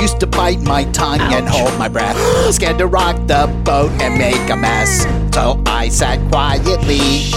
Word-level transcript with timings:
Used 0.00 0.18
to 0.20 0.26
bite 0.26 0.60
my 0.60 0.84
tongue 0.92 1.20
and 1.20 1.46
hold 1.46 1.76
my 1.78 1.88
breath, 1.88 2.16
scared 2.54 2.78
to 2.78 2.86
rock 2.86 3.16
the 3.26 3.46
boat 3.64 3.90
and 4.00 4.18
make 4.18 4.48
a 4.50 4.56
mess. 4.56 5.04
So 5.34 5.62
I 5.66 5.88
sat 5.88 6.18
quietly, 6.30 7.30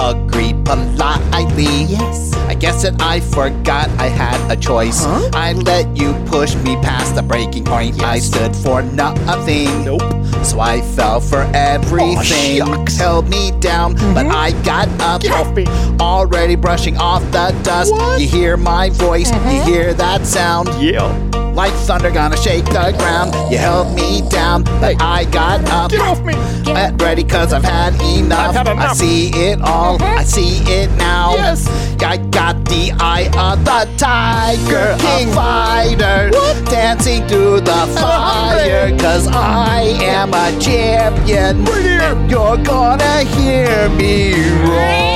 agreed 0.00 0.64
politely. 0.64 1.84
Yes. 1.84 2.32
I 2.48 2.54
guess 2.54 2.82
that 2.82 3.00
I 3.00 3.20
forgot 3.20 3.88
I 3.90 4.08
had 4.08 4.50
a 4.50 4.56
choice. 4.56 5.04
Huh? 5.04 5.30
I 5.34 5.52
let 5.52 5.96
you 5.96 6.12
push 6.26 6.54
me 6.56 6.74
past 6.76 7.14
the 7.14 7.22
breaking 7.22 7.64
point. 7.64 7.96
Yes. 7.96 8.04
I 8.04 8.18
stood 8.18 8.56
for 8.56 8.82
nothing. 8.82 9.84
Nope. 9.84 10.02
So 10.44 10.58
I 10.58 10.80
fell 10.80 11.20
for 11.20 11.42
everything. 11.54 12.62
Oh, 12.62 12.66
shucks. 12.66 12.96
Held 12.96 13.28
me 13.28 13.52
down, 13.60 13.94
but 13.94 14.26
mm-hmm. 14.26 14.30
I 14.32 14.52
got 14.62 14.88
up. 15.00 15.22
Get 15.22 15.32
off 15.32 15.54
me. 15.54 15.66
Already 16.00 16.56
brushing 16.56 16.96
off 16.96 17.22
the 17.30 17.56
dust. 17.62 17.92
What? 17.92 18.20
You 18.20 18.26
hear 18.26 18.56
my 18.56 18.90
voice, 18.90 19.30
you 19.30 19.36
mm-hmm. 19.36 19.70
hear 19.70 19.94
that 19.94 20.26
sound. 20.26 20.68
Yeah. 20.82 21.49
Like 21.60 21.74
thunder 21.74 22.10
gonna 22.10 22.38
shake 22.38 22.64
the 22.64 22.94
ground. 22.96 23.34
You 23.52 23.58
held 23.58 23.94
me 23.94 24.22
down, 24.30 24.62
but 24.80 24.96
I 24.98 25.26
got 25.26 25.62
up. 25.68 25.90
Get 25.90 26.00
off 26.00 26.24
me. 26.24 26.32
Get 26.64 26.98
ready 27.02 27.22
cause 27.22 27.52
I've 27.52 27.62
had 27.62 27.92
enough. 28.00 28.56
I've 28.56 28.66
had 28.66 28.68
enough. 28.68 28.92
I 28.92 28.94
see 28.94 29.28
it 29.28 29.60
all. 29.60 29.98
Mm-hmm. 29.98 30.20
I 30.20 30.24
see 30.24 30.62
it 30.72 30.90
now. 30.92 31.34
Yes. 31.34 31.68
I 32.00 32.16
got 32.16 32.64
the 32.64 32.92
eye 32.98 33.28
of 33.36 33.62
the 33.66 33.86
tiger. 33.98 34.96
King. 35.00 35.28
A 35.28 35.34
fighter. 35.34 36.30
what? 36.32 36.64
Dancing 36.70 37.28
through 37.28 37.60
the 37.60 37.94
fire. 37.94 38.96
Cause 38.98 39.28
I 39.28 39.82
am 40.00 40.32
a 40.32 40.58
champion. 40.58 41.62
Right 41.66 41.82
here. 41.84 42.00
And 42.00 42.30
you're 42.30 42.56
gonna 42.56 43.24
hear 43.24 43.90
me 43.90 44.32
roar 44.64 45.10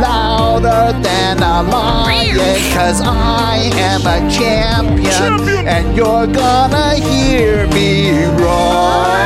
louder, 0.00 0.66
louder 0.66 1.02
than 1.02 1.38
a 1.38 1.62
lion. 1.62 2.72
Cause 2.72 3.00
I 3.04 3.70
am 3.74 4.00
a 4.06 4.30
champion, 4.30 5.04
Champion. 5.04 5.68
and 5.68 5.96
you're 5.96 6.26
gonna 6.26 6.94
hear 6.94 7.66
me 7.68 8.24
roar. 8.42 9.22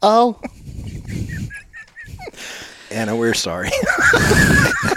Oh, 0.00 0.40
Anna, 2.90 3.16
we're 3.16 3.34
sorry. 3.34 3.70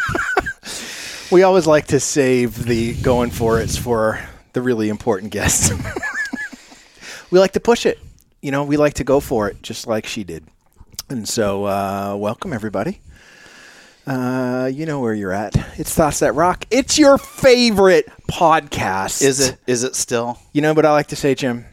we 1.31 1.43
always 1.43 1.67
like 1.67 1.87
to 1.87 1.99
save 1.99 2.65
the 2.65 2.93
going 3.01 3.31
for 3.31 3.59
it's 3.59 3.77
for 3.77 4.19
the 4.53 4.61
really 4.61 4.89
important 4.89 5.31
guests. 5.31 5.71
we 7.31 7.39
like 7.39 7.53
to 7.53 7.59
push 7.59 7.85
it. 7.85 7.99
You 8.41 8.51
know, 8.51 8.63
we 8.63 8.77
like 8.77 8.95
to 8.95 9.03
go 9.03 9.19
for 9.19 9.47
it 9.49 9.61
just 9.61 9.87
like 9.87 10.05
she 10.05 10.23
did. 10.23 10.43
And 11.09 11.27
so, 11.27 11.65
uh, 11.65 12.15
welcome 12.17 12.53
everybody. 12.53 13.01
Uh, 14.07 14.69
you 14.73 14.85
know 14.85 14.99
where 14.99 15.13
you're 15.13 15.31
at. 15.31 15.55
It's 15.77 15.93
Thoughts 15.93 16.19
That 16.19 16.33
Rock. 16.33 16.65
It's 16.71 16.97
your 16.97 17.17
favorite 17.17 18.07
podcast. 18.29 19.21
is 19.21 19.39
it? 19.39 19.57
Is 19.67 19.83
it 19.83 19.95
still? 19.95 20.39
You 20.53 20.61
know 20.61 20.73
what 20.73 20.85
I 20.85 20.91
like 20.91 21.07
to 21.07 21.15
say, 21.15 21.35
Jim? 21.35 21.65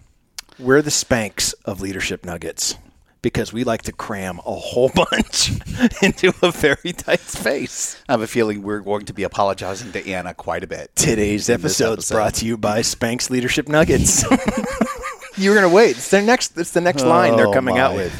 We're 0.58 0.82
the 0.82 0.90
Spanx 0.90 1.54
of 1.64 1.80
leadership 1.80 2.24
nuggets 2.24 2.74
because 3.22 3.52
we 3.52 3.64
like 3.64 3.82
to 3.82 3.92
cram 3.92 4.38
a 4.46 4.54
whole 4.54 4.88
bunch 4.94 5.50
into 6.02 6.32
a 6.42 6.50
very 6.52 6.92
tight 6.92 7.20
space. 7.20 8.00
I 8.08 8.12
have 8.12 8.20
a 8.20 8.26
feeling 8.26 8.62
we're 8.62 8.80
going 8.80 9.06
to 9.06 9.12
be 9.12 9.22
apologizing 9.22 9.92
to 9.92 10.08
Anna 10.10 10.34
quite 10.34 10.64
a 10.64 10.66
bit. 10.66 10.94
Today's 10.96 11.48
episode 11.50 11.98
is 11.98 12.10
brought 12.10 12.34
to 12.34 12.46
you 12.46 12.56
by 12.56 12.80
Spanx 12.80 13.30
Leadership 13.30 13.68
Nuggets. 13.68 14.22
you 15.36 15.50
were 15.50 15.54
gonna 15.56 15.68
wait. 15.68 15.90
It's 15.96 16.10
their 16.10 16.22
next. 16.22 16.56
It's 16.58 16.72
the 16.72 16.80
next 16.80 17.04
line 17.04 17.36
they're 17.36 17.48
Oh, 17.48 17.52
coming 17.52 17.78
out 17.78 17.94
with. 17.94 18.12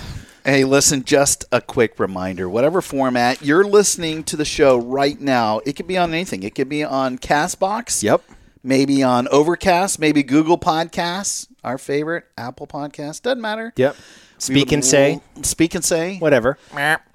Hey, 0.44 0.64
listen, 0.64 1.04
just 1.04 1.44
a 1.52 1.60
quick 1.60 1.98
reminder 2.00 2.48
whatever 2.48 2.80
format 2.80 3.42
you're 3.42 3.64
listening 3.64 4.24
to 4.24 4.36
the 4.36 4.46
show 4.46 4.78
right 4.78 5.20
now, 5.20 5.60
it 5.66 5.74
could 5.74 5.86
be 5.86 5.98
on 5.98 6.14
anything. 6.14 6.42
It 6.42 6.54
could 6.54 6.68
be 6.70 6.82
on 6.82 7.18
Castbox. 7.18 8.02
Yep. 8.02 8.22
Maybe 8.62 9.02
on 9.02 9.28
Overcast, 9.28 9.98
maybe 9.98 10.22
Google 10.22 10.58
Podcasts, 10.58 11.48
our 11.62 11.76
favorite, 11.78 12.24
Apple 12.36 12.66
Podcasts. 12.66 13.20
Doesn't 13.22 13.40
matter. 13.40 13.72
Yep. 13.76 13.96
We 14.38 14.54
Speak 14.54 14.70
and 14.72 14.84
say 14.84 15.20
Speak 15.42 15.74
and 15.74 15.84
say. 15.84 16.18
whatever. 16.18 16.58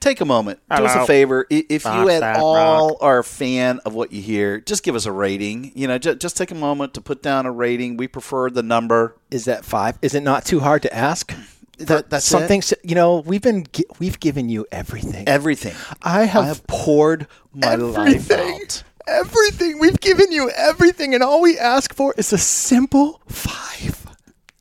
Take 0.01 0.19
a 0.19 0.25
moment. 0.25 0.59
Do 0.75 0.84
us 0.84 0.94
a 0.95 1.06
favor. 1.06 1.47
I- 1.50 1.66
If 1.69 1.85
you 1.85 2.09
at 2.09 2.19
that 2.19 2.38
all 2.38 2.97
are 3.00 3.19
a 3.19 3.23
fan 3.23 3.79
of 3.85 3.94
what 3.94 4.11
you 4.11 4.22
hear, 4.22 4.59
just 4.59 4.84
give 4.84 4.94
us 4.95 5.06
a 5.06 5.11
rating. 5.11 5.72
You 5.73 5.88
know, 5.88 5.97
just, 5.97 6.19
just 6.19 6.35
take 6.35 6.51
a 6.51 6.56
moment 6.56 6.94
to 6.95 7.01
put 7.01 7.23
down 7.23 7.45
a 7.45 7.51
rating. 7.51 7.95
We 7.95 8.07
prefer 8.09 8.50
the 8.50 8.61
number. 8.63 9.16
Is 9.31 9.45
that 9.45 9.63
five? 9.63 9.97
Is 10.01 10.13
it 10.13 10.22
not 10.23 10.44
too 10.45 10.59
hard 10.59 10.81
to 10.81 10.94
ask? 10.94 11.34
That, 11.78 12.09
that's 12.09 12.25
Something. 12.25 12.59
it. 12.59 12.73
You 12.84 12.95
know, 12.95 13.23
we've 13.25 13.41
been 13.41 13.66
we've 14.00 14.19
given 14.19 14.47
you 14.50 14.66
everything. 14.72 15.28
Everything. 15.28 15.73
I 16.01 16.25
have, 16.25 16.44
I 16.44 16.47
have 16.47 16.67
poured 16.67 17.28
my 17.53 17.75
life 17.75 18.29
out. 18.31 18.84
Everything. 19.07 19.79
We've 19.79 20.00
given 20.00 20.31
you 20.31 20.50
everything, 20.55 21.13
and 21.16 21.23
all 21.23 21.41
we 21.41 21.57
ask 21.57 21.94
for 21.94 22.13
is 22.17 22.31
a 22.31 22.38
simple 22.38 23.22
five. 23.28 24.05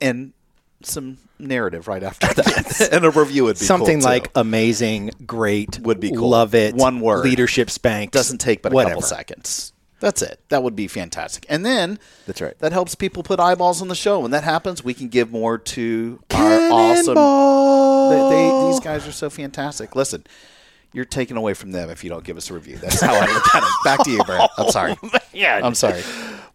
and 0.01 0.33
some 0.87 1.19
narrative 1.39 1.89
right 1.89 2.03
after 2.03 2.27
that, 2.35 2.89
and 2.93 3.05
a 3.05 3.11
review 3.11 3.45
would 3.45 3.59
be 3.59 3.65
Something 3.65 4.01
cool, 4.01 4.09
too. 4.09 4.15
like 4.15 4.31
amazing, 4.35 5.11
great, 5.27 5.79
Would 5.81 6.01
be 6.01 6.11
cool. 6.11 6.29
love 6.29 6.55
it, 6.55 6.75
One 6.75 7.01
word. 7.01 7.25
leadership 7.25 7.71
spank 7.71 8.11
doesn't 8.13 8.39
take 8.39 8.63
but 8.63 8.73
a 8.73 8.75
whatever. 8.75 8.95
couple 8.97 9.09
seconds. 9.09 9.73
That's 10.01 10.21
it. 10.21 10.41
That 10.49 10.65
would 10.65 10.75
be 10.75 10.89
fantastic. 10.89 11.47
And 11.49 11.65
then 11.65 11.99
That's 12.27 12.41
right. 12.41 12.59
That 12.59 12.73
helps 12.73 12.97
people 12.97 13.23
put 13.23 13.39
eyeballs 13.39 13.81
on 13.81 13.87
the 13.87 13.95
show. 13.95 14.19
When 14.19 14.33
that 14.33 14.43
happens, 14.43 14.83
we 14.83 14.95
can 14.95 15.07
give 15.09 15.31
more 15.31 15.59
to 15.59 16.21
our 16.33 16.59
awesome. 16.73 17.15
They, 18.11 18.37
they, 18.37 18.67
these 18.71 18.81
guys 18.81 19.07
are 19.07 19.13
so 19.13 19.31
fantastic. 19.31 19.95
Listen, 19.95 20.25
you're 20.93 21.05
taken 21.05 21.37
away 21.37 21.55
from 21.55 21.71
them 21.71 21.89
if 21.89 22.03
you 22.03 22.11
don't 22.11 22.25
give 22.25 22.37
us 22.37 22.51
a 22.51 22.55
review. 22.55 22.79
That's 22.79 23.01
how 23.01 23.15
I 23.15 23.27
look 23.33 23.55
at 23.55 23.63
it. 23.63 23.69
Back 23.85 24.03
to 24.05 24.11
you, 24.11 24.25
Brant. 24.25 24.51
I'm 24.59 24.71
sorry. 24.71 24.97
Yeah, 25.35 25.61
I'm 25.65 25.75
sorry. 25.75 26.03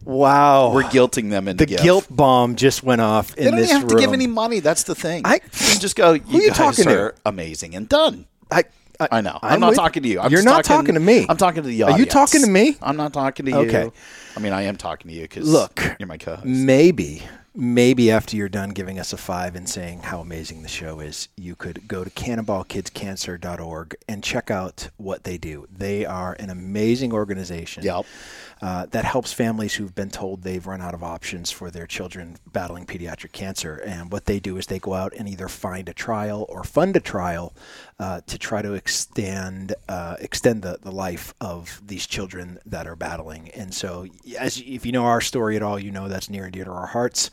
Wow, 0.08 0.72
We're 0.72 0.84
guilting 0.84 1.28
them 1.28 1.48
into 1.48 1.64
the 1.64 1.66
gift. 1.66 1.82
guilt 1.82 2.06
bomb 2.08 2.56
just 2.56 2.82
went 2.82 3.02
off 3.02 3.36
in 3.36 3.44
They 3.44 3.50
don't 3.50 3.60
this 3.60 3.68
even 3.70 3.80
have 3.82 3.90
to 3.90 3.96
give 3.96 4.06
room. 4.06 4.14
any 4.14 4.26
money. 4.26 4.60
That's 4.60 4.84
the 4.84 4.94
thing. 4.94 5.22
I- 5.26 5.34
you 5.34 5.40
can 5.50 5.80
just 5.80 5.96
go. 5.96 6.14
You, 6.14 6.22
you 6.28 6.48
guys 6.48 6.56
talking 6.56 6.84
to? 6.86 6.98
are 6.98 7.14
amazing 7.26 7.74
and 7.74 7.86
done. 7.88 8.26
I, 8.50 8.64
I 9.12 9.20
know. 9.20 9.38
I'm, 9.42 9.52
I'm 9.52 9.60
not 9.60 9.68
with- 9.68 9.76
talking 9.78 10.02
to 10.02 10.08
you. 10.08 10.18
I'm 10.18 10.32
You're 10.32 10.42
not 10.42 10.64
talking 10.64 10.94
to 10.94 11.00
me. 11.00 11.26
I'm 11.28 11.36
talking 11.36 11.62
to 11.62 11.68
the 11.68 11.82
audience. 11.84 11.98
Are 11.98 12.00
you 12.00 12.06
talking 12.06 12.40
to 12.40 12.48
me? 12.48 12.76
I'm 12.82 12.96
not 12.96 13.12
talking 13.12 13.44
to 13.46 13.52
you. 13.52 13.58
Okay. 13.58 13.90
I 14.34 14.40
mean, 14.40 14.52
I 14.54 14.62
am 14.62 14.76
talking 14.76 15.08
to 15.10 15.14
you 15.14 15.22
because 15.22 15.46
Look, 15.48 15.80
you're 16.00 16.08
my 16.08 16.16
co-host. 16.16 16.44
maybe, 16.46 17.22
maybe 17.54 18.10
after 18.10 18.34
you're 18.36 18.48
done 18.48 18.70
giving 18.70 18.98
us 18.98 19.12
a 19.12 19.16
five 19.16 19.54
and 19.54 19.68
saying 19.68 20.00
how 20.00 20.18
amazing 20.20 20.62
the 20.62 20.68
show 20.68 20.98
is, 21.00 21.28
you 21.36 21.54
could 21.54 21.86
go 21.86 22.02
to 22.02 22.10
cannonballkidscancer.org 22.10 23.94
and 24.08 24.24
check 24.24 24.50
out 24.50 24.88
what 24.96 25.22
they 25.24 25.38
do. 25.38 25.68
They 25.76 26.04
are 26.04 26.34
an 26.40 26.50
amazing 26.50 27.12
organization. 27.12 27.84
Yep. 27.84 28.04
Uh, 28.60 28.86
that 28.86 29.04
helps 29.04 29.32
families 29.32 29.74
who've 29.74 29.94
been 29.94 30.10
told 30.10 30.42
they've 30.42 30.66
run 30.66 30.80
out 30.80 30.94
of 30.94 31.04
options 31.04 31.50
for 31.50 31.70
their 31.70 31.86
children 31.86 32.36
battling 32.52 32.86
pediatric 32.86 33.32
cancer. 33.32 33.76
And 33.76 34.10
what 34.10 34.24
they 34.24 34.40
do 34.40 34.56
is 34.56 34.66
they 34.66 34.80
go 34.80 34.94
out 34.94 35.12
and 35.16 35.28
either 35.28 35.48
find 35.48 35.88
a 35.88 35.94
trial 35.94 36.44
or 36.48 36.64
fund 36.64 36.96
a 36.96 37.00
trial 37.00 37.54
uh, 38.00 38.20
to 38.26 38.38
try 38.38 38.62
to 38.62 38.74
extend 38.74 39.74
uh, 39.88 40.14
extend 40.20 40.62
the, 40.62 40.78
the 40.82 40.92
life 40.92 41.34
of 41.40 41.82
these 41.84 42.06
children 42.06 42.58
that 42.64 42.86
are 42.86 42.94
battling. 42.94 43.48
And 43.54 43.74
so, 43.74 44.06
as 44.38 44.62
if 44.64 44.86
you 44.86 44.92
know 44.92 45.04
our 45.04 45.20
story 45.20 45.56
at 45.56 45.62
all, 45.62 45.80
you 45.80 45.90
know 45.90 46.06
that's 46.08 46.30
near 46.30 46.44
and 46.44 46.52
dear 46.52 46.64
to 46.64 46.70
our 46.70 46.86
hearts. 46.86 47.30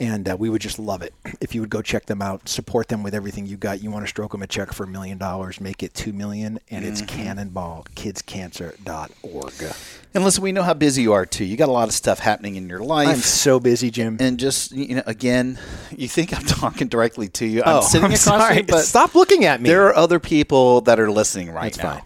And 0.00 0.26
uh, 0.28 0.36
we 0.38 0.48
would 0.48 0.62
just 0.62 0.78
love 0.78 1.02
it 1.02 1.12
if 1.42 1.54
you 1.54 1.60
would 1.60 1.68
go 1.70 1.82
check 1.82 2.06
them 2.06 2.22
out, 2.22 2.48
support 2.48 2.88
them 2.88 3.02
with 3.02 3.14
everything 3.14 3.44
you 3.46 3.58
got. 3.58 3.82
You 3.82 3.90
want 3.90 4.04
to 4.04 4.08
stroke 4.08 4.32
them 4.32 4.42
a 4.42 4.46
check 4.46 4.72
for 4.72 4.84
a 4.84 4.88
million 4.88 5.18
dollars, 5.18 5.60
make 5.60 5.82
it 5.82 5.92
two 5.92 6.14
million, 6.14 6.58
and 6.70 6.86
it's 6.86 7.02
cannonballkidscancer.org. 7.02 9.74
And 10.14 10.24
listen, 10.24 10.42
we 10.42 10.52
know 10.52 10.62
how 10.62 10.72
busy 10.74 11.02
you 11.02 11.12
are 11.12 11.26
too. 11.26 11.44
You 11.44 11.56
got 11.58 11.68
a 11.68 11.72
lot 11.72 11.88
of 11.88 11.94
stuff 11.94 12.18
happening 12.18 12.56
in 12.56 12.66
your 12.68 12.80
life. 12.80 13.08
I'm 13.08 13.16
so 13.18 13.60
busy, 13.60 13.90
Jim. 13.90 14.16
and 14.20 14.38
just 14.38 14.72
you 14.72 14.94
know, 14.96 15.02
again, 15.06 15.58
you 15.94 16.08
think 16.08 16.34
I'm 16.34 16.42
talking 16.46 16.88
directly 16.88 17.28
to 17.28 17.44
you. 17.46 17.62
I'm 17.62 17.76
Oh, 17.78 17.80
sitting 17.82 18.06
I'm 18.06 18.12
across 18.12 18.24
sorry. 18.24 18.56
you, 18.58 18.62
but 18.64 18.82
Stop 18.84 19.14
looking 19.14 19.44
at 19.44 19.60
me. 19.60 19.68
There 19.68 19.86
are 19.86 19.94
other 19.98 20.18
people 20.20 20.80
that 20.82 20.98
are 21.00 21.10
listening 21.10 21.50
right 21.50 21.72
That's 21.72 21.78
now. 21.78 21.92
fine. 21.98 22.02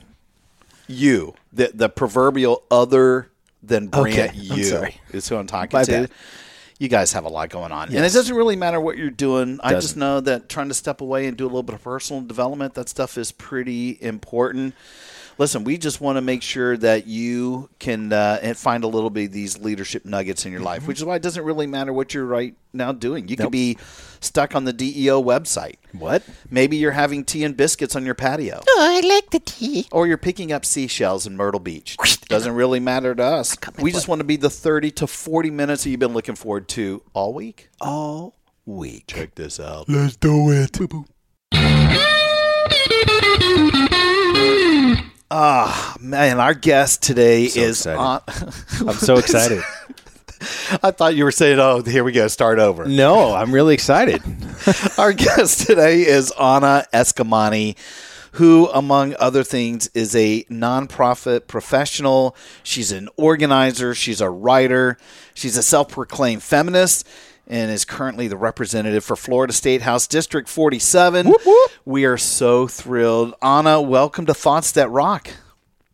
You, 0.89 1.35
the 1.53 1.71
the 1.73 1.89
proverbial 1.89 2.65
other 2.71 3.31
than 3.63 3.87
Brant, 3.89 4.31
okay, 4.31 4.31
you 4.35 4.65
sorry. 4.65 4.97
is 5.13 5.29
who 5.29 5.37
I'm 5.37 5.47
talking 5.47 5.79
My 5.79 5.85
to. 5.85 5.93
bad. 5.93 6.11
you 6.81 6.89
guys 6.89 7.13
have 7.13 7.25
a 7.25 7.29
lot 7.29 7.49
going 7.49 7.71
on. 7.71 7.89
And 7.95 8.05
it 8.05 8.13
doesn't 8.13 8.35
really 8.35 8.57
matter 8.57 8.81
what 8.81 8.99
you're 8.99 9.09
doing. 9.11 9.61
I 9.63 9.71
just 9.75 9.97
know 9.97 10.21
that 10.21 10.49
trying 10.49 10.67
to 10.69 10.75
step 10.75 11.01
away 11.01 11.27
and 11.29 11.37
do 11.37 11.45
a 11.45 11.47
little 11.47 11.63
bit 11.63 11.75
of 11.77 11.85
personal 11.85 12.23
development, 12.23 12.75
that 12.75 12.89
stuff 12.89 13.17
is 13.17 13.31
pretty 13.31 13.99
important. 14.01 14.75
Listen, 15.39 15.65
we 15.65 15.79
just 15.79 16.01
want 16.01 16.17
to 16.17 16.21
make 16.21 16.43
sure 16.43 16.77
that 16.77 17.07
you 17.07 17.71
can 17.79 18.13
uh, 18.13 18.39
and 18.43 18.57
find 18.57 18.85
a 18.85 18.87
little 18.87 19.11
bit 19.11 19.27
of 19.27 19.33
these 19.33 19.59
leadership 19.59 20.05
nuggets 20.05 20.45
in 20.47 20.53
your 20.53 20.61
life, 20.61 20.87
which 20.87 20.99
is 20.99 21.05
why 21.05 21.17
it 21.17 21.23
doesn't 21.23 21.45
really 21.45 21.67
matter 21.67 21.93
what 21.93 22.15
you're 22.15 22.25
right 22.27 22.55
now 22.73 22.93
doing. 22.93 23.29
You 23.29 23.37
could 23.37 23.43
Mm-hmm. 23.47 23.51
Be 23.53 23.79
stuck 24.21 24.55
on 24.55 24.65
the 24.65 24.73
DEO 24.73 25.23
website. 25.23 25.77
What? 25.93 26.23
Maybe 26.51 26.77
you're 26.77 26.93
having 26.93 27.25
tea 27.25 27.45
and 27.45 27.57
biscuits 27.57 27.97
on 27.97 28.07
your 28.07 28.15
patio. 28.15 28.63
Oh, 28.67 28.79
I 28.81 29.07
like 29.07 29.31
the 29.31 29.41
tea. 29.41 29.89
Or 29.91 30.07
you're 30.07 30.17
picking 30.17 30.53
up 30.53 30.65
seashells 30.65 31.27
in 31.27 31.37
Myrtle 31.37 31.61
Beach. 31.61 31.97
Doesn't 32.29 32.55
really 32.55 32.81
matter 32.81 33.15
to 33.15 33.23
us. 33.23 33.57
We 33.79 33.91
just 33.93 34.09
want 34.09 34.21
to 34.21 34.25
be 34.25 34.37
the 34.37 34.49
30 34.51 34.91
to 34.93 35.07
40 35.07 35.51
minutes 35.51 35.85
that 35.85 35.91
you've 35.91 36.01
been 36.01 36.15
looking 36.15 36.35
forward 36.37 36.69
to 36.69 37.03
all 37.15 37.35
week. 37.35 37.69
All 37.81 38.37
week. 38.65 39.09
Check 39.09 39.35
this 39.35 39.59
out. 39.59 39.89
Let's 39.89 40.17
do 40.17 40.51
it. 40.51 40.79
Ah, 45.35 45.97
man, 45.99 46.39
our 46.41 46.53
guest 46.53 47.03
today 47.03 47.49
So 47.49 47.61
is. 47.61 47.87
On- 47.87 48.21
I'm 48.87 48.93
so 48.97 49.17
excited. 49.17 49.63
I 50.83 50.91
thought 50.91 51.15
you 51.15 51.25
were 51.25 51.31
saying, 51.33 51.59
oh, 51.59 51.83
here 51.83 52.05
we 52.05 52.13
go, 52.13 52.29
start 52.29 52.59
over. 52.59 52.85
no, 52.85 53.33
I'm 53.33 53.51
really 53.51 53.73
excited. 53.73 54.21
Our 54.99 55.15
guest 55.15 55.67
today 55.67 56.03
is 56.03 56.33
Anna 56.33 56.85
Eskamani, 56.93 57.77
who, 58.33 58.69
among 58.75 59.15
other 59.19 59.43
things, 59.43 59.89
is 59.95 60.15
a 60.15 60.43
nonprofit 60.45 61.47
professional. 61.47 62.37
She's 62.63 62.93
an 62.93 63.09
organizer, 63.17 63.95
she's 63.95 64.21
a 64.21 64.29
writer, 64.29 64.99
she's 65.33 65.57
a 65.57 65.63
self 65.63 65.89
proclaimed 65.89 66.43
feminist. 66.43 67.09
And 67.47 67.71
is 67.71 67.85
currently 67.85 68.29
the 68.29 68.37
representative 68.37 69.05
for 69.05 69.17
Florida 69.17 69.53
State 69.53 69.83
House 69.83 70.07
District 70.07 70.49
47. 70.49 71.35
We 71.85 72.05
are 72.05 72.17
so 72.17 72.69
thrilled. 72.69 73.35
Anna, 73.43 73.83
welcome 73.83 74.27
to 74.27 74.35
Thoughts 74.35 74.73
That 74.73 74.89
Rock. 74.91 75.29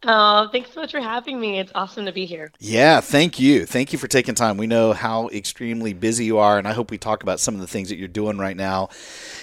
Oh, 0.05 0.49
thanks 0.53 0.73
so 0.73 0.81
much 0.81 0.93
for 0.93 1.01
having 1.01 1.41
me. 1.41 1.59
It's 1.59 1.73
awesome 1.75 2.07
to 2.07 2.13
be 2.13 2.25
here. 2.25 2.53
Yeah, 2.61 3.01
thank 3.01 3.41
you. 3.41 3.67
Thank 3.67 3.93
you 3.93 3.99
for 3.99 4.07
taking 4.07 4.37
time. 4.37 4.57
We 4.57 4.69
know 4.69 4.93
how 4.93 5.29
extremely 5.31 5.93
busy 5.93 6.25
you 6.25 6.39
are, 6.39 6.57
and 6.57 6.69
I 6.69 6.73
hope 6.73 6.93
we 6.93 6.99
talk 6.99 7.25
about 7.25 7.41
some 7.41 7.55
of 7.55 7.61
the 7.61 7.67
things 7.67 7.89
that 7.89 7.97
you're 7.97 8.07
doing 8.07 8.39
right 8.39 8.57
now. 8.57 8.91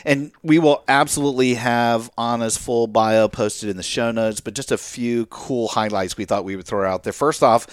And 0.05 0.31
we 0.43 0.57
will 0.59 0.85
absolutely 0.87 1.55
have 1.55 2.09
Anna's 2.17 2.55
full 2.55 2.87
bio 2.87 3.27
posted 3.27 3.67
in 3.67 3.75
the 3.75 3.83
show 3.83 4.11
notes, 4.11 4.39
but 4.39 4.53
just 4.53 4.71
a 4.71 4.77
few 4.77 5.25
cool 5.25 5.67
highlights 5.67 6.15
we 6.15 6.23
thought 6.23 6.45
we 6.45 6.55
would 6.55 6.65
throw 6.65 6.89
out 6.89 7.03
there. 7.03 7.11
First 7.11 7.43
off, 7.43 7.67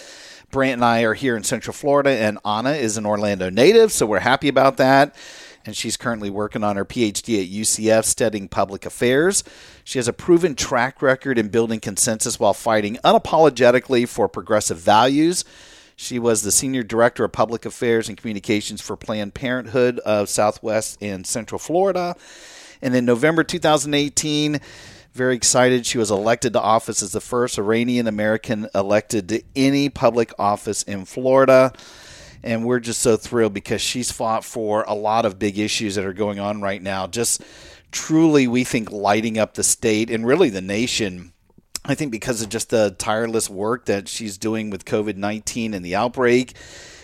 Brant 0.52 0.74
and 0.74 0.84
I 0.84 1.00
are 1.04 1.14
here 1.14 1.34
in 1.34 1.44
Central 1.44 1.72
Florida, 1.72 2.10
and 2.10 2.38
Anna 2.44 2.72
is 2.72 2.98
an 2.98 3.06
Orlando 3.06 3.48
native, 3.48 3.90
so 3.90 4.04
we're 4.04 4.18
happy 4.18 4.48
about 4.48 4.76
that. 4.76 5.16
And 5.64 5.74
she's 5.74 5.96
currently 5.96 6.28
working 6.28 6.62
on 6.62 6.76
her 6.76 6.84
PhD 6.84 7.42
at 7.42 7.50
UCF 7.50 8.04
studying 8.04 8.48
public 8.48 8.84
affairs. 8.84 9.44
She 9.82 9.98
has 9.98 10.08
a 10.08 10.12
proven 10.12 10.54
track 10.54 11.00
record 11.00 11.38
in 11.38 11.48
building 11.48 11.80
consensus 11.80 12.38
while 12.38 12.52
fighting 12.52 12.98
unapologetically 13.02 14.06
for 14.06 14.28
progressive 14.28 14.76
values. 14.76 15.46
She 15.96 16.18
was 16.18 16.42
the 16.42 16.52
Senior 16.52 16.82
Director 16.82 17.24
of 17.24 17.32
Public 17.32 17.64
Affairs 17.64 18.10
and 18.10 18.18
Communications 18.18 18.82
for 18.82 18.94
Planned 18.94 19.32
Parenthood 19.32 20.00
of 20.00 20.28
Southwest 20.28 20.98
and 21.00 21.26
Central 21.26 21.58
Florida. 21.60 22.14
And 22.82 22.94
in 22.94 23.06
November 23.06 23.42
2018, 23.42 24.60
very 25.12 25.36
excited, 25.36 25.84
she 25.84 25.98
was 25.98 26.10
elected 26.10 26.54
to 26.54 26.60
office 26.60 27.02
as 27.02 27.12
the 27.12 27.20
first 27.20 27.58
Iranian 27.58 28.06
American 28.06 28.68
elected 28.74 29.28
to 29.28 29.42
any 29.54 29.88
public 29.88 30.32
office 30.38 30.82
in 30.82 31.04
Florida. 31.04 31.72
And 32.42 32.64
we're 32.64 32.80
just 32.80 33.00
so 33.00 33.16
thrilled 33.16 33.54
because 33.54 33.80
she's 33.80 34.10
fought 34.10 34.44
for 34.44 34.84
a 34.88 34.94
lot 34.94 35.26
of 35.26 35.38
big 35.38 35.58
issues 35.58 35.94
that 35.94 36.04
are 36.04 36.12
going 36.12 36.40
on 36.40 36.60
right 36.60 36.82
now. 36.82 37.06
Just 37.06 37.42
truly, 37.92 38.48
we 38.48 38.64
think, 38.64 38.90
lighting 38.90 39.38
up 39.38 39.54
the 39.54 39.62
state 39.62 40.10
and 40.10 40.26
really 40.26 40.48
the 40.48 40.62
nation. 40.62 41.32
I 41.84 41.94
think 41.94 42.10
because 42.10 42.42
of 42.42 42.48
just 42.48 42.70
the 42.70 42.94
tireless 42.98 43.50
work 43.50 43.86
that 43.86 44.08
she's 44.08 44.38
doing 44.38 44.70
with 44.70 44.84
COVID 44.84 45.16
19 45.16 45.74
and 45.74 45.84
the 45.84 45.94
outbreak, 45.94 46.54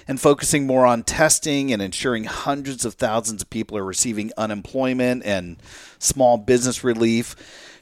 and 0.09 0.19
focusing 0.19 0.67
more 0.67 0.87
on 0.87 1.03
testing 1.03 1.71
and 1.71 1.83
ensuring 1.83 2.25
hundreds 2.25 2.87
of 2.87 2.95
thousands 2.95 3.43
of 3.43 3.51
people 3.51 3.77
are 3.77 3.85
receiving 3.85 4.33
unemployment 4.39 5.23
and 5.25 5.59
small 5.99 6.39
business 6.39 6.83
relief. 6.83 7.37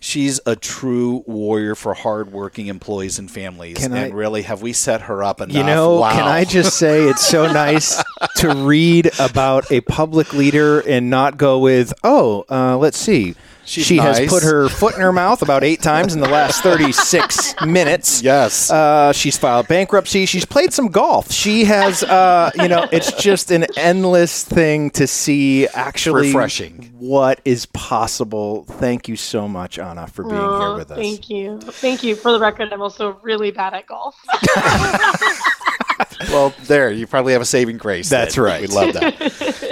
She's 0.06 0.38
a 0.46 0.54
true 0.54 1.24
warrior 1.26 1.74
for 1.74 1.92
hardworking 1.92 2.68
employees 2.68 3.18
and 3.18 3.28
families. 3.28 3.78
Can 3.78 3.92
and 3.92 4.12
I- 4.12 4.16
really, 4.16 4.42
have 4.42 4.62
we 4.62 4.72
set 4.72 5.00
her 5.02 5.24
up 5.24 5.40
enough? 5.40 5.56
You 5.56 5.64
know, 5.64 5.96
wow. 5.96 6.12
can 6.12 6.22
I 6.22 6.44
just 6.44 6.76
say 6.76 7.08
it's 7.08 7.26
so 7.26 7.52
nice 7.52 8.00
to 8.36 8.54
read 8.54 9.10
about 9.18 9.68
a 9.72 9.80
public 9.80 10.32
leader 10.32 10.78
and 10.78 11.10
not 11.10 11.38
go 11.38 11.58
with, 11.58 11.92
oh, 12.04 12.44
uh, 12.48 12.76
let's 12.76 12.98
see. 12.98 13.34
She's 13.66 13.84
she 13.84 13.96
nice. 13.96 14.18
has 14.18 14.28
put 14.30 14.42
her 14.44 14.68
foot 14.68 14.94
in 14.94 15.00
her 15.00 15.12
mouth 15.12 15.42
about 15.42 15.64
eight 15.64 15.82
times 15.82 16.14
in 16.14 16.20
the 16.20 16.28
last 16.28 16.62
36 16.62 17.54
minutes. 17.66 18.22
Yes. 18.22 18.70
Uh, 18.70 19.12
she's 19.12 19.36
filed 19.36 19.66
bankruptcy. 19.68 20.24
She's 20.24 20.44
played 20.44 20.72
some 20.72 20.86
golf. 20.88 21.32
She 21.32 21.64
has, 21.64 22.02
uh, 22.04 22.50
you 22.54 22.68
know, 22.68 22.86
it's 22.92 23.12
just 23.14 23.50
an 23.50 23.66
endless 23.76 24.44
thing 24.44 24.90
to 24.90 25.06
see 25.08 25.66
actually 25.68 26.28
Refreshing. 26.28 26.92
what 26.98 27.40
is 27.44 27.66
possible. 27.66 28.64
Thank 28.64 29.08
you 29.08 29.16
so 29.16 29.48
much, 29.48 29.78
Anna, 29.80 30.06
for 30.06 30.22
being 30.22 30.36
here 30.36 30.40
Oh, 30.42 30.76
with 30.76 30.90
us. 30.92 30.96
Thank 30.98 31.28
you. 31.28 31.60
Thank 31.60 32.02
you. 32.04 32.14
For 32.14 32.30
the 32.32 32.38
record, 32.40 32.72
I'm 32.72 32.80
also 32.82 33.18
really 33.22 33.50
bad 33.50 33.74
at 33.74 33.86
golf. 33.86 34.14
well, 36.30 36.54
there 36.66 36.90
you 36.90 37.06
probably 37.06 37.32
have 37.32 37.42
a 37.42 37.46
saving 37.46 37.78
grace. 37.78 38.08
That's 38.08 38.36
then. 38.36 38.44
right. 38.44 38.60
We 38.60 38.66
love 38.68 38.94
that. 38.94 39.14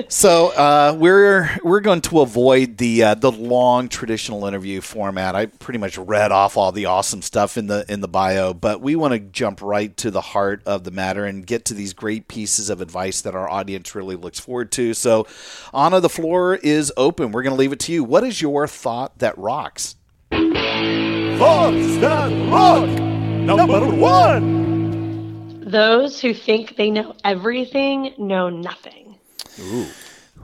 So 0.08 0.48
uh, 0.48 0.96
we're 0.98 1.58
we're 1.62 1.80
going 1.80 2.00
to 2.02 2.20
avoid 2.20 2.78
the 2.78 3.02
uh, 3.02 3.14
the 3.14 3.32
long 3.32 3.88
traditional 3.88 4.46
interview 4.46 4.80
format. 4.80 5.34
I 5.34 5.46
pretty 5.46 5.78
much 5.78 5.98
read 5.98 6.32
off 6.32 6.56
all 6.56 6.72
the 6.72 6.86
awesome 6.86 7.22
stuff 7.22 7.56
in 7.56 7.66
the 7.66 7.84
in 7.88 8.00
the 8.00 8.08
bio, 8.08 8.54
but 8.54 8.80
we 8.80 8.96
want 8.96 9.12
to 9.12 9.18
jump 9.18 9.62
right 9.62 9.96
to 9.98 10.10
the 10.10 10.20
heart 10.20 10.62
of 10.66 10.84
the 10.84 10.90
matter 10.90 11.24
and 11.24 11.46
get 11.46 11.64
to 11.66 11.74
these 11.74 11.92
great 11.92 12.28
pieces 12.28 12.70
of 12.70 12.80
advice 12.80 13.20
that 13.22 13.34
our 13.34 13.48
audience 13.48 13.94
really 13.94 14.16
looks 14.16 14.38
forward 14.38 14.70
to. 14.72 14.94
So, 14.94 15.26
Anna, 15.72 16.00
the 16.00 16.08
floor 16.08 16.54
is 16.56 16.92
open. 16.96 17.32
We're 17.32 17.42
going 17.42 17.54
to 17.54 17.60
leave 17.60 17.72
it 17.72 17.80
to 17.80 17.92
you. 17.92 18.04
What 18.04 18.24
is 18.24 18.40
your 18.40 18.66
thought 18.66 19.18
that 19.18 19.36
rocks? 19.38 19.96
Thoughts 20.30 21.96
that 21.98 22.50
rock. 22.50 22.88
Number 22.88 23.86
one. 23.86 25.60
Those 25.66 26.20
who 26.20 26.32
think 26.34 26.76
they 26.76 26.90
know 26.90 27.14
everything 27.24 28.14
know 28.18 28.48
nothing. 28.48 29.03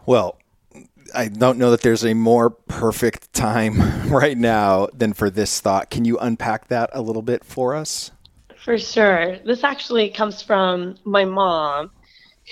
Well, 0.07 0.37
I 1.15 1.29
don't 1.29 1.59
know 1.59 1.71
that 1.71 1.83
there's 1.83 2.05
a 2.05 2.15
more 2.15 2.51
perfect 2.51 3.33
time 3.33 4.09
right 4.11 4.37
now 4.37 4.89
than 4.93 5.13
for 5.13 5.31
this 5.31 5.61
thought. 5.61 5.91
Can 5.91 6.05
you 6.05 6.19
unpack 6.19 6.69
that 6.69 6.91
a 6.93 7.03
little 7.03 7.23
bit 7.23 7.45
for 7.45 7.75
us? 7.75 8.11
For 8.57 8.79
sure. 8.79 9.39
This 9.45 9.65
actually 9.65 10.11
comes 10.11 10.43
from 10.43 10.97
my 11.05 11.25
mom, 11.25 11.91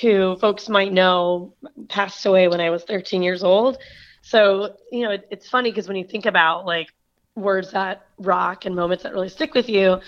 who 0.01 0.37
folks 0.37 0.69
might 0.69 0.93
know 0.93 1.53
passed 1.89 2.25
away 2.25 2.49
when 2.49 2.61
I 2.61 2.71
was 2.71 2.85
13 2.85 3.23
years 3.23 3.45
old. 3.45 3.79
So, 4.23 4.77
you 4.91 5.03
know, 5.05 5.13
it, 5.13 5.27
it's 5.31 5.49
funny 5.49 5.71
because 5.71 5.87
when 5.87 5.97
you 5.97 6.05
think 6.05 6.27
about 6.27 6.67
like 6.67 6.89
words 7.35 7.71
that 7.73 8.07
rock 8.19 8.65
and 8.65 8.75
moments 8.75 9.05
that 9.05 9.13
really 9.13 9.29
stick 9.29 9.55
with 9.55 9.69
you, 9.69 10.01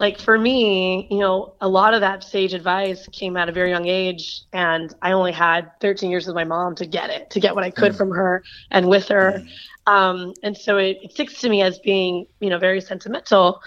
like 0.00 0.18
for 0.18 0.38
me, 0.38 1.06
you 1.10 1.18
know, 1.18 1.54
a 1.60 1.68
lot 1.68 1.92
of 1.92 2.00
that 2.00 2.24
sage 2.24 2.54
advice 2.54 3.06
came 3.12 3.36
at 3.36 3.50
a 3.50 3.52
very 3.52 3.68
young 3.68 3.86
age, 3.86 4.42
and 4.52 4.92
I 5.02 5.12
only 5.12 5.30
had 5.30 5.78
13 5.80 6.10
years 6.10 6.26
with 6.26 6.34
my 6.34 6.44
mom 6.44 6.74
to 6.76 6.86
get 6.86 7.10
it, 7.10 7.30
to 7.30 7.40
get 7.40 7.54
what 7.54 7.64
I 7.64 7.70
could 7.70 7.94
from 7.94 8.10
her 8.10 8.42
and 8.70 8.88
with 8.88 9.08
her. 9.08 9.44
Um, 9.86 10.32
and 10.42 10.56
so 10.56 10.78
it, 10.78 10.98
it 11.02 11.12
sticks 11.12 11.40
to 11.42 11.50
me 11.50 11.60
as 11.60 11.78
being, 11.80 12.26
you 12.40 12.48
know, 12.48 12.58
very 12.58 12.80
sentimental. 12.80 13.60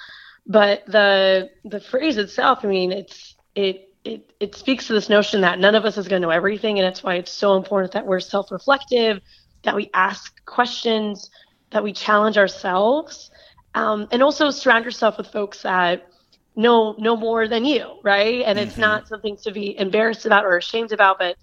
But 0.47 0.85
the 0.87 1.51
the 1.63 1.79
phrase 1.79 2.17
itself 2.17 2.59
i 2.63 2.67
mean 2.67 2.91
it's 2.91 3.35
it 3.55 3.93
it 4.03 4.33
it 4.41 4.55
speaks 4.55 4.87
to 4.87 4.93
this 4.93 5.07
notion 5.07 5.39
that 5.39 5.57
none 5.57 5.73
of 5.73 5.85
us 5.85 5.97
is 5.97 6.07
going 6.09 6.21
to 6.21 6.27
know 6.27 6.31
everything 6.33 6.79
and 6.79 6.85
that's 6.85 7.01
why 7.01 7.15
it's 7.15 7.31
so 7.31 7.55
important 7.55 7.93
that 7.93 8.05
we're 8.05 8.19
self-reflective 8.19 9.21
that 9.63 9.73
we 9.73 9.89
ask 9.93 10.43
questions 10.45 11.29
that 11.71 11.81
we 11.81 11.93
challenge 11.93 12.37
ourselves 12.37 13.31
um, 13.75 14.07
and 14.11 14.21
also 14.21 14.49
surround 14.49 14.83
yourself 14.83 15.17
with 15.17 15.27
folks 15.27 15.61
that 15.61 16.07
know 16.55 16.95
no 16.97 17.15
more 17.15 17.47
than 17.47 17.65
you 17.65 17.99
right? 18.03 18.43
And 18.45 18.59
it's 18.59 18.73
mm-hmm. 18.73 18.81
not 18.81 19.07
something 19.07 19.37
to 19.37 19.51
be 19.51 19.77
embarrassed 19.77 20.25
about 20.25 20.45
or 20.45 20.57
ashamed 20.57 20.91
about 20.91 21.19
but 21.19 21.35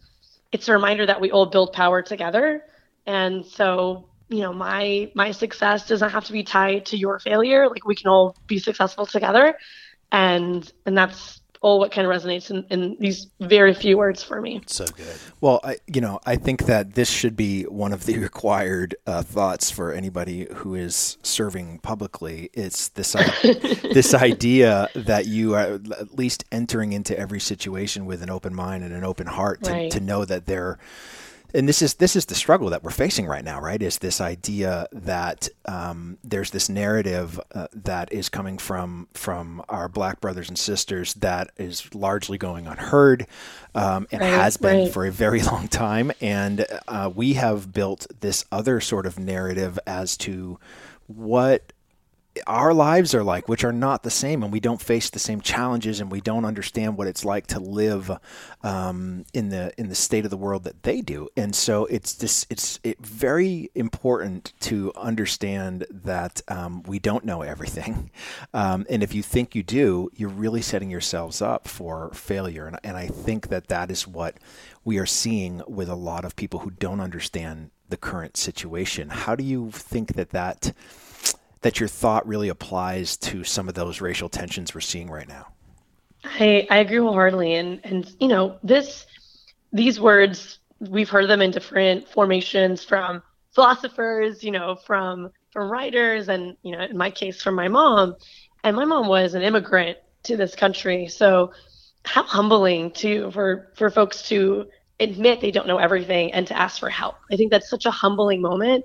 it's 0.52 0.68
a 0.68 0.72
reminder 0.72 1.06
that 1.06 1.20
we 1.20 1.30
all 1.30 1.46
build 1.46 1.72
power 1.72 2.02
together. 2.02 2.64
And 3.06 3.44
so 3.46 4.08
you 4.28 4.40
know 4.40 4.52
my 4.52 5.10
my 5.14 5.32
success 5.32 5.88
doesn't 5.88 6.10
have 6.10 6.24
to 6.26 6.32
be 6.32 6.44
tied 6.44 6.86
to 6.86 6.96
your 6.96 7.18
failure. 7.18 7.68
Like 7.68 7.84
we 7.86 7.94
can 7.94 8.08
all 8.08 8.36
be 8.46 8.58
successful 8.58 9.06
together. 9.06 9.56
And 10.12 10.70
and 10.86 10.96
that's 10.96 11.39
oh, 11.62 11.76
what 11.76 11.92
kind 11.92 12.06
of 12.06 12.12
resonates 12.12 12.50
in, 12.50 12.64
in 12.70 12.96
these 13.00 13.26
very 13.40 13.74
few 13.74 13.98
words 13.98 14.22
for 14.22 14.40
me. 14.40 14.62
So 14.66 14.86
good. 14.86 15.14
Well, 15.42 15.60
I, 15.62 15.76
you 15.86 16.00
know, 16.00 16.18
I 16.24 16.36
think 16.36 16.64
that 16.64 16.94
this 16.94 17.10
should 17.10 17.36
be 17.36 17.64
one 17.64 17.92
of 17.92 18.06
the 18.06 18.18
required 18.28 18.96
uh, 19.06 19.22
thoughts 19.22 19.70
for 19.70 19.92
anybody 19.92 20.46
who 20.54 20.74
is 20.74 21.18
serving 21.22 21.80
publicly. 21.80 22.48
It's 22.54 22.88
this 22.88 23.12
this 23.42 24.14
idea 24.14 24.88
that 24.94 25.26
you 25.26 25.54
are 25.54 25.74
at 26.00 26.16
least 26.16 26.44
entering 26.50 26.92
into 26.92 27.18
every 27.18 27.40
situation 27.40 28.06
with 28.06 28.22
an 28.22 28.30
open 28.30 28.54
mind 28.54 28.82
and 28.84 28.94
an 28.94 29.04
open 29.04 29.26
heart 29.26 29.62
to, 29.64 29.70
Right. 29.72 29.90
to 29.90 30.00
know 30.00 30.24
that 30.24 30.46
they're 30.46 30.78
and 31.54 31.68
this 31.68 31.82
is 31.82 31.94
this 31.94 32.16
is 32.16 32.26
the 32.26 32.34
struggle 32.34 32.70
that 32.70 32.82
we're 32.82 32.90
facing 32.90 33.26
right 33.26 33.44
now, 33.44 33.60
right? 33.60 33.80
Is 33.80 33.98
this 33.98 34.20
idea 34.20 34.86
that 34.92 35.48
um, 35.66 36.18
there's 36.22 36.50
this 36.50 36.68
narrative 36.68 37.40
uh, 37.54 37.68
that 37.72 38.12
is 38.12 38.28
coming 38.28 38.58
from 38.58 39.08
from 39.14 39.62
our 39.68 39.88
black 39.88 40.20
brothers 40.20 40.48
and 40.48 40.58
sisters 40.58 41.14
that 41.14 41.50
is 41.56 41.94
largely 41.94 42.38
going 42.38 42.66
unheard 42.66 43.26
um, 43.74 44.06
and 44.12 44.20
Right, 44.20 44.28
has 44.30 44.56
been 44.56 44.84
right. 44.84 44.92
for 44.92 45.06
a 45.06 45.10
very 45.10 45.42
long 45.50 45.68
time, 45.68 46.12
and 46.20 46.66
uh, 46.88 47.10
we 47.14 47.34
have 47.34 47.72
built 47.72 48.06
this 48.20 48.44
other 48.52 48.80
sort 48.80 49.06
of 49.06 49.18
narrative 49.18 49.78
as 49.86 50.16
to 50.18 50.58
what 51.06 51.72
our 52.46 52.72
lives 52.74 53.14
are 53.14 53.24
like, 53.24 53.48
which 53.48 53.64
are 53.64 53.72
not 53.72 54.02
the 54.02 54.10
same, 54.10 54.42
and 54.42 54.52
we 54.52 54.60
don't 54.60 54.80
face 54.80 55.10
the 55.10 55.18
same 55.18 55.40
challenges, 55.40 56.00
and 56.00 56.10
we 56.10 56.20
don't 56.20 56.44
understand 56.44 56.96
what 56.96 57.06
it's 57.06 57.24
like 57.24 57.46
to 57.48 57.60
live 57.60 58.10
um, 58.62 59.24
in 59.32 59.48
the 59.50 59.72
in 59.78 59.88
the 59.88 59.94
state 59.94 60.24
of 60.24 60.30
the 60.30 60.36
world 60.36 60.64
that 60.64 60.82
they 60.82 61.00
do. 61.00 61.28
And 61.36 61.54
so 61.54 61.86
it's 61.86 62.14
this 62.14 62.46
it's 62.50 62.80
it 62.82 62.98
very 63.04 63.70
important 63.74 64.52
to 64.60 64.92
understand 64.96 65.86
that 65.90 66.42
um, 66.48 66.82
we 66.84 66.98
don't 66.98 67.24
know 67.24 67.42
everything, 67.42 68.10
um, 68.54 68.86
and 68.88 69.02
if 69.02 69.14
you 69.14 69.22
think 69.22 69.54
you 69.54 69.62
do, 69.62 70.10
you're 70.14 70.28
really 70.28 70.62
setting 70.62 70.90
yourselves 70.90 71.40
up 71.42 71.68
for 71.68 72.10
failure. 72.12 72.66
And, 72.66 72.78
and 72.84 72.96
I 72.96 73.06
think 73.06 73.48
that 73.48 73.68
that 73.68 73.90
is 73.90 74.06
what 74.06 74.36
we 74.84 74.98
are 74.98 75.06
seeing 75.06 75.62
with 75.66 75.88
a 75.88 75.94
lot 75.94 76.24
of 76.24 76.36
people 76.36 76.60
who 76.60 76.70
don't 76.70 77.00
understand 77.00 77.70
the 77.90 77.96
current 77.96 78.36
situation. 78.36 79.10
How 79.10 79.34
do 79.34 79.44
you 79.44 79.70
think 79.72 80.14
that 80.14 80.30
that 80.30 80.72
that 81.62 81.78
your 81.78 81.88
thought 81.88 82.26
really 82.26 82.48
applies 82.48 83.16
to 83.16 83.44
some 83.44 83.68
of 83.68 83.74
those 83.74 84.00
racial 84.00 84.28
tensions 84.28 84.74
we're 84.74 84.80
seeing 84.80 85.10
right 85.10 85.28
now. 85.28 85.46
I, 86.24 86.66
I 86.70 86.78
agree 86.78 86.98
wholeheartedly. 86.98 87.54
And, 87.54 87.80
and, 87.84 88.10
you 88.20 88.28
know, 88.28 88.58
this, 88.62 89.06
these 89.72 90.00
words, 90.00 90.58
we've 90.80 91.08
heard 91.08 91.28
them 91.28 91.42
in 91.42 91.50
different 91.50 92.08
formations 92.08 92.84
from 92.84 93.22
philosophers, 93.54 94.42
you 94.42 94.50
know, 94.50 94.76
from, 94.86 95.30
from 95.52 95.70
writers 95.70 96.28
and, 96.28 96.56
you 96.62 96.72
know, 96.72 96.82
in 96.82 96.96
my 96.96 97.10
case, 97.10 97.42
from 97.42 97.54
my 97.54 97.68
mom. 97.68 98.16
And 98.64 98.76
my 98.76 98.84
mom 98.84 99.08
was 99.08 99.34
an 99.34 99.42
immigrant 99.42 99.98
to 100.24 100.36
this 100.36 100.54
country. 100.54 101.08
So 101.08 101.52
how 102.04 102.22
humbling 102.22 102.92
to, 102.92 103.30
for, 103.30 103.72
for 103.76 103.90
folks 103.90 104.28
to 104.28 104.66
admit 104.98 105.40
they 105.40 105.50
don't 105.50 105.66
know 105.66 105.78
everything 105.78 106.32
and 106.32 106.46
to 106.46 106.56
ask 106.56 106.78
for 106.78 106.90
help. 106.90 107.16
I 107.30 107.36
think 107.36 107.50
that's 107.50 107.68
such 107.68 107.86
a 107.86 107.90
humbling 107.90 108.40
moment 108.40 108.84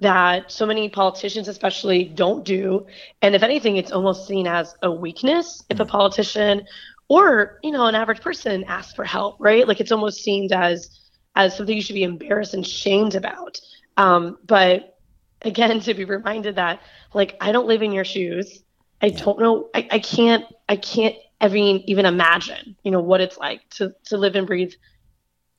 that 0.00 0.50
so 0.50 0.66
many 0.66 0.88
politicians 0.88 1.48
especially 1.48 2.04
don't 2.04 2.44
do. 2.44 2.86
And 3.22 3.34
if 3.34 3.42
anything 3.42 3.76
it's 3.76 3.92
almost 3.92 4.26
seen 4.26 4.46
as 4.46 4.74
a 4.82 4.90
weakness 4.90 5.62
if 5.70 5.80
a 5.80 5.84
politician 5.84 6.66
or 7.08 7.58
you 7.62 7.70
know 7.70 7.86
an 7.86 7.94
average 7.94 8.20
person 8.20 8.64
asks 8.64 8.94
for 8.94 9.04
help 9.04 9.36
right? 9.38 9.66
Like 9.68 9.80
it's 9.80 9.92
almost 9.92 10.22
seen 10.22 10.52
as 10.52 10.98
as 11.36 11.56
something 11.56 11.76
you 11.76 11.82
should 11.82 11.94
be 11.94 12.02
embarrassed 12.02 12.54
and 12.54 12.66
shamed 12.66 13.14
about. 13.14 13.60
Um, 13.96 14.38
but 14.46 14.98
again 15.42 15.80
to 15.80 15.94
be 15.94 16.04
reminded 16.04 16.56
that 16.56 16.80
like 17.14 17.36
i 17.40 17.52
don't 17.52 17.66
live 17.66 17.82
in 17.82 17.92
your 17.92 18.04
shoes. 18.04 18.62
I 19.02 19.10
don't 19.10 19.38
know 19.38 19.70
i, 19.74 19.88
I 19.90 19.98
can't 19.98 20.44
i 20.68 20.76
can't 20.76 21.16
even 21.42 21.82
even 21.88 22.04
imagine 22.04 22.76
you 22.82 22.90
know 22.90 23.00
what 23.00 23.22
it's 23.22 23.38
like 23.38 23.68
to 23.70 23.94
to 24.04 24.18
live 24.18 24.36
and 24.36 24.46
breathe 24.46 24.72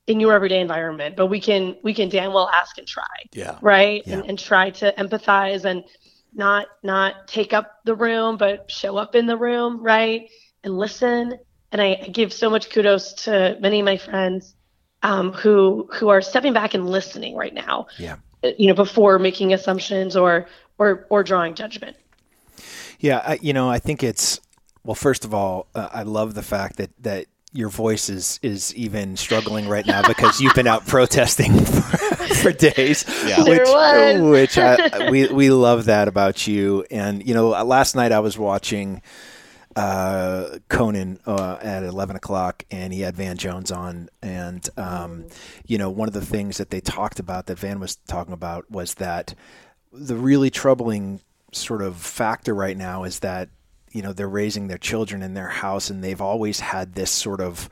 in 0.06 0.18
your 0.20 0.32
everyday 0.32 0.60
environment 0.60 1.14
but 1.16 1.26
we 1.26 1.40
can 1.40 1.76
we 1.84 1.94
can 1.94 2.08
damn 2.08 2.32
well 2.32 2.48
ask 2.48 2.76
and 2.78 2.86
try 2.86 3.04
Yeah. 3.32 3.58
right 3.62 4.02
Yeah. 4.06 4.14
and, 4.18 4.30
and 4.30 4.38
try 4.38 4.70
to 4.70 4.92
empathize 4.98 5.64
and 5.64 5.84
not 6.34 6.66
not 6.82 7.28
take 7.28 7.52
up 7.52 7.72
the 7.84 7.94
room 7.94 8.36
but 8.36 8.70
show 8.70 8.96
up 8.96 9.14
in 9.14 9.26
the 9.26 9.36
room 9.36 9.82
right 9.82 10.28
and 10.64 10.76
listen 10.76 11.38
and 11.70 11.80
i, 11.80 11.98
I 12.02 12.08
give 12.08 12.32
so 12.32 12.50
much 12.50 12.70
kudos 12.70 13.12
to 13.24 13.56
many 13.60 13.78
of 13.80 13.84
my 13.84 13.96
friends 13.96 14.54
um, 15.04 15.32
who 15.32 15.88
who 15.92 16.08
are 16.08 16.20
stepping 16.22 16.52
back 16.52 16.74
and 16.74 16.88
listening 16.88 17.36
right 17.36 17.54
now 17.54 17.86
Yeah. 17.98 18.16
uh, 18.42 18.50
you 18.58 18.66
know 18.68 18.74
before 18.74 19.18
making 19.18 19.52
assumptions 19.52 20.16
or 20.16 20.46
or 20.78 21.06
or 21.10 21.22
drawing 21.22 21.54
judgment 21.54 21.96
Yeah, 22.98 23.18
I, 23.24 23.38
you 23.42 23.52
know, 23.52 23.68
I 23.68 23.78
think 23.80 24.02
it's 24.04 24.40
well. 24.84 24.94
First 24.94 25.24
of 25.24 25.34
all, 25.34 25.66
uh, 25.74 25.88
I 25.92 26.02
love 26.04 26.34
the 26.34 26.42
fact 26.42 26.76
that 26.76 26.90
that 27.02 27.26
your 27.52 27.68
voice 27.68 28.08
is 28.08 28.38
is 28.42 28.74
even 28.74 29.16
struggling 29.16 29.68
right 29.68 29.86
now 29.86 30.06
because 30.06 30.40
you've 30.40 30.54
been 30.54 30.66
out 30.66 30.86
protesting 30.86 31.52
for, 31.64 32.34
for 32.34 32.52
days. 32.52 33.04
Yeah. 33.26 33.44
Which 33.44 33.68
which 34.30 34.58
I, 34.58 35.10
we 35.10 35.28
we 35.28 35.50
love 35.50 35.86
that 35.86 36.08
about 36.08 36.46
you. 36.46 36.84
And 36.90 37.26
you 37.26 37.34
know, 37.34 37.48
last 37.48 37.94
night 37.94 38.12
I 38.12 38.20
was 38.20 38.38
watching 38.38 39.02
uh, 39.76 40.58
Conan 40.68 41.18
uh, 41.26 41.58
at 41.62 41.82
11 41.82 42.16
o'clock, 42.16 42.64
and 42.70 42.92
he 42.92 43.00
had 43.00 43.16
Van 43.16 43.36
Jones 43.36 43.70
on. 43.70 44.08
And, 44.22 44.68
um, 44.76 45.26
you 45.66 45.78
know, 45.78 45.90
one 45.90 46.08
of 46.08 46.14
the 46.14 46.24
things 46.24 46.58
that 46.58 46.70
they 46.70 46.80
talked 46.80 47.18
about 47.18 47.46
that 47.46 47.58
Van 47.58 47.80
was 47.80 47.96
talking 47.96 48.34
about 48.34 48.70
was 48.70 48.94
that 48.94 49.34
the 49.92 50.16
really 50.16 50.50
troubling 50.50 51.20
sort 51.52 51.82
of 51.82 51.96
factor 51.96 52.54
right 52.54 52.76
now 52.76 53.04
is 53.04 53.20
that, 53.20 53.48
you 53.92 54.02
know, 54.02 54.12
they're 54.12 54.28
raising 54.28 54.68
their 54.68 54.78
children 54.78 55.22
in 55.22 55.34
their 55.34 55.48
house, 55.48 55.90
and 55.90 56.02
they've 56.02 56.20
always 56.20 56.60
had 56.60 56.94
this 56.94 57.10
sort 57.10 57.40
of 57.40 57.68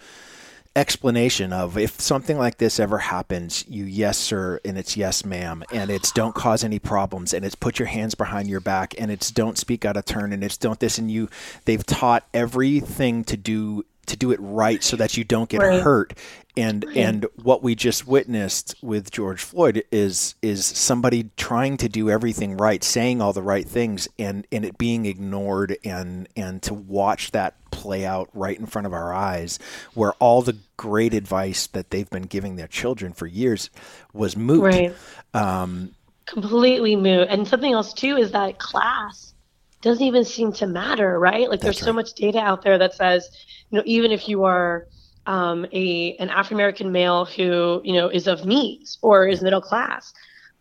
explanation 0.76 1.52
of 1.52 1.76
if 1.76 2.00
something 2.00 2.38
like 2.38 2.58
this 2.58 2.78
ever 2.78 2.98
happens, 2.98 3.64
you 3.68 3.84
yes 3.84 4.16
sir 4.16 4.60
and 4.64 4.78
it's 4.78 4.96
yes 4.96 5.24
ma'am 5.24 5.64
and 5.72 5.90
it's 5.90 6.12
don't 6.12 6.34
cause 6.34 6.62
any 6.62 6.78
problems 6.78 7.34
and 7.34 7.44
it's 7.44 7.56
put 7.56 7.80
your 7.80 7.88
hands 7.88 8.14
behind 8.14 8.48
your 8.48 8.60
back 8.60 8.94
and 8.96 9.10
it's 9.10 9.32
don't 9.32 9.58
speak 9.58 9.84
out 9.84 9.96
of 9.96 10.04
turn 10.04 10.32
and 10.32 10.44
it's 10.44 10.56
don't 10.56 10.78
this 10.78 10.96
and 10.96 11.10
you 11.10 11.28
they've 11.64 11.84
taught 11.84 12.24
everything 12.32 13.24
to 13.24 13.36
do 13.36 13.84
to 14.06 14.16
do 14.16 14.30
it 14.30 14.38
right 14.40 14.84
so 14.84 14.96
that 14.96 15.16
you 15.16 15.24
don't 15.24 15.48
get 15.50 15.60
Right. 15.60 15.82
hurt 15.82 16.14
and 16.60 16.84
and 16.94 17.26
what 17.42 17.62
we 17.62 17.74
just 17.74 18.06
witnessed 18.06 18.74
with 18.82 19.10
George 19.10 19.42
Floyd 19.42 19.84
is 19.90 20.34
is 20.42 20.64
somebody 20.64 21.30
trying 21.36 21.76
to 21.78 21.88
do 21.88 22.10
everything 22.10 22.56
right 22.56 22.82
saying 22.84 23.20
all 23.20 23.32
the 23.32 23.42
right 23.42 23.68
things 23.68 24.08
and 24.18 24.46
and 24.52 24.64
it 24.64 24.78
being 24.78 25.06
ignored 25.06 25.76
and 25.84 26.28
and 26.36 26.62
to 26.62 26.74
watch 26.74 27.30
that 27.32 27.54
play 27.70 28.04
out 28.04 28.28
right 28.34 28.58
in 28.58 28.66
front 28.66 28.86
of 28.86 28.92
our 28.92 29.12
eyes 29.14 29.58
where 29.94 30.12
all 30.14 30.42
the 30.42 30.56
great 30.76 31.14
advice 31.14 31.66
that 31.68 31.90
they've 31.90 32.10
been 32.10 32.22
giving 32.22 32.56
their 32.56 32.66
children 32.66 33.12
for 33.12 33.26
years 33.26 33.70
was 34.12 34.36
moot 34.36 34.62
right 34.62 34.94
um 35.34 35.94
completely 36.30 36.96
moot. 36.96 37.28
And 37.28 37.46
something 37.46 37.72
else 37.72 37.92
too 37.92 38.16
is 38.16 38.32
that 38.32 38.58
class 38.58 39.34
doesn't 39.82 40.04
even 40.04 40.24
seem 40.24 40.52
to 40.54 40.66
matter, 40.66 41.18
right? 41.18 41.48
Like 41.48 41.60
there's 41.60 41.76
That's 41.76 41.86
so 41.86 41.92
much 41.92 42.12
data 42.14 42.38
out 42.38 42.62
there 42.62 42.78
that 42.78 42.94
says, 42.94 43.28
you 43.70 43.78
know, 43.78 43.84
even 43.86 44.12
if 44.12 44.28
you 44.28 44.44
are 44.44 44.86
um, 45.30 45.64
a 45.72 46.16
an 46.16 46.28
African 46.28 46.56
American 46.56 46.90
male 46.90 47.24
who 47.24 47.80
you 47.84 47.92
know 47.92 48.08
is 48.08 48.26
of 48.26 48.44
means 48.44 48.98
or 49.00 49.28
is 49.28 49.42
middle 49.42 49.60
class, 49.60 50.12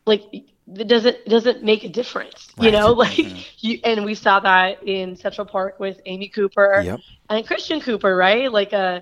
like 0.05 0.23
it 0.31 0.88
doesn't 0.88 1.25
doesn't 1.25 1.63
make 1.63 1.83
a 1.83 1.89
difference, 1.89 2.49
you 2.61 2.71
know. 2.71 2.93
Like 2.99 3.17
you 3.63 3.79
and 3.83 4.05
we 4.05 4.13
saw 4.13 4.39
that 4.41 4.83
in 4.83 5.15
Central 5.15 5.47
Park 5.47 5.79
with 5.79 5.99
Amy 6.05 6.29
Cooper 6.29 6.83
Yep. 6.85 6.99
and 7.31 7.47
Christian 7.47 7.81
Cooper, 7.81 8.15
right? 8.15 8.51
Like 8.51 8.71
uh, 8.71 9.01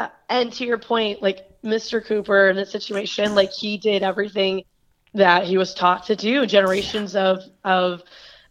uh, 0.00 0.08
and 0.28 0.52
to 0.54 0.64
your 0.64 0.78
point, 0.78 1.22
like 1.22 1.46
Mr. 1.62 2.04
Cooper 2.04 2.48
in 2.48 2.56
this 2.56 2.72
situation, 2.72 3.36
like 3.36 3.52
he 3.52 3.78
did 3.78 4.02
everything 4.02 4.64
that 5.14 5.44
he 5.44 5.56
was 5.56 5.72
taught 5.72 6.06
to 6.06 6.16
do. 6.16 6.46
Generations 6.46 7.14
of 7.14 7.38
of 7.62 8.02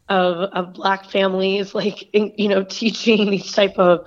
of 0.08 0.38
of 0.54 0.74
black 0.74 1.10
families, 1.10 1.76
like 1.76 2.08
in, 2.14 2.32
you 2.38 2.48
know, 2.48 2.64
teaching 2.70 3.30
these 3.30 3.52
type 3.52 3.78
of 3.78 4.06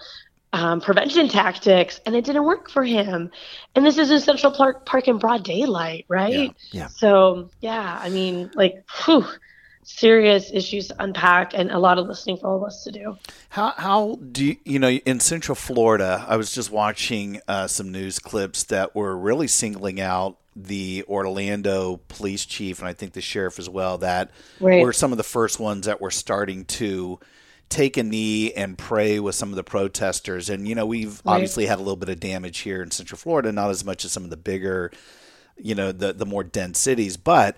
um, 0.52 0.81
prevention 0.81 1.28
tactics, 1.28 2.00
and 2.07 2.14
it 2.17 2.25
didn't 2.25 2.45
work 2.45 2.71
for 2.71 2.85
him. 2.85 3.31
And 3.75 3.85
this 3.85 3.99
is 3.99 4.11
in 4.11 4.21
Central 4.21 4.52
Park 4.52 4.87
Park 4.87 5.09
in 5.09 5.19
broad 5.19 5.45
daylight, 5.45 6.07
right? 6.09 6.55
yeah. 6.71 6.88
So 6.88 7.50
yeah, 7.61 7.99
I 8.00 8.09
mean, 8.09 8.50
like, 8.55 8.85
whew, 9.05 9.26
serious 9.83 10.50
issues 10.52 10.88
to 10.88 11.02
unpack, 11.02 11.52
and 11.55 11.71
a 11.71 11.78
lot 11.78 11.99
of 11.99 12.07
listening 12.07 12.38
for 12.38 12.49
all 12.49 12.57
of 12.57 12.64
us 12.64 12.85
to 12.85 12.93
do. 12.93 13.17
How 13.50 13.73
how 13.76 14.19
do 14.33 14.45
you, 14.45 14.57
you 14.64 14.78
know 14.78 14.90
in 14.90 15.21
Central 15.21 15.55
Florida? 15.55 16.25
I 16.28 16.37
was 16.37 16.52
just 16.52 16.71
watching 16.71 17.40
uh, 17.49 17.67
some 17.67 17.93
news 17.93 18.19
clips 18.19 18.64
that 18.64 18.95
were 18.95 19.17
really 19.17 19.49
singling 19.49 20.00
out 20.00 20.38
the 20.57 21.05
Orlando 21.09 22.00
police 22.09 22.45
chief 22.45 22.81
and 22.81 22.88
I 22.88 22.93
think 22.93 23.12
the 23.12 23.21
sheriff 23.21 23.59
as 23.59 23.69
well. 23.69 23.99
That 23.99 24.31
Right. 24.61 24.83
were 24.83 24.93
some 24.93 25.12
of 25.12 25.19
the 25.19 25.25
first 25.25 25.61
ones 25.61 25.87
that 25.87 26.00
were 26.00 26.11
starting 26.11 26.64
to 26.64 27.21
take 27.69 27.97
a 27.97 28.03
knee 28.03 28.53
and 28.53 28.79
pray 28.79 29.21
with 29.21 29.35
some 29.35 29.51
of 29.51 29.57
the 29.57 29.65
protesters. 29.65 30.49
And 30.51 30.67
you 30.69 30.75
know 30.75 30.87
we've 30.87 31.23
Right. 31.25 31.35
obviously 31.35 31.67
had 31.67 31.77
a 31.79 31.83
little 31.83 31.97
bit 31.97 32.09
of 32.09 32.21
damage 32.21 32.59
here 32.61 32.83
in 32.83 32.91
Central 32.91 33.19
Florida, 33.19 33.53
not 33.53 33.71
as 33.71 33.85
much 33.85 34.05
as 34.05 34.13
some 34.13 34.25
of 34.25 34.31
the 34.31 34.37
bigger 34.37 34.91
you 35.57 35.75
know 35.75 35.91
the 35.93 36.13
the 36.13 36.27
more 36.27 36.45
dense 36.45 36.79
cities 36.79 37.17
but 37.17 37.57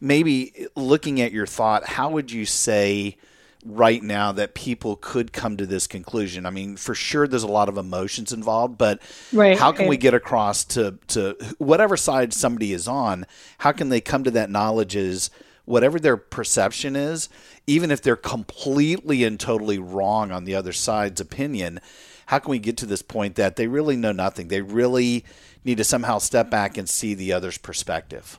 maybe 0.00 0.66
looking 0.76 1.20
at 1.20 1.32
your 1.32 1.46
thought 1.46 1.84
how 1.86 2.10
would 2.10 2.30
you 2.30 2.44
say 2.44 3.16
right 3.64 4.02
now 4.02 4.32
that 4.32 4.54
people 4.54 4.96
could 4.96 5.32
come 5.32 5.56
to 5.56 5.66
this 5.66 5.86
conclusion? 5.86 6.46
I 6.46 6.50
mean, 6.50 6.76
for 6.76 6.94
sure, 6.94 7.26
there's 7.26 7.42
a 7.42 7.48
lot 7.48 7.68
of 7.68 7.76
emotions 7.76 8.32
involved, 8.32 8.78
but 8.78 9.00
Right, 9.32 9.58
how 9.58 9.72
can 9.72 9.86
right. 9.86 9.88
we 9.88 9.96
get 9.96 10.14
across 10.14 10.64
to 10.66 10.98
to 11.08 11.36
whatever 11.58 11.96
side 11.96 12.32
somebody 12.32 12.72
is 12.72 12.86
on? 12.86 13.26
How 13.58 13.72
can 13.72 13.88
they 13.88 14.00
come 14.00 14.24
to 14.24 14.30
that 14.32 14.50
knowledge 14.50 14.94
is 14.96 15.30
whatever 15.68 16.00
their 16.00 16.16
perception 16.16 16.96
is, 16.96 17.28
even 17.66 17.90
if 17.90 18.02
they're 18.02 18.16
completely 18.16 19.24
and 19.24 19.38
totally 19.38 19.78
wrong 19.78 20.32
on 20.32 20.44
the 20.44 20.54
other 20.54 20.72
side's 20.72 21.20
opinion? 21.20 21.80
How 22.26 22.38
can 22.38 22.50
we 22.50 22.58
get 22.58 22.76
to 22.78 22.86
this 22.86 23.02
point 23.02 23.36
that 23.36 23.56
they 23.56 23.66
really 23.66 23.96
know 23.96 24.12
nothing? 24.12 24.48
They 24.48 24.60
really 24.60 25.24
need 25.64 25.78
to 25.78 25.84
somehow 25.84 26.18
step 26.18 26.50
back 26.50 26.76
and 26.76 26.88
see 26.88 27.14
the 27.14 27.32
other's 27.32 27.58
perspective. 27.58 28.38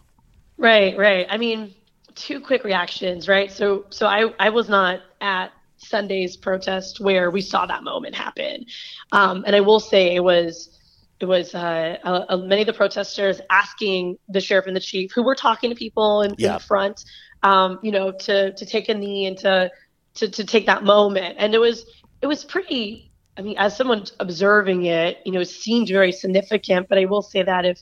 Right, 0.58 0.98
right. 0.98 1.26
I 1.30 1.38
mean, 1.38 1.74
two 2.16 2.40
quick 2.40 2.64
reactions, 2.64 3.28
right? 3.28 3.52
So, 3.52 3.86
so 3.90 4.08
I, 4.08 4.34
I 4.40 4.50
was 4.50 4.68
not 4.68 5.02
at 5.22 5.52
Sunday's 5.78 6.36
protest 6.36 7.00
where 7.00 7.32
we 7.32 7.42
saw 7.42 7.66
that 7.66 7.84
moment 7.84 8.16
happen, 8.16 8.66
um, 9.12 9.44
and 9.48 9.56
I 9.56 9.62
will 9.62 9.80
say 9.80 10.16
it 10.16 10.24
was, 10.24 10.79
it 11.20 11.26
was 11.26 11.54
uh, 11.54 11.98
uh, 12.04 12.38
many 12.38 12.62
of 12.62 12.68
the 12.68 12.74
protesters 12.74 13.42
asking 13.50 14.18
the 14.30 14.40
sheriff 14.40 14.68
and 14.68 14.76
the 14.76 14.80
chief, 14.80 15.12
who 15.14 15.24
were 15.24 15.36
talking 15.36 15.70
to 15.70 15.76
people 15.76 16.22
in, 16.22 16.32
in 16.32 16.36
Yeah. 16.40 16.54
the 16.54 16.60
front, 16.60 17.04
um, 17.44 17.80
you 17.84 17.92
know, 17.92 18.12
to 18.12 18.54
to 18.54 18.66
take 18.66 18.90
a 18.90 18.94
knee 18.94 19.26
and 19.26 19.38
to, 19.40 19.70
to 20.16 20.30
to 20.30 20.44
take 20.46 20.66
that 20.68 20.84
moment, 20.84 21.36
and 21.40 21.54
it 21.54 21.60
was 21.60 21.86
it 22.22 22.28
was 22.28 22.44
pretty. 22.46 23.06
I 23.38 23.42
mean, 23.42 23.56
as 23.58 23.78
someone 23.78 24.04
observing 24.20 24.86
it, 24.86 25.20
you 25.26 25.32
know, 25.32 25.40
it 25.40 25.46
seemed 25.48 25.88
very 25.88 26.12
significant. 26.12 26.88
But 26.90 26.98
I 26.98 27.06
will 27.06 27.22
say 27.22 27.42
that 27.42 27.66
if 27.66 27.80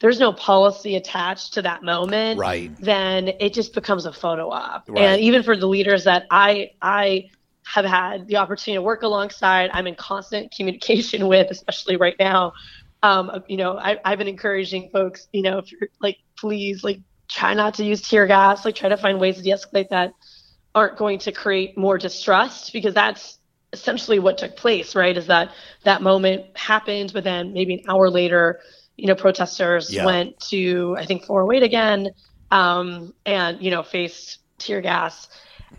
there's 0.00 0.20
no 0.20 0.32
policy 0.34 0.96
attached 0.96 1.54
to 1.54 1.62
that 1.62 1.82
moment, 1.82 2.38
Right. 2.38 2.70
then 2.78 3.28
it 3.40 3.54
just 3.54 3.72
becomes 3.74 4.04
a 4.04 4.12
photo 4.12 4.50
op. 4.50 4.84
Right. 4.88 5.02
And 5.02 5.20
even 5.22 5.42
for 5.42 5.56
the 5.56 5.66
leaders 5.66 6.04
that 6.04 6.26
I 6.30 6.70
I 6.82 7.30
have 7.74 7.84
had 7.84 8.26
the 8.28 8.36
opportunity 8.36 8.78
to 8.78 8.82
work 8.82 9.02
alongside, 9.02 9.70
I'm 9.72 9.86
in 9.86 9.94
constant 9.94 10.52
communication 10.56 11.28
with, 11.32 11.50
especially 11.50 11.96
right 11.96 12.16
now. 12.18 12.52
Um, 13.02 13.30
you 13.48 13.56
know, 13.56 13.78
I, 13.78 13.98
I've 14.04 14.18
been 14.18 14.28
encouraging 14.28 14.90
folks, 14.92 15.28
you 15.32 15.42
know, 15.42 15.58
if 15.58 15.70
you're 15.70 15.88
like, 16.00 16.16
please, 16.38 16.82
like, 16.82 17.00
try 17.28 17.54
not 17.54 17.74
to 17.74 17.84
use 17.84 18.00
tear 18.02 18.26
gas, 18.26 18.64
like, 18.64 18.74
try 18.74 18.88
to 18.88 18.96
find 18.96 19.20
ways 19.20 19.36
to 19.36 19.42
de-escalate 19.42 19.90
that 19.90 20.12
aren't 20.74 20.96
going 20.96 21.18
to 21.20 21.32
create 21.32 21.76
more 21.76 21.98
distrust 21.98 22.72
because 22.72 22.94
that's 22.94 23.38
essentially 23.72 24.18
what 24.18 24.38
took 24.38 24.56
place, 24.56 24.94
right? 24.94 25.16
Is 25.16 25.26
that 25.26 25.50
that 25.84 26.02
moment 26.02 26.56
happened, 26.56 27.12
but 27.12 27.24
then 27.24 27.52
maybe 27.52 27.74
an 27.74 27.80
hour 27.88 28.10
later, 28.10 28.60
you 28.96 29.06
know, 29.06 29.14
protesters 29.14 29.92
Yeah. 29.92 30.04
went 30.06 30.38
to 30.50 30.96
I 30.98 31.04
think 31.04 31.24
408 31.24 31.62
again, 31.62 32.10
um, 32.50 33.12
and 33.26 33.62
you 33.62 33.70
know, 33.70 33.82
faced 33.82 34.38
tear 34.58 34.80
gas. 34.80 35.28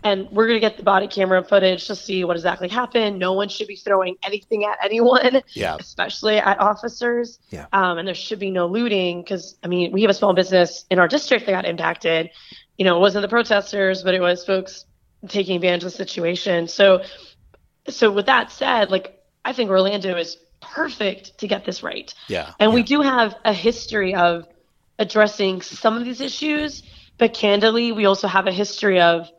And 0.02 0.28
we're 0.30 0.46
gonna 0.46 0.60
get 0.60 0.76
the 0.76 0.82
body 0.82 1.06
camera 1.08 1.42
footage 1.44 1.86
to 1.88 1.96
see 1.96 2.24
what 2.24 2.36
exactly 2.36 2.68
happened. 2.68 3.18
No 3.18 3.32
one 3.34 3.48
should 3.48 3.66
be 3.66 3.76
throwing 3.76 4.16
anything 4.22 4.64
at 4.64 4.78
anyone, 4.82 5.42
Yeah. 5.52 5.76
especially 5.78 6.38
at 6.38 6.58
officers. 6.60 7.38
Yeah. 7.50 7.66
Um, 7.72 7.98
and 7.98 8.08
there 8.08 8.14
should 8.14 8.38
be 8.38 8.50
no 8.50 8.66
looting 8.66 9.22
because 9.22 9.56
I 9.62 9.68
mean, 9.68 9.92
we 9.92 10.02
have 10.02 10.10
a 10.10 10.14
small 10.14 10.32
business 10.32 10.84
in 10.90 10.98
our 10.98 11.08
district 11.08 11.46
that 11.46 11.52
got 11.52 11.66
impacted. 11.66 12.30
You 12.78 12.84
know, 12.84 12.96
it 12.96 13.00
wasn't 13.00 13.22
the 13.22 13.28
protesters, 13.28 14.02
but 14.02 14.14
it 14.14 14.20
was 14.20 14.44
folks 14.44 14.86
taking 15.28 15.56
advantage 15.56 15.84
of 15.84 15.90
the 15.92 15.96
situation. 15.96 16.66
So, 16.66 17.02
so 17.88 18.10
with 18.10 18.26
that 18.26 18.50
said, 18.50 18.90
like 18.90 19.22
I 19.44 19.52
think 19.52 19.70
Orlando 19.70 20.16
is 20.16 20.36
perfect 20.60 21.38
to 21.38 21.48
get 21.48 21.64
this 21.64 21.82
right. 21.82 22.14
Yeah. 22.28 22.52
And 22.58 22.72
we 22.72 22.82
do 22.82 23.00
have 23.00 23.34
a 23.44 23.52
history 23.52 24.14
of 24.14 24.46
addressing 24.98 25.62
some 25.62 25.96
of 25.96 26.04
these 26.04 26.20
issues, 26.20 26.82
but 27.18 27.32
candidly, 27.34 27.92
we 27.92 28.04
also 28.06 28.28
have 28.28 28.46
a 28.46 28.52
history 28.52 29.00
of 29.00 29.30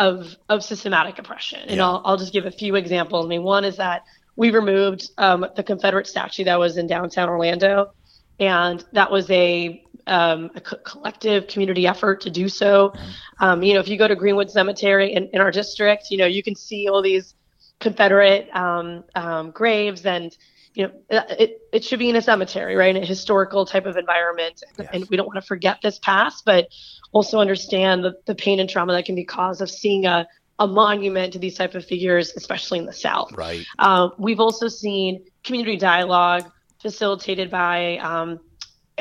of 0.00 0.36
of 0.48 0.64
systematic 0.64 1.18
oppression. 1.18 1.60
And 1.60 1.76
Yeah. 1.76 1.86
I'll 1.86 2.02
I'll 2.04 2.16
just 2.16 2.32
give 2.32 2.46
a 2.46 2.50
few 2.50 2.74
examples. 2.74 3.26
I 3.26 3.28
mean, 3.28 3.44
one 3.44 3.64
is 3.64 3.76
that 3.76 4.02
we 4.34 4.50
removed 4.50 5.10
um, 5.18 5.46
the 5.54 5.62
Confederate 5.62 6.06
statue 6.06 6.44
that 6.44 6.58
was 6.58 6.78
in 6.78 6.86
downtown 6.86 7.28
Orlando, 7.28 7.92
and 8.40 8.82
that 8.92 9.12
was 9.12 9.30
a 9.30 9.84
um, 10.06 10.50
a 10.54 10.60
co- 10.60 10.78
collective 10.78 11.46
community 11.46 11.86
effort 11.86 12.22
to 12.22 12.30
do 12.30 12.48
so. 12.48 12.94
Um, 13.38 13.62
you 13.62 13.74
know, 13.74 13.80
if 13.80 13.88
you 13.88 13.98
go 13.98 14.08
to 14.08 14.16
Greenwood 14.16 14.50
Cemetery 14.50 15.12
in, 15.12 15.28
in 15.34 15.40
our 15.42 15.50
district, 15.50 16.10
you 16.10 16.16
know, 16.16 16.26
you 16.26 16.42
can 16.42 16.56
see 16.56 16.88
all 16.88 17.02
these 17.02 17.34
Confederate 17.80 18.48
um, 18.56 19.04
um, 19.14 19.50
graves 19.50 20.06
and 20.06 20.36
you 20.74 20.86
know 20.86 20.92
it, 21.10 21.60
it 21.72 21.84
should 21.84 21.98
be 21.98 22.08
in 22.08 22.16
a 22.16 22.22
cemetery 22.22 22.76
right 22.76 22.94
in 22.94 23.02
a 23.02 23.06
historical 23.06 23.66
type 23.66 23.86
of 23.86 23.96
environment 23.96 24.62
and 24.92 25.04
we 25.08 25.16
don't 25.16 25.26
want 25.26 25.36
to 25.36 25.42
forget 25.42 25.78
this 25.82 25.98
past 25.98 26.44
but 26.44 26.68
also 27.12 27.38
understand 27.40 28.04
the, 28.04 28.14
the 28.26 28.34
pain 28.34 28.60
and 28.60 28.68
trauma 28.68 28.92
that 28.92 29.04
can 29.04 29.14
be 29.14 29.24
caused 29.24 29.60
of 29.60 29.70
seeing 29.70 30.06
a, 30.06 30.26
a 30.58 30.66
monument 30.66 31.32
to 31.32 31.38
these 31.38 31.56
type 31.56 31.74
of 31.74 31.84
figures 31.84 32.32
especially 32.36 32.78
in 32.78 32.86
the 32.86 32.92
south 32.92 33.32
Right. 33.32 33.64
um, 33.78 34.12
we've 34.18 34.40
also 34.40 34.68
seen 34.68 35.24
community 35.44 35.76
dialogue 35.76 36.50
facilitated 36.80 37.50
by 37.50 37.98
um, 37.98 38.40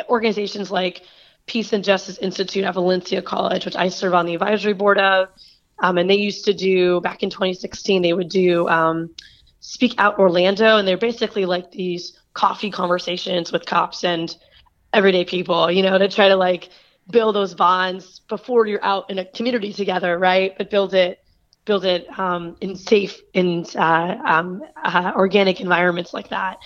organizations 0.10 0.72
like 0.72 1.04
Peace 1.46 1.74
and 1.74 1.84
Justice 1.84 2.20
Institute 2.20 2.64
at 2.64 2.76
Valencia 2.76 3.22
College, 3.24 3.66
which 3.66 3.76
I 3.76 3.90
serve 3.90 4.14
on 4.14 4.28
the 4.28 4.36
advisory 4.36 4.74
board 4.74 5.00
of. 5.00 5.30
Um, 5.80 5.98
and 5.98 6.08
they 6.08 6.18
used 6.18 6.46
to 6.46 6.54
do, 6.54 7.02
back 7.02 7.24
in 7.24 7.30
2016, 7.32 8.04
they 8.04 8.14
would 8.14 8.30
do 8.30 8.68
um, 8.68 9.10
Speak 9.60 9.96
Out 9.98 10.20
Orlando. 10.20 10.78
And 10.78 10.88
they're 10.88 10.98
basically 10.98 11.46
like 11.46 11.72
these 11.72 12.20
coffee 12.34 12.70
conversations 12.70 13.52
with 13.52 13.66
cops 13.66 14.04
and 14.04 14.36
everyday 14.94 15.26
people, 15.26 15.72
you 15.72 15.82
know, 15.82 15.98
to 15.98 16.08
try 16.08 16.28
to 16.28 16.36
like 16.36 16.70
build 17.10 17.36
those 17.36 17.54
bonds 17.54 18.20
before 18.28 18.66
you're 18.66 18.84
out 18.84 19.10
in 19.10 19.20
a 19.20 19.26
community 19.26 19.74
together, 19.74 20.18
right? 20.18 20.54
But 20.58 20.70
build 20.70 20.94
it 20.94 21.20
build 21.66 21.86
it 21.86 22.08
um, 22.18 22.56
in 22.62 22.76
safe 22.76 23.22
and 23.36 23.76
uh, 23.76 24.16
um, 24.26 24.64
uh, 24.84 25.12
organic 25.16 25.62
environments 25.62 26.16
like 26.16 26.30
that. 26.30 26.58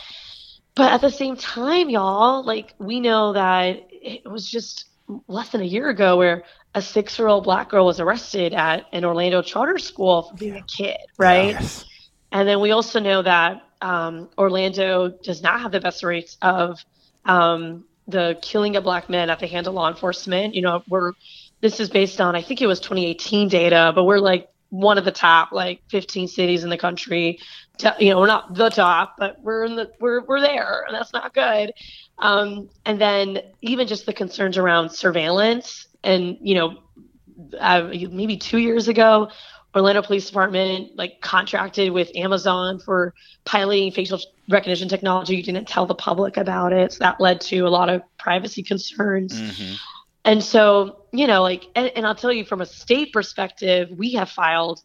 But 0.76 0.94
at 0.94 1.02
the 1.02 1.10
same 1.10 1.36
time, 1.36 1.90
y'all, 1.90 2.44
like 2.44 2.74
we 2.80 3.02
know 3.02 3.34
that 3.34 3.88
it 3.92 4.30
was 4.30 4.50
just 4.50 4.86
less 5.28 5.50
than 5.50 5.62
a 5.62 5.66
year 5.66 5.90
ago 5.90 6.18
where 6.18 6.44
a 6.74 6.82
six-year-old 6.82 7.44
black 7.44 7.70
girl 7.70 7.86
was 7.86 8.00
arrested 8.00 8.54
at 8.54 8.86
an 8.94 9.04
Orlando 9.04 9.42
charter 9.42 9.78
school 9.78 10.24
for 10.24 10.36
being 10.38 10.56
a 10.56 10.64
kid, 10.64 10.98
right? 11.18 11.52
Yes. 11.52 11.86
And 12.32 12.48
then 12.48 12.62
we 12.62 12.72
also 12.72 13.00
know 13.00 13.22
that 13.22 13.62
um, 13.82 14.30
Orlando 14.38 15.10
does 15.10 15.44
not 15.44 15.60
have 15.60 15.72
the 15.72 15.82
best 15.82 16.02
rates 16.04 16.38
of 16.42 16.84
um, 17.26 17.84
the 18.08 18.38
killing 18.42 18.76
of 18.76 18.84
black 18.84 19.10
men 19.10 19.30
at 19.30 19.40
the 19.40 19.48
hand 19.48 19.68
of 19.68 19.74
law 19.74 19.90
enforcement. 19.90 20.56
You 20.56 20.62
know, 20.62 20.84
we're 20.88 21.14
this 21.62 21.80
is 21.80 21.90
based 21.90 22.20
on 22.20 22.36
I 22.36 22.42
think 22.42 22.62
it 22.62 22.68
was 22.68 22.80
2018 22.80 23.48
data, 23.48 23.92
but 23.96 24.04
we're 24.04 24.20
like 24.20 24.50
one 24.70 24.98
of 24.98 25.06
the 25.06 25.12
top 25.12 25.52
like 25.52 25.82
15 25.90 26.28
cities 26.28 26.64
in 26.64 26.70
the 26.70 26.78
country. 26.78 27.40
To, 27.80 27.96
you 28.00 28.10
know, 28.10 28.20
we're 28.20 28.28
not 28.28 28.54
the 28.54 28.70
top, 28.70 29.16
but 29.18 29.40
we're 29.42 29.66
in 29.66 29.76
the 29.76 29.92
we're 30.00 30.24
we're 30.26 30.42
there, 30.42 30.84
and 30.88 30.96
that's 30.96 31.14
not 31.14 31.34
good. 31.34 31.74
Um, 32.20 32.70
and 32.86 33.00
then 33.00 33.40
even 33.62 33.88
just 33.88 34.06
the 34.06 34.14
concerns 34.14 34.58
around 34.58 34.92
surveillance, 34.92 35.88
and 36.04 36.38
you 36.42 36.56
know, 36.56 36.80
uh, 37.60 37.90
maybe 38.12 38.38
two 38.38 38.58
years 38.58 38.88
ago, 38.88 39.30
Orlando 39.76 40.02
Police 40.02 40.28
Department 40.28 40.96
like 40.96 41.22
contracted 41.22 41.92
with 41.92 42.12
Amazon 42.16 42.80
for 42.80 43.14
piloting 43.46 43.92
facial 43.92 44.20
recognition 44.50 44.88
technology. 44.88 45.36
You 45.36 45.44
didn't 45.44 45.68
tell 45.68 45.86
the 45.86 45.96
public 45.96 46.38
about 46.38 46.74
it, 46.74 46.94
so 46.94 47.00
that 47.00 47.20
led 47.20 47.42
to 47.42 47.62
a 47.62 47.70
lot 47.70 47.90
of 47.90 48.02
privacy 48.18 48.62
concerns. 48.62 49.40
Mhm. 49.40 49.78
And 50.26 50.44
so, 50.44 51.06
you 51.12 51.28
know, 51.28 51.42
like, 51.42 51.68
and, 51.76 51.92
and 51.96 52.06
I'll 52.06 52.16
tell 52.16 52.32
you 52.32 52.46
from 52.46 52.62
a 52.62 52.66
state 52.66 53.12
perspective, 53.12 53.90
we 53.92 54.14
have 54.14 54.30
filed 54.30 54.82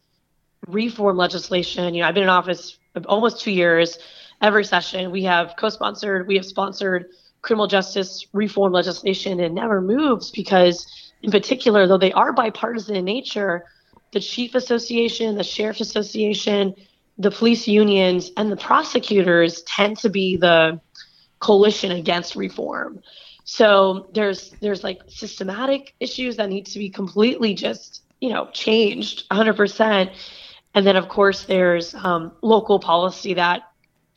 reform 0.67 1.17
legislation. 1.17 1.93
You 1.93 2.01
know, 2.01 2.07
I've 2.07 2.13
been 2.13 2.23
in 2.23 2.29
office 2.29 2.77
almost 3.05 3.41
two 3.41 3.51
years. 3.51 3.97
Every 4.41 4.65
session, 4.65 5.11
we 5.11 5.23
have 5.23 5.53
co-sponsored, 5.57 6.27
we 6.27 6.35
have 6.35 6.45
sponsored 6.45 7.07
criminal 7.41 7.67
justice 7.67 8.25
reform 8.33 8.73
legislation, 8.73 9.39
and 9.39 9.55
never 9.55 9.81
moves 9.81 10.31
because, 10.31 10.85
in 11.21 11.31
particular, 11.31 11.87
though 11.87 11.97
they 11.97 12.11
are 12.11 12.33
bipartisan 12.33 12.95
in 12.95 13.05
nature, 13.05 13.65
the 14.11 14.19
chief 14.19 14.55
association, 14.55 15.35
the 15.35 15.43
sheriff's 15.43 15.81
association, 15.81 16.75
the 17.17 17.31
police 17.31 17.67
unions, 17.67 18.31
and 18.37 18.51
the 18.51 18.57
prosecutors 18.57 19.61
tend 19.63 19.97
to 19.97 20.09
be 20.09 20.37
the 20.37 20.79
coalition 21.39 21.91
against 21.91 22.35
reform. 22.35 23.01
So 23.43 24.09
there's 24.13 24.51
there's 24.61 24.83
like 24.83 25.01
systematic 25.07 25.95
issues 25.99 26.37
that 26.37 26.49
need 26.49 26.67
to 26.67 26.79
be 26.79 26.89
completely 26.89 27.53
just 27.53 28.03
you 28.21 28.29
know 28.29 28.49
changed 28.53 29.27
100%, 29.29 30.13
and 30.75 30.87
then 30.87 30.95
of 30.95 31.09
course 31.09 31.43
there's 31.43 31.95
um, 31.95 32.31
local 32.41 32.79
policy 32.79 33.33
that 33.35 33.63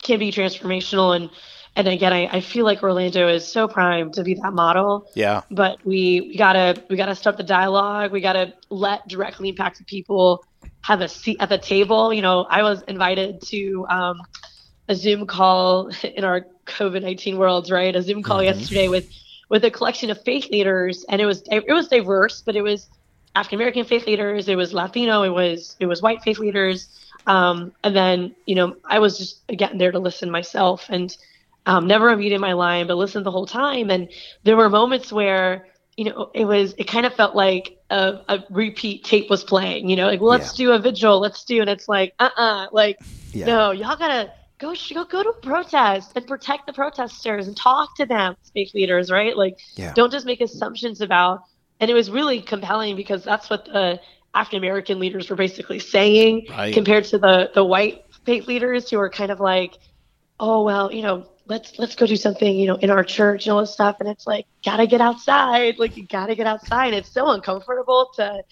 can 0.01 0.19
be 0.19 0.31
transformational 0.31 1.15
and 1.15 1.29
and 1.75 1.87
again 1.87 2.13
I, 2.13 2.27
I 2.27 2.41
feel 2.41 2.65
like 2.65 2.83
Orlando 2.83 3.27
is 3.27 3.47
so 3.47 3.67
primed 3.67 4.13
to 4.13 4.23
be 4.23 4.35
that 4.35 4.53
model 4.53 5.07
Yeah. 5.15 5.41
but 5.49 5.83
we, 5.85 6.21
we 6.21 6.37
gotta 6.37 6.83
we 6.89 6.95
gotta 6.97 7.15
start 7.15 7.37
the 7.37 7.43
dialogue. 7.43 8.11
We 8.11 8.21
gotta 8.21 8.53
let 8.69 9.07
directly 9.07 9.49
impacted 9.49 9.87
people 9.87 10.45
have 10.81 11.01
a 11.01 11.07
seat 11.07 11.37
at 11.39 11.49
the 11.49 11.57
table. 11.57 12.13
You 12.13 12.21
know, 12.21 12.43
I 12.49 12.61
was 12.61 12.81
invited 12.83 13.41
to 13.43 13.85
um, 13.89 14.21
a 14.89 14.95
Zoom 14.95 15.25
call 15.25 15.89
in 16.03 16.23
our 16.23 16.45
COVID 16.65 17.01
nineteen 17.01 17.37
worlds, 17.37 17.71
right? 17.71 17.95
A 17.95 18.01
Zoom 18.01 18.21
call 18.23 18.43
yesterday 18.43 18.87
with 18.87 19.05
with 19.49 19.63
a 19.65 19.71
collection 19.71 20.09
of 20.09 20.21
faith 20.23 20.49
leaders, 20.49 21.05
and 21.09 21.21
it 21.21 21.25
was 21.25 21.43
it 21.49 21.71
was 21.71 21.87
diverse, 21.87 22.41
but 22.45 22.55
it 22.55 22.61
was 22.61 22.87
African 23.35 23.57
American 23.57 23.85
faith 23.85 24.05
leaders, 24.05 24.47
it 24.47 24.55
was 24.55 24.73
Latino, 24.73 25.23
it 25.23 25.29
was 25.29 25.75
it 25.79 25.85
was 25.85 26.01
white 26.01 26.21
faith 26.21 26.37
leaders, 26.39 26.87
um, 27.27 27.71
and 27.83 27.95
then 27.95 28.35
you 28.45 28.55
know 28.55 28.75
I 28.85 28.99
was 28.99 29.17
just 29.17 29.41
again 29.49 29.77
there 29.77 29.91
to 29.91 29.99
listen 29.99 30.29
myself 30.29 30.85
and 30.89 31.15
um, 31.65 31.87
never 31.87 32.07
unmuted 32.15 32.39
my 32.39 32.53
line, 32.53 32.87
but 32.87 32.97
listened 32.97 33.25
the 33.25 33.31
whole 33.31 33.45
time. 33.45 33.89
And 33.89 34.09
there 34.43 34.57
were 34.57 34.69
moments 34.69 35.11
where 35.11 35.67
you 35.97 36.05
know 36.05 36.29
it 36.33 36.45
was 36.45 36.73
it 36.77 36.85
kind 36.85 37.05
of 37.05 37.13
felt 37.13 37.35
like 37.35 37.77
a, 37.89 38.19
a 38.29 38.39
repeat 38.49 39.03
tape 39.05 39.29
was 39.29 39.43
playing. 39.43 39.89
You 39.89 39.95
know, 39.95 40.07
like 40.07 40.21
let's 40.21 40.57
Yeah. 40.57 40.65
do 40.65 40.71
a 40.73 40.79
vigil, 40.79 41.19
let's 41.19 41.43
do, 41.45 41.61
and 41.61 41.69
it's 41.69 41.87
like 41.87 42.13
uh 42.19 42.29
uh 42.37 42.67
like 42.71 42.97
Yeah. 43.33 43.45
no, 43.45 43.71
y'all 43.71 43.95
gotta 43.97 44.31
go 44.59 44.73
sh- 44.73 44.93
go 44.93 45.05
go 45.05 45.23
to 45.23 45.29
a 45.29 45.41
protest 45.45 46.11
and 46.15 46.25
protect 46.27 46.65
the 46.67 46.73
protesters 46.73 47.47
and 47.47 47.55
talk 47.57 47.95
to 47.97 48.05
them, 48.05 48.35
faith 48.53 48.71
leaders, 48.73 49.11
right? 49.11 49.35
Like 49.37 49.55
Yeah. 49.75 49.93
don't 49.93 50.11
just 50.11 50.25
make 50.25 50.41
assumptions 50.41 51.01
about. 51.01 51.39
And 51.79 51.89
it 51.89 51.93
was 51.93 52.09
really 52.09 52.41
compelling 52.41 52.95
because 52.95 53.23
that's 53.23 53.49
what 53.49 53.65
the 53.65 53.99
African 54.33 54.59
American 54.59 54.99
leaders 54.99 55.29
were 55.29 55.35
basically 55.35 55.79
saying 55.79 56.47
Right. 56.49 56.73
compared 56.73 57.05
to 57.05 57.17
the 57.17 57.51
the 57.53 57.63
white 57.63 58.01
faith 58.25 58.47
leaders 58.47 58.89
who 58.89 58.99
are 58.99 59.09
kind 59.09 59.31
of 59.31 59.39
like, 59.39 59.73
oh 60.39 60.63
well, 60.63 60.91
you 60.93 61.01
know, 61.01 61.25
let's 61.47 61.77
let's 61.79 61.95
go 61.95 62.05
do 62.05 62.15
something, 62.15 62.55
you 62.55 62.67
know, 62.67 62.75
in 62.75 62.89
our 62.89 63.03
church 63.03 63.45
and 63.45 63.53
all 63.53 63.61
this 63.61 63.73
stuff. 63.73 63.97
And 63.99 64.09
it's 64.09 64.25
like, 64.27 64.45
gotta 64.63 64.87
get 64.87 65.01
outside. 65.01 65.79
Like 65.79 65.97
you 65.97 66.05
gotta 66.07 66.35
get 66.35 66.47
outside. 66.47 66.93
It's 66.93 67.09
so 67.11 67.29
uncomfortable 67.31 68.11
to, 68.15 68.43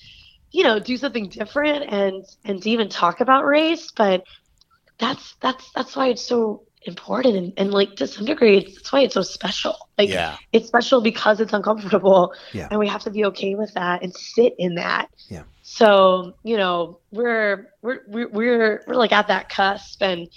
you 0.51 0.63
know, 0.63 0.79
do 0.79 0.97
something 0.97 1.29
different 1.29 1.91
and 1.91 2.25
and 2.43 2.61
to 2.61 2.69
even 2.69 2.89
talk 2.89 3.21
about 3.21 3.45
race. 3.45 3.91
But 3.91 4.23
that's 4.99 5.35
that's 5.41 5.71
that's 5.73 5.95
why 5.95 6.07
it's 6.09 6.21
so 6.21 6.63
important 6.83 7.35
and, 7.35 7.53
and 7.57 7.71
like 7.71 7.95
to 7.95 8.07
some 8.07 8.25
degree 8.25 8.57
it's, 8.57 8.73
that's 8.75 8.91
why 8.91 9.01
it's 9.01 9.13
so 9.13 9.21
special. 9.21 9.75
Like 9.97 10.09
Yeah. 10.09 10.37
it's 10.51 10.67
special 10.67 11.01
because 11.01 11.39
it's 11.39 11.53
uncomfortable 11.53 12.33
Yeah. 12.53 12.67
and 12.71 12.79
we 12.79 12.87
have 12.87 13.03
to 13.03 13.11
be 13.11 13.25
okay 13.25 13.53
with 13.55 13.73
that 13.75 14.01
and 14.03 14.13
sit 14.15 14.55
in 14.57 14.75
that. 14.75 15.09
Yeah. 15.29 15.43
So, 15.61 16.33
you 16.43 16.57
know, 16.57 16.99
we're 17.11 17.69
we're 17.81 18.01
we're 18.07 18.27
we're, 18.29 18.83
we're 18.87 18.95
like 18.95 19.11
at 19.11 19.27
that 19.27 19.47
cusp 19.49 20.01
and 20.01 20.27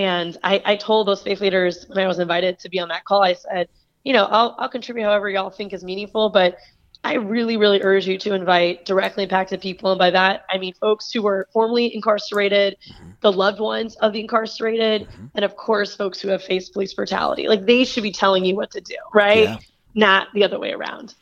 and 0.00 0.38
I, 0.42 0.62
I 0.64 0.76
told 0.76 1.06
those 1.06 1.22
faith 1.22 1.42
leaders 1.42 1.84
when 1.86 1.98
I 1.98 2.06
was 2.06 2.18
invited 2.18 2.58
to 2.60 2.70
be 2.70 2.80
on 2.80 2.88
that 2.88 3.04
call, 3.04 3.22
I 3.22 3.34
said, 3.34 3.68
you 4.02 4.14
know, 4.14 4.24
I'll 4.24 4.56
I'll 4.58 4.68
contribute 4.70 5.04
however 5.04 5.28
y'all 5.28 5.50
think 5.50 5.74
is 5.74 5.84
meaningful, 5.84 6.30
but 6.30 6.56
I 7.04 7.14
really, 7.14 7.58
really 7.58 7.82
urge 7.82 8.06
you 8.06 8.16
to 8.16 8.32
invite 8.32 8.86
directly 8.86 9.24
impacted 9.24 9.60
people. 9.60 9.92
And 9.92 9.98
by 9.98 10.10
that, 10.10 10.46
I 10.48 10.56
mean 10.56 10.72
folks 10.72 11.12
who 11.12 11.20
were 11.20 11.48
formerly 11.52 11.94
incarcerated, 11.94 12.78
mm-hmm. 12.90 13.10
the 13.20 13.30
loved 13.30 13.60
ones 13.60 13.94
of 13.96 14.14
the 14.14 14.20
incarcerated, 14.20 15.02
mm-hmm. 15.02 15.26
and 15.34 15.44
of 15.44 15.56
course, 15.56 15.94
folks 15.94 16.18
who 16.18 16.28
have 16.28 16.42
faced 16.42 16.72
police 16.72 16.94
brutality. 16.94 17.46
Like 17.46 17.66
they 17.66 17.84
should 17.84 18.02
be 18.02 18.12
telling 18.12 18.46
you 18.46 18.56
what 18.56 18.70
to 18.70 18.80
do, 18.80 18.96
right? 19.12 19.50
Yeah. 19.50 19.58
Not 19.94 20.28
the 20.32 20.44
other 20.44 20.58
way 20.58 20.72
around. 20.72 21.14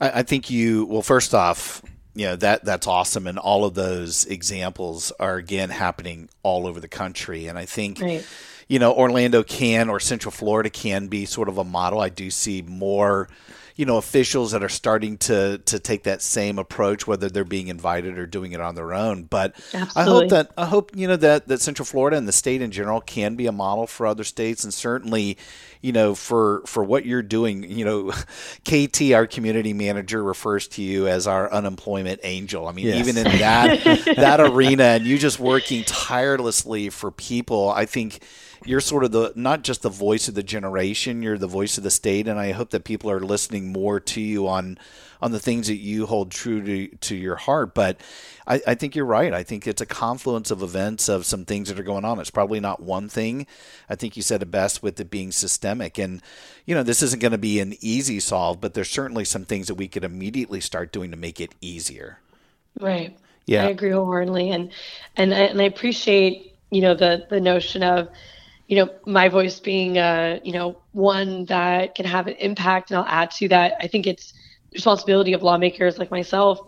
I, 0.00 0.10
I 0.10 0.22
think 0.24 0.50
you 0.50 0.86
well 0.86 1.02
first 1.02 1.36
off 1.36 1.82
you 2.18 2.26
know 2.26 2.36
that 2.36 2.64
that's 2.64 2.86
awesome. 2.86 3.26
And 3.28 3.38
all 3.38 3.64
of 3.64 3.74
those 3.74 4.24
examples 4.26 5.12
are 5.20 5.36
again 5.36 5.70
happening 5.70 6.28
all 6.42 6.66
over 6.66 6.80
the 6.80 6.88
country. 6.88 7.46
And 7.46 7.56
i 7.56 7.64
think 7.64 8.00
Right. 8.00 8.26
you 8.66 8.78
know 8.80 8.92
orlando 8.92 9.42
can 9.44 9.88
or 9.88 10.00
central 10.00 10.32
florida 10.32 10.68
can 10.70 11.06
be 11.08 11.24
sort 11.26 11.48
of 11.48 11.58
a 11.58 11.64
model. 11.64 12.00
I 12.00 12.08
do 12.08 12.30
see 12.30 12.62
more 12.62 13.28
you 13.76 13.86
know 13.86 13.96
officials 13.98 14.50
that 14.50 14.64
are 14.64 14.68
starting 14.68 15.16
to 15.18 15.58
to 15.58 15.78
take 15.78 16.02
that 16.02 16.20
same 16.20 16.58
approach 16.58 17.06
whether 17.06 17.28
they're 17.28 17.44
being 17.44 17.68
invited 17.68 18.18
or 18.18 18.26
doing 18.26 18.50
it 18.50 18.60
on 18.60 18.74
their 18.74 18.92
own. 18.92 19.22
But 19.22 19.54
i 19.94 20.02
hope 20.02 20.30
that 20.30 20.50
i 20.58 20.66
hope 20.66 20.90
you 20.96 21.06
know 21.06 21.16
that 21.16 21.46
that 21.46 21.60
central 21.60 21.86
florida 21.86 22.16
and 22.16 22.26
the 22.26 22.32
state 22.32 22.60
in 22.60 22.72
general 22.72 23.00
can 23.00 23.36
be 23.36 23.46
a 23.46 23.52
model 23.52 23.86
for 23.86 24.06
other 24.06 24.24
states. 24.24 24.64
And 24.64 24.74
certainly 24.74 25.38
you 25.80 25.92
know 25.92 26.14
for 26.14 26.62
for 26.66 26.82
what 26.82 27.06
you're 27.06 27.22
doing 27.22 27.62
you 27.62 27.84
know 27.84 28.12
kt 28.64 29.12
our 29.12 29.26
community 29.26 29.72
manager 29.72 30.22
refers 30.22 30.66
to 30.68 30.82
you 30.82 31.06
as 31.06 31.26
our 31.26 31.50
unemployment 31.52 32.20
angel 32.24 32.66
i 32.66 32.72
mean 32.72 32.86
Yes. 32.86 33.06
even 33.08 33.16
in 33.26 33.38
that 33.38 34.04
that 34.16 34.40
arena 34.40 34.82
and 34.84 35.04
you 35.06 35.18
just 35.18 35.38
working 35.38 35.84
tirelessly 35.84 36.90
for 36.90 37.10
people 37.10 37.70
i 37.70 37.84
think 37.86 38.22
you're 38.64 38.80
sort 38.80 39.04
of 39.04 39.12
the 39.12 39.32
not 39.36 39.62
just 39.62 39.82
the 39.82 39.88
voice 39.90 40.26
of 40.28 40.34
the 40.34 40.42
generation 40.42 41.22
you're 41.22 41.38
the 41.38 41.46
voice 41.46 41.78
of 41.78 41.84
the 41.84 41.90
state 41.90 42.26
and 42.26 42.38
i 42.40 42.50
hope 42.52 42.70
that 42.70 42.84
people 42.84 43.10
are 43.10 43.20
listening 43.20 43.70
more 43.72 44.00
to 44.00 44.20
you 44.20 44.48
on 44.48 44.78
on 45.20 45.32
the 45.32 45.40
things 45.40 45.66
that 45.66 45.76
you 45.76 46.06
hold 46.06 46.30
true 46.30 46.62
to, 46.62 46.96
to 46.96 47.16
your 47.16 47.36
heart. 47.36 47.74
But 47.74 48.00
I, 48.46 48.60
I 48.66 48.74
think 48.74 48.94
you're 48.94 49.04
right. 49.04 49.32
I 49.32 49.42
think 49.42 49.66
it's 49.66 49.82
a 49.82 49.86
confluence 49.86 50.50
of 50.50 50.62
events 50.62 51.08
of 51.08 51.26
some 51.26 51.44
things 51.44 51.68
that 51.68 51.78
are 51.78 51.84
going 51.84 52.04
on. 52.04 52.20
It's 52.20 52.30
probably 52.30 52.60
not 52.60 52.82
one 52.82 53.08
thing. 53.08 53.46
I 53.88 53.94
think 53.94 54.16
you 54.16 54.22
said 54.22 54.42
it 54.42 54.50
best 54.50 54.82
with 54.82 54.98
it 55.00 55.10
being 55.10 55.32
systemic. 55.32 55.98
And 55.98 56.22
you 56.66 56.74
know 56.74 56.82
this 56.82 57.02
isn't 57.02 57.22
going 57.22 57.32
to 57.32 57.38
be 57.38 57.60
an 57.60 57.74
easy 57.80 58.20
solve 58.20 58.60
but 58.60 58.74
there's 58.74 58.90
certainly 58.90 59.24
some 59.24 59.44
things 59.44 59.68
that 59.68 59.74
we 59.74 59.88
could 59.88 60.04
immediately 60.04 60.60
start 60.60 60.92
doing 60.92 61.10
to 61.10 61.16
make 61.16 61.40
it 61.40 61.54
easier. 61.60 62.18
Right. 62.80 63.16
Yeah. 63.46 63.64
I 63.64 63.68
agree 63.70 63.90
wholeheartedly, 63.90 64.50
and 64.50 64.70
and 65.16 65.34
I, 65.34 65.38
and 65.38 65.60
I 65.60 65.64
appreciate 65.64 66.54
you 66.70 66.82
know 66.82 66.94
the 66.94 67.26
the 67.30 67.40
notion 67.40 67.82
of 67.82 68.08
you 68.66 68.76
know 68.76 68.90
my 69.06 69.28
voice 69.28 69.58
being 69.58 69.96
uh 69.96 70.38
you 70.44 70.52
know 70.52 70.76
one 70.92 71.46
that 71.46 71.94
can 71.94 72.04
have 72.04 72.26
an 72.26 72.34
impact, 72.34 72.90
and 72.90 72.98
I'll 72.98 73.06
add 73.06 73.30
to 73.32 73.48
that. 73.48 73.74
I 73.80 73.86
think 73.86 74.06
it's 74.06 74.34
responsibility 74.72 75.32
of 75.32 75.42
lawmakers 75.42 75.98
like 75.98 76.10
myself 76.10 76.60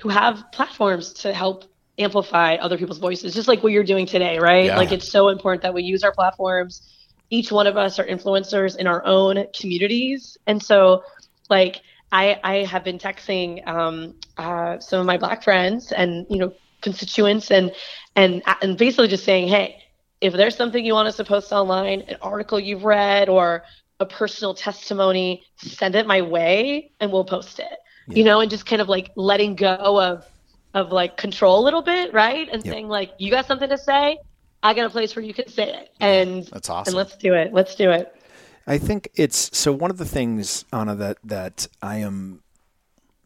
who 0.00 0.08
have 0.08 0.44
platforms 0.52 1.12
to 1.12 1.32
help 1.32 1.64
amplify 1.98 2.54
other 2.54 2.78
people's 2.78 2.98
voices, 2.98 3.34
just 3.34 3.48
like 3.48 3.62
what 3.62 3.72
you're 3.72 3.84
doing 3.84 4.06
today, 4.06 4.38
right? 4.38 4.66
Yeah. 4.66 4.76
Like 4.76 4.92
it's 4.92 5.10
so 5.10 5.28
important 5.28 5.62
that 5.62 5.74
we 5.74 5.82
use 5.82 6.04
our 6.04 6.12
platforms. 6.12 6.82
Each 7.30 7.50
one 7.50 7.66
of 7.66 7.76
us 7.76 7.98
are 7.98 8.04
influencers 8.04 8.76
in 8.76 8.86
our 8.86 9.04
own 9.04 9.44
communities, 9.58 10.38
and 10.46 10.62
so 10.62 11.02
like 11.50 11.82
I, 12.10 12.40
I 12.42 12.54
have 12.64 12.84
been 12.84 12.98
texting 12.98 13.66
um, 13.66 14.14
uh, 14.38 14.78
some 14.78 15.00
of 15.00 15.06
my 15.06 15.18
black 15.18 15.42
friends 15.42 15.92
and 15.92 16.26
you 16.30 16.38
know 16.38 16.52
constituents 16.80 17.50
and 17.50 17.72
and 18.16 18.42
and 18.62 18.78
basically 18.78 19.08
just 19.08 19.24
saying, 19.24 19.48
hey, 19.48 19.82
if 20.20 20.32
there's 20.32 20.56
something 20.56 20.84
you 20.84 20.94
want 20.94 21.08
us 21.08 21.16
to 21.16 21.24
post 21.24 21.52
online, 21.52 22.02
an 22.02 22.16
article 22.22 22.58
you've 22.58 22.84
read 22.84 23.28
or 23.28 23.64
a 24.00 24.06
personal 24.06 24.54
testimony, 24.54 25.42
send 25.56 25.94
it 25.94 26.06
my 26.06 26.22
way 26.22 26.92
and 27.00 27.12
we'll 27.12 27.24
post 27.24 27.58
it. 27.58 27.78
You 28.08 28.24
know, 28.24 28.40
and 28.40 28.50
just 28.50 28.64
kind 28.64 28.80
of 28.80 28.88
like 28.88 29.10
letting 29.16 29.54
go 29.54 30.00
of 30.00 30.24
of 30.72 30.92
like 30.92 31.16
control 31.18 31.62
a 31.62 31.64
little 31.64 31.82
bit, 31.82 32.12
right? 32.14 32.48
And 32.50 32.64
Yep. 32.64 32.72
saying 32.72 32.88
like, 32.88 33.12
you 33.18 33.30
got 33.30 33.46
something 33.46 33.68
to 33.68 33.76
say, 33.76 34.16
I 34.62 34.74
got 34.74 34.86
a 34.86 34.90
place 34.90 35.14
where 35.14 35.24
you 35.24 35.34
can 35.34 35.48
say 35.48 35.68
it, 35.68 35.90
and 36.00 36.44
That's 36.46 36.70
awesome. 36.70 36.92
and 36.92 36.96
let's 36.96 37.16
do 37.16 37.34
it. 37.34 37.52
Let's 37.52 37.74
do 37.74 37.90
it. 37.90 38.14
I 38.66 38.78
think 38.78 39.08
it's 39.14 39.56
so 39.56 39.72
one 39.72 39.90
of 39.90 39.98
the 39.98 40.04
things, 40.04 40.64
Anna, 40.72 40.94
that 40.96 41.18
that 41.24 41.68
I 41.82 41.96
am 41.96 42.42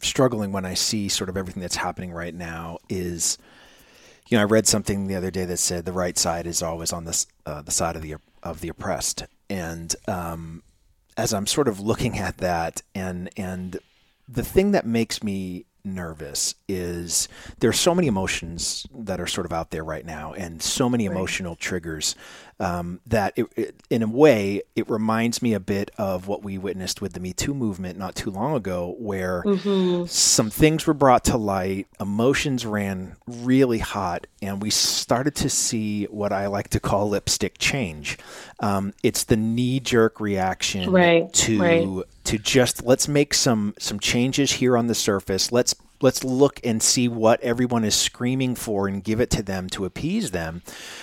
struggling 0.01 0.53
when 0.53 0.65
I 0.65 0.75
see 0.75 1.09
sort 1.09 1.31
of 1.31 1.37
everything 1.37 1.61
that's 1.61 1.77
happening 1.77 2.13
right 2.13 2.35
now 2.35 2.79
is, 2.89 3.39
you 4.29 4.37
know, 4.37 4.43
I 4.43 4.47
read 4.47 4.67
something 4.67 5.07
the 5.07 5.15
other 5.15 5.31
day 5.31 5.45
that 5.45 5.59
said 5.59 5.85
the 5.85 5.93
right 5.93 6.19
side 6.19 6.47
is 6.47 6.63
always 6.63 6.93
on 6.93 7.05
this 7.05 7.27
uh, 7.47 7.63
the 7.63 7.71
side 7.71 7.97
of 7.97 8.03
the 8.03 8.17
of 8.43 8.61
the 8.61 8.69
oppressed, 8.69 9.25
and 9.53 9.95
um, 10.09 10.62
as 11.19 11.35
I'm 11.35 11.47
sort 11.47 11.69
of 11.69 11.79
looking 11.79 12.19
at 12.19 12.38
that, 12.38 12.81
and 12.95 13.29
and 13.37 13.79
the 14.27 14.43
thing 14.43 14.73
that 14.73 14.87
makes 14.87 15.23
me 15.23 15.67
nervous 15.85 16.55
is 16.69 17.29
there 17.59 17.69
are 17.69 17.75
so 17.75 17.95
many 17.95 18.07
emotions 18.07 18.87
that 18.95 19.21
are 19.21 19.27
sort 19.27 19.45
of 19.45 19.53
out 19.53 19.71
there 19.71 19.85
right 19.85 20.07
now 20.07 20.33
and 20.33 20.62
so 20.62 20.88
many 20.88 21.07
emotional 21.07 21.57
triggers 21.57 22.15
um, 22.62 23.01
that 23.07 23.33
it, 23.37 23.46
it, 23.57 23.75
in 23.90 24.03
a 24.03 24.09
way 24.09 24.62
it 24.77 24.88
reminds 24.88 25.42
me 25.42 25.53
a 25.53 25.61
bit 25.61 25.90
of 25.98 26.29
what 26.29 26.42
we 26.42 26.57
witnessed 26.59 27.01
with 27.03 27.12
the 27.12 27.20
me 27.20 27.33
too 27.33 27.53
movement 27.55 27.98
not 27.98 28.14
too 28.14 28.31
long 28.31 28.55
ago 28.55 28.94
where 28.98 29.42
some 30.07 30.48
things 30.51 30.87
were 30.87 30.94
brought 30.94 31.25
to 31.25 31.37
light 31.37 31.87
emotions 32.01 32.64
ran 32.64 33.16
really 33.27 33.79
hot 33.79 34.27
and 34.40 34.62
we 34.62 34.70
started 34.70 35.35
to 35.35 35.48
see 35.51 36.05
what 36.05 36.33
i 36.33 36.46
like 36.46 36.68
to 36.68 36.79
call 36.81 37.09
lipstick 37.09 37.59
change 37.59 38.16
um, 38.61 38.92
it's 39.03 39.25
the 39.25 39.37
knee-jerk 39.37 40.20
reaction 40.20 40.90
Right, 40.92 41.33
to 41.33 41.59
right. 41.61 42.05
to 42.25 42.38
just 42.38 42.85
let's 42.85 43.09
make 43.09 43.35
some 43.35 43.75
some 43.79 43.98
changes 43.98 44.53
here 44.53 44.77
on 44.77 44.87
the 44.87 44.94
surface. 44.94 45.51
Let's 45.51 45.75
let's 46.03 46.25
look 46.25 46.61
and 46.65 46.83
see 46.83 47.09
what 47.09 47.41
everyone 47.41 47.85
is 47.85 47.95
screaming 47.95 48.55
for 48.55 48.88
and 48.88 49.03
give 49.03 49.21
it 49.21 49.31
to 49.31 49.43
them 49.43 49.69
to 49.71 49.85
appease 49.85 50.31
them. 50.33 50.62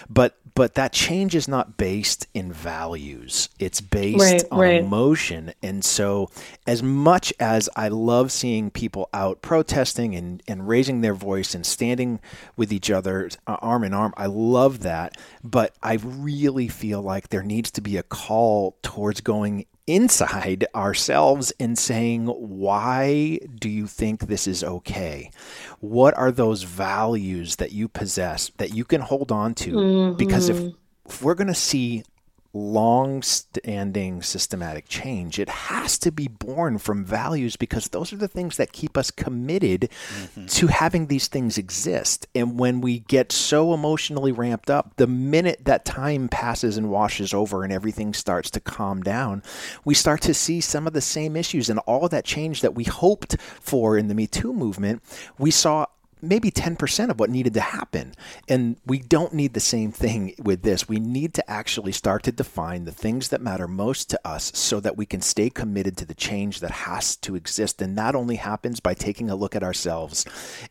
But 0.09 0.35
but 0.55 0.75
that 0.75 0.91
change 0.91 1.35
is 1.35 1.47
not 1.47 1.77
based 1.77 2.27
in 2.33 2.51
values. 2.51 3.47
It's 3.59 3.79
based 3.79 4.19
Right, 4.19 4.43
on 4.51 4.59
right. 4.59 4.81
emotion. 4.83 5.53
And 5.63 5.85
so 5.85 6.31
as 6.67 6.83
much 6.83 7.33
as 7.39 7.69
I 7.77 7.87
love 7.87 8.29
seeing 8.29 8.69
people 8.69 9.07
out 9.13 9.41
protesting 9.41 10.15
and, 10.15 10.43
and 10.49 10.67
raising 10.67 10.99
their 10.99 11.13
voice 11.13 11.55
and 11.55 11.65
standing 11.65 12.19
with 12.57 12.73
each 12.73 12.91
other 12.91 13.29
uh, 13.47 13.55
arm 13.61 13.85
in 13.85 13.93
arm, 13.93 14.13
I 14.17 14.25
love 14.25 14.81
that. 14.81 15.15
But 15.45 15.75
I 15.81 15.93
really 15.93 16.67
feel 16.67 17.01
like 17.01 17.29
there 17.29 17.43
needs 17.43 17.71
to 17.71 17.81
be 17.81 17.95
a 17.95 18.03
call 18.03 18.75
towards 18.81 19.21
going 19.21 19.65
inside 19.89 20.65
ourselves 20.75 21.51
and 21.59 21.77
saying, 21.77 22.27
why 22.27 23.39
do 23.59 23.67
you 23.67 23.87
think 23.87 24.27
this 24.27 24.47
is 24.47 24.63
okay? 24.63 25.31
What 25.79 26.15
are 26.15 26.31
those 26.31 26.61
values 26.63 27.55
that 27.55 27.71
you 27.71 27.87
possess 27.87 28.51
that 28.57 28.73
you 28.75 28.85
can 28.85 29.01
hold 29.01 29.31
on 29.31 29.55
to? 29.55 29.71
Because 30.15 30.47
if, 30.49 30.73
if 31.07 31.21
we're 31.23 31.33
going 31.33 31.47
to 31.47 31.55
see 31.55 32.03
long 32.53 33.21
standing 33.21 34.21
systematic 34.21 34.87
change, 34.87 35.37
it 35.37 35.49
has 35.49 35.99
to 35.99 36.11
be 36.11 36.27
born 36.27 36.77
from 36.77 37.05
values 37.05 37.55
because 37.55 37.89
those 37.89 38.11
are 38.11 38.17
the 38.17 38.27
things 38.27 38.57
that 38.57 38.71
keep 38.71 38.97
us 38.97 39.11
committed 39.11 39.89
mm-hmm. 39.89 40.45
to 40.47 40.67
having 40.67 41.07
these 41.07 41.27
things 41.27 41.57
exist. 41.57 42.27
And 42.33 42.59
when 42.59 42.81
we 42.81 42.99
get 42.99 43.31
so 43.31 43.73
emotionally 43.73 44.31
ramped 44.31 44.69
up, 44.69 44.95
the 44.97 45.07
minute 45.07 45.65
that 45.65 45.85
time 45.85 46.27
passes 46.27 46.77
and 46.77 46.89
washes 46.89 47.33
over 47.33 47.63
and 47.63 47.71
everything 47.71 48.13
starts 48.13 48.49
to 48.51 48.59
calm 48.59 49.01
down, 49.01 49.43
we 49.85 49.93
start 49.93 50.21
to 50.21 50.33
see 50.33 50.61
some 50.61 50.87
of 50.87 50.93
the 50.93 51.01
same 51.01 51.35
issues 51.35 51.69
and 51.69 51.79
all 51.79 52.05
of 52.05 52.11
that 52.11 52.25
change 52.25 52.61
that 52.61 52.75
we 52.75 52.83
hoped 52.83 53.37
for 53.61 53.97
in 53.97 54.07
the 54.07 54.15
Me 54.15 54.25
Too 54.25 54.53
movement. 54.53 55.03
We 55.37 55.51
saw 55.51 55.85
maybe 56.21 56.51
10% 56.51 57.09
of 57.09 57.19
what 57.19 57.29
needed 57.29 57.53
to 57.53 57.61
happen. 57.61 58.13
And 58.47 58.77
we 58.85 58.99
don't 58.99 59.33
need 59.33 59.53
the 59.53 59.59
same 59.59 59.91
thing 59.91 60.35
with 60.41 60.61
this. 60.61 60.87
We 60.87 60.99
need 60.99 61.33
to 61.35 61.49
actually 61.49 61.91
start 61.91 62.23
to 62.23 62.31
define 62.31 62.85
the 62.85 62.91
things 62.91 63.29
that 63.29 63.41
matter 63.41 63.67
most 63.67 64.09
to 64.11 64.19
us 64.25 64.51
so 64.55 64.79
that 64.81 64.97
we 64.97 65.05
can 65.05 65.21
stay 65.21 65.49
committed 65.49 65.97
to 65.97 66.05
the 66.05 66.13
change 66.13 66.59
that 66.59 66.71
has 66.71 67.15
to 67.17 67.35
exist. 67.35 67.81
And 67.81 67.97
that 67.97 68.15
only 68.15 68.35
happens 68.35 68.79
by 68.79 68.93
taking 68.93 69.29
a 69.29 69.35
look 69.35 69.55
at 69.55 69.63
ourselves 69.63 70.25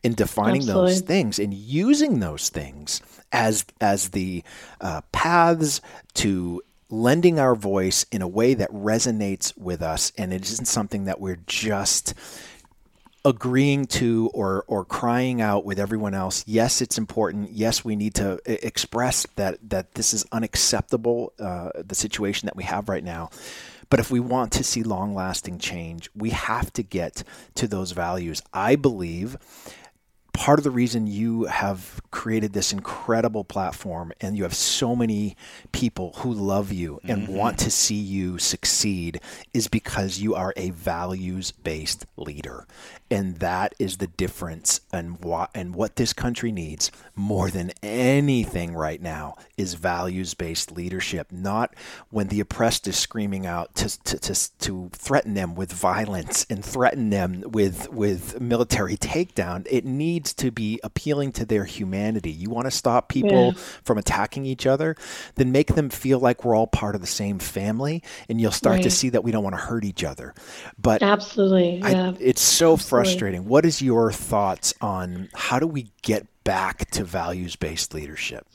and 0.04 0.14
defining 0.14 0.62
Absolutely. 0.62 0.92
those 0.92 1.00
things 1.00 1.38
and 1.38 1.54
using 1.54 2.20
those 2.20 2.48
things 2.48 3.00
as, 3.32 3.64
as 3.80 4.10
the 4.10 4.42
uh, 4.80 5.00
paths 5.12 5.80
to 6.14 6.62
lending 6.90 7.38
our 7.38 7.54
voice 7.54 8.06
in 8.10 8.22
a 8.22 8.28
way 8.28 8.54
that 8.54 8.70
resonates 8.70 9.56
with 9.58 9.82
us 9.82 10.10
and 10.16 10.32
it 10.32 10.42
isn't 10.42 10.66
something 10.66 11.04
that 11.04 11.20
we're 11.20 11.38
just 11.46 12.14
agreeing 13.24 13.86
to 13.86 14.30
or 14.32 14.64
or 14.68 14.84
crying 14.84 15.40
out 15.40 15.64
with 15.64 15.78
everyone 15.78 16.14
else 16.14 16.44
yes 16.46 16.80
it's 16.80 16.98
important. 16.98 17.50
Yes 17.50 17.84
we 17.84 17.96
need 17.96 18.14
to 18.14 18.40
express 18.46 19.26
that 19.36 19.58
that 19.68 19.94
this 19.94 20.14
is 20.14 20.24
unacceptable 20.32 21.32
uh, 21.38 21.70
the 21.74 21.94
situation 21.94 22.46
that 22.46 22.56
we 22.56 22.64
have 22.64 22.88
right 22.88 23.04
now. 23.04 23.30
But 23.90 24.00
if 24.00 24.10
we 24.10 24.20
want 24.20 24.52
to 24.52 24.64
see 24.64 24.82
long 24.82 25.14
lasting 25.14 25.58
change 25.58 26.10
we 26.14 26.30
have 26.30 26.72
to 26.74 26.82
get 26.82 27.22
to 27.56 27.66
those 27.66 27.92
values. 27.92 28.42
I 28.52 28.76
believe 28.76 29.36
part 30.38 30.60
of 30.60 30.62
the 30.62 30.70
reason 30.70 31.08
you 31.08 31.46
have 31.46 32.00
created 32.12 32.52
this 32.52 32.72
incredible 32.72 33.42
platform 33.42 34.12
and 34.20 34.36
you 34.36 34.44
have 34.44 34.54
so 34.54 34.94
many 34.94 35.36
people 35.72 36.12
who 36.18 36.32
love 36.32 36.72
you 36.72 37.00
and 37.02 37.24
mm-hmm. 37.24 37.34
want 37.34 37.58
to 37.58 37.72
see 37.72 37.96
you 37.96 38.38
succeed 38.38 39.20
is 39.52 39.66
because 39.66 40.20
you 40.20 40.36
are 40.36 40.54
a 40.56 40.70
values 40.70 41.50
based 41.50 42.06
leader 42.16 42.68
and 43.10 43.36
that 43.36 43.74
is 43.80 43.96
the 43.96 44.06
difference 44.06 44.80
and 44.92 45.24
what 45.24 45.50
and 45.54 45.74
what 45.74 45.96
this 45.96 46.12
country 46.12 46.52
needs 46.52 46.92
more 47.16 47.50
than 47.50 47.72
anything 47.82 48.74
right 48.74 49.02
now 49.02 49.34
is 49.56 49.74
values-based 49.74 50.70
leadership 50.70 51.26
not 51.32 51.74
when 52.10 52.28
the 52.28 52.40
oppressed 52.40 52.86
is 52.86 52.96
screaming 52.96 53.44
out 53.44 53.74
to, 53.74 54.02
to, 54.04 54.18
to, 54.18 54.58
to 54.58 54.90
threaten 54.92 55.34
them 55.34 55.54
with 55.54 55.72
violence 55.72 56.46
and 56.48 56.64
threaten 56.64 57.10
them 57.10 57.42
with 57.46 57.90
with 57.90 58.40
military 58.40 58.96
takedown 58.96 59.66
it 59.70 59.84
needs 59.84 60.27
to 60.34 60.50
be 60.50 60.80
appealing 60.82 61.32
to 61.32 61.44
their 61.44 61.64
humanity 61.64 62.30
you 62.30 62.50
want 62.50 62.66
to 62.66 62.70
stop 62.70 63.08
people 63.08 63.52
yeah. 63.52 63.62
from 63.84 63.98
attacking 63.98 64.44
each 64.44 64.66
other 64.66 64.96
then 65.36 65.52
make 65.52 65.74
them 65.74 65.90
feel 65.90 66.18
like 66.18 66.44
we're 66.44 66.54
all 66.54 66.66
part 66.66 66.94
of 66.94 67.00
the 67.00 67.06
same 67.06 67.38
family 67.38 68.02
and 68.28 68.40
you'll 68.40 68.50
start 68.50 68.76
right. 68.76 68.82
to 68.82 68.90
see 68.90 69.08
that 69.08 69.24
we 69.24 69.30
don't 69.30 69.44
want 69.44 69.54
to 69.54 69.60
hurt 69.60 69.84
each 69.84 70.04
other 70.04 70.34
but 70.78 71.02
absolutely 71.02 71.78
yeah. 71.78 72.12
It's 72.20 72.40
so 72.40 72.74
Absolutely 72.74 72.88
frustrating. 72.88 73.44
What 73.46 73.64
is 73.64 73.82
your 73.82 74.12
thoughts 74.12 74.74
on 74.80 75.28
how 75.34 75.58
do 75.58 75.66
we 75.66 75.90
get 76.02 76.26
back 76.44 76.90
to 76.92 77.04
values 77.04 77.56
based 77.56 77.94
leadership? 77.94 78.46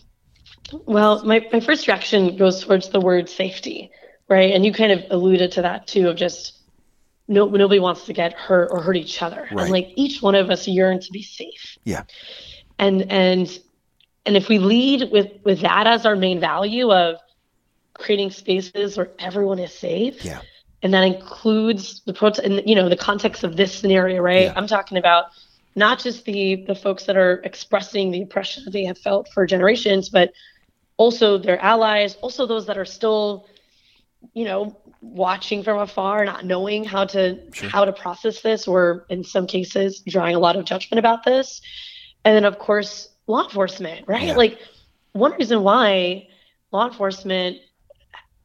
Well, 0.86 1.24
my, 1.26 1.48
my 1.52 1.60
first 1.60 1.88
reaction 1.88 2.36
goes 2.38 2.64
towards 2.64 2.90
the 2.90 3.00
word 3.00 3.30
safety, 3.30 3.92
right? 4.30 4.52
And 4.52 4.66
you 4.66 4.74
kind 4.74 4.92
of 4.92 5.04
alluded 5.10 5.52
to 5.54 5.62
that 5.62 5.88
too, 5.88 6.10
of 6.10 6.16
just 6.16 6.60
no, 7.34 7.48
nobody 7.48 7.80
wants 7.80 8.06
to 8.06 8.14
get 8.14 8.34
hurt 8.34 8.70
or 8.72 8.82
hurt 8.82 8.96
each 8.96 9.22
other. 9.22 9.48
Right. 9.52 9.64
And 9.64 9.72
like 9.72 9.92
each 9.96 10.22
one 10.22 10.36
of 10.36 10.50
us 10.50 10.68
yearn 10.68 11.00
to 11.00 11.12
be 11.12 11.24
safe. 11.24 11.78
Yeah. 11.84 12.04
And 12.80 13.12
and 13.12 13.60
and 14.26 14.38
if 14.38 14.50
we 14.50 14.60
lead 14.60 15.12
with 15.12 15.32
with 15.44 15.62
that 15.62 15.88
as 15.88 16.06
our 16.06 16.16
main 16.16 16.40
value 16.40 16.92
of 16.92 17.18
creating 17.94 18.32
spaces 18.32 18.98
where 18.98 19.12
everyone 19.20 19.60
is 19.60 19.74
safe, 19.74 20.24
yeah 20.26 20.42
and 20.84 20.94
that 20.94 21.04
includes 21.04 22.02
the 22.02 22.14
protest 22.14 22.46
and 22.46 22.62
you 22.70 22.76
know 22.76 22.90
the 22.90 22.98
context 22.98 23.44
of 23.44 23.56
this 23.56 23.74
scenario 23.74 24.22
right 24.22 24.44
yeah. 24.44 24.54
i'm 24.56 24.68
talking 24.68 24.98
about 24.98 25.28
not 25.76 25.98
just 25.98 26.26
the 26.26 26.64
the 26.68 26.76
folks 26.76 27.06
that 27.06 27.18
are 27.18 27.42
expressing 27.46 28.12
the 28.12 28.22
oppression 28.22 28.64
that 28.66 28.72
they 28.72 28.84
have 28.84 28.98
felt 28.98 29.28
for 29.34 29.48
generations 29.48 30.10
but 30.10 30.32
also 30.98 31.38
their 31.38 31.60
allies 31.60 32.16
also 32.16 32.46
those 32.46 32.68
that 32.68 32.78
are 32.78 32.86
still 32.86 33.48
you 34.34 34.46
know 34.46 34.78
watching 35.04 35.64
from 35.64 35.80
afar 35.80 36.24
not 36.24 36.46
knowing 36.46 36.84
how 36.84 37.04
to 37.04 37.38
sure. 37.52 37.70
how 37.70 37.84
to 37.84 37.92
process 37.92 38.42
this 38.42 38.68
or 38.68 39.06
in 39.10 39.24
some 39.24 39.46
cases 39.46 40.02
drawing 40.08 40.34
a 40.34 40.40
lot 40.40 40.56
of 40.56 40.64
judgment 40.64 40.98
about 40.98 41.24
this 41.26 41.62
and 42.24 42.36
then 42.36 42.46
of 42.46 42.58
course 42.58 43.10
law 43.28 43.44
enforcement 43.44 44.08
right 44.08 44.28
yeah. 44.28 44.36
like 44.36 44.58
one 45.12 45.34
reason 45.34 45.62
why 45.62 46.26
law 46.72 46.88
enforcement 46.88 47.58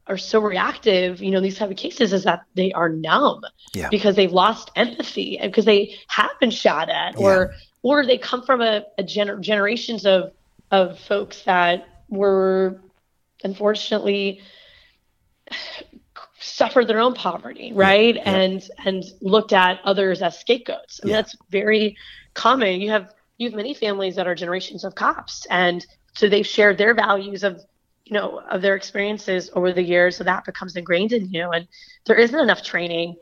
are 0.09 0.17
so 0.17 0.39
reactive, 0.39 1.21
you 1.21 1.29
know, 1.29 1.39
these 1.39 1.57
type 1.57 1.69
of 1.69 1.77
cases 1.77 2.11
is 2.11 2.23
that 2.23 2.41
they 2.55 2.71
are 2.73 2.89
numb 2.89 3.41
yeah. 3.73 3.87
because 3.89 4.15
they've 4.15 4.31
lost 4.31 4.71
empathy 4.75 5.37
and 5.37 5.51
because 5.51 5.65
they 5.65 5.95
have 6.07 6.31
been 6.39 6.49
shot 6.49 6.89
at 6.89 7.15
or 7.15 7.51
yeah. 7.51 7.57
or 7.83 8.05
they 8.05 8.17
come 8.17 8.43
from 8.43 8.59
a, 8.59 8.83
a 8.97 9.03
gener- 9.03 9.39
generations 9.39 10.05
of 10.05 10.33
of 10.71 10.99
folks 10.99 11.43
that 11.43 11.87
were 12.09 12.81
unfortunately 13.43 14.41
suffered 16.49 16.87
their 16.87 16.99
own 16.99 17.13
poverty, 17.13 17.71
right? 17.73 18.15
Yeah. 18.15 18.29
And 18.29 18.69
and 18.85 19.03
looked 19.21 19.53
at 19.53 19.79
others 19.83 20.21
as 20.21 20.39
scapegoats. 20.39 20.99
I 21.01 21.05
mean, 21.05 21.13
that's 21.13 21.35
very 21.49 21.97
common. 22.33 22.81
You 22.81 22.91
have 22.91 23.13
you 23.37 23.47
have 23.47 23.55
many 23.55 23.73
families 23.73 24.15
that 24.15 24.27
are 24.27 24.35
generations 24.35 24.83
of 24.83 24.95
cops 24.95 25.45
and 25.49 25.85
so 26.15 26.27
they've 26.27 26.45
shared 26.45 26.77
their 26.77 26.93
values 26.93 27.43
of 27.43 27.61
you 28.09 28.15
know, 28.15 28.41
of 28.49 28.61
their 28.61 28.75
experiences 28.75 29.51
over 29.53 29.71
the 29.71 29.83
years. 29.83 30.17
So 30.17 30.23
that 30.23 30.43
becomes 30.43 30.75
ingrained 30.75 31.13
in 31.13 31.31
you. 31.31 31.51
And 31.51 31.67
there 32.05 32.15
isn't 32.15 32.39
enough 32.39 32.63
training 32.63 33.15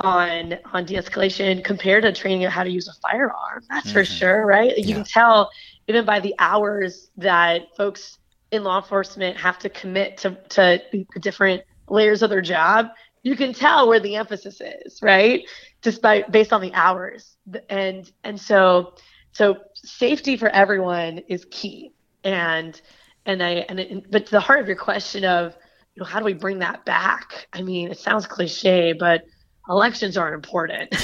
on 0.00 0.58
on 0.72 0.84
de-escalation 0.84 1.64
compared 1.64 2.02
to 2.02 2.12
training 2.12 2.44
on 2.44 2.50
how 2.50 2.64
to 2.64 2.70
use 2.70 2.88
a 2.88 3.08
firearm. 3.08 3.62
That's 3.68 3.86
mm-hmm. 3.86 3.94
for 3.94 4.04
sure, 4.04 4.44
right? 4.44 4.76
You 4.76 4.84
yeah. 4.84 4.94
can 4.96 5.04
tell 5.04 5.50
even 5.86 6.04
by 6.04 6.18
the 6.18 6.34
hours 6.38 7.10
that 7.18 7.62
folks 7.76 8.18
in 8.50 8.64
law 8.64 8.78
enforcement 8.78 9.36
have 9.36 9.58
to 9.60 9.68
commit 9.68 10.18
to 10.18 10.36
to 10.50 10.82
different 11.20 11.62
layers 11.88 12.22
of 12.22 12.30
their 12.30 12.40
job. 12.40 12.88
You 13.22 13.36
can 13.36 13.52
tell 13.52 13.88
where 13.88 14.00
the 14.00 14.16
emphasis 14.16 14.60
is, 14.60 15.00
right? 15.02 15.44
Just 15.82 16.02
by 16.02 16.22
based 16.22 16.52
on 16.52 16.60
the 16.60 16.72
hours. 16.74 17.36
And 17.68 18.10
and 18.24 18.40
so 18.40 18.94
so 19.32 19.56
safety 19.74 20.36
for 20.36 20.48
everyone 20.48 21.18
is 21.28 21.46
key. 21.50 21.92
And 22.24 22.80
and 23.26 23.42
I 23.42 23.50
and 23.68 23.80
it, 23.80 24.10
but 24.10 24.26
to 24.26 24.30
the 24.32 24.40
heart 24.40 24.60
of 24.60 24.66
your 24.66 24.76
question 24.76 25.24
of 25.24 25.56
you 25.94 26.00
know 26.00 26.06
how 26.06 26.18
do 26.18 26.24
we 26.24 26.32
bring 26.34 26.60
that 26.60 26.84
back? 26.84 27.46
I 27.52 27.62
mean, 27.62 27.90
it 27.90 27.98
sounds 27.98 28.26
cliche, 28.26 28.92
but 28.92 29.22
elections 29.68 30.16
are 30.16 30.34
important. 30.34 30.94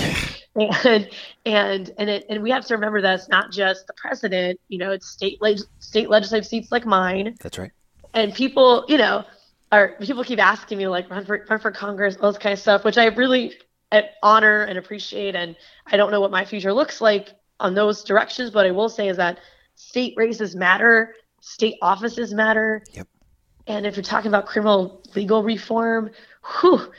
and 0.54 1.08
and 1.44 1.90
and 1.98 2.10
it, 2.10 2.26
and 2.28 2.42
we 2.42 2.50
have 2.50 2.64
to 2.66 2.74
remember 2.74 3.00
that 3.02 3.14
it's 3.20 3.28
not 3.28 3.52
just 3.52 3.86
the 3.86 3.92
president. 3.94 4.60
You 4.68 4.78
know, 4.78 4.90
it's 4.90 5.08
state 5.08 5.40
leg- 5.40 5.60
state 5.78 6.08
legislative 6.08 6.46
seats 6.46 6.72
like 6.72 6.86
mine. 6.86 7.36
That's 7.40 7.58
right. 7.58 7.70
And 8.14 8.34
people, 8.34 8.84
you 8.88 8.98
know, 8.98 9.24
are 9.70 9.94
people 10.00 10.24
keep 10.24 10.38
asking 10.38 10.78
me 10.78 10.88
like 10.88 11.10
run 11.10 11.24
for 11.24 11.44
run 11.48 11.58
for 11.58 11.70
Congress, 11.70 12.16
all 12.20 12.32
this 12.32 12.38
kind 12.38 12.52
of 12.52 12.58
stuff, 12.58 12.84
which 12.84 12.98
I 12.98 13.06
really 13.06 13.54
honor 14.22 14.62
and 14.62 14.78
appreciate. 14.78 15.34
And 15.34 15.56
I 15.86 15.96
don't 15.96 16.10
know 16.10 16.20
what 16.20 16.30
my 16.30 16.44
future 16.44 16.72
looks 16.72 17.00
like 17.00 17.30
on 17.60 17.74
those 17.74 18.04
directions, 18.04 18.50
but 18.50 18.66
I 18.66 18.70
will 18.70 18.88
say 18.88 19.08
is 19.08 19.16
that 19.16 19.38
state 19.74 20.14
races 20.16 20.56
matter 20.56 21.14
state 21.40 21.76
offices 21.82 22.34
matter. 22.34 22.82
Yep. 22.92 23.08
And 23.66 23.86
if 23.86 23.96
you're 23.96 24.02
talking 24.02 24.28
about 24.28 24.46
criminal 24.46 25.02
legal 25.14 25.42
reform, 25.42 26.10
whew, 26.60 26.90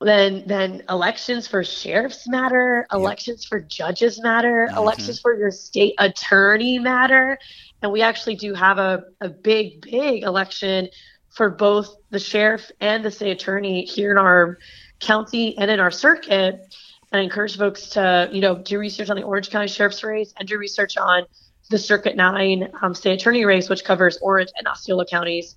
then 0.00 0.44
then 0.46 0.82
elections 0.88 1.46
for 1.46 1.64
sheriffs 1.64 2.28
matter, 2.28 2.86
elections 2.92 3.44
yep. 3.44 3.48
for 3.48 3.60
judges 3.60 4.22
matter, 4.22 4.66
mm-hmm. 4.68 4.78
elections 4.78 5.20
for 5.20 5.36
your 5.36 5.50
state 5.50 5.94
attorney 5.98 6.78
matter. 6.78 7.38
And 7.82 7.92
we 7.92 8.02
actually 8.02 8.36
do 8.36 8.54
have 8.54 8.78
a, 8.78 9.04
a 9.20 9.28
big, 9.28 9.82
big 9.82 10.22
election 10.22 10.88
for 11.36 11.50
both 11.50 11.94
the 12.08 12.18
sheriff 12.18 12.70
and 12.80 13.04
the 13.04 13.10
state 13.10 13.30
attorney 13.30 13.84
here 13.84 14.10
in 14.10 14.16
our 14.16 14.58
county 15.00 15.56
and 15.58 15.70
in 15.70 15.78
our 15.78 15.90
circuit. 15.90 16.74
And 17.12 17.20
I 17.20 17.22
encourage 17.22 17.58
folks 17.58 17.90
to, 17.90 18.30
you 18.32 18.40
know, 18.40 18.56
do 18.56 18.78
research 18.78 19.10
on 19.10 19.16
the 19.16 19.22
Orange 19.22 19.50
County 19.50 19.68
Sheriff's 19.68 20.02
race 20.02 20.32
and 20.38 20.48
do 20.48 20.56
research 20.56 20.96
on 20.96 21.24
the 21.68 21.78
Circuit 21.78 22.16
9 22.16 22.70
um, 22.80 22.94
state 22.94 23.20
attorney 23.20 23.44
race, 23.44 23.68
which 23.68 23.84
covers 23.84 24.16
Orange 24.22 24.48
and 24.56 24.66
Osceola 24.66 25.04
counties. 25.04 25.56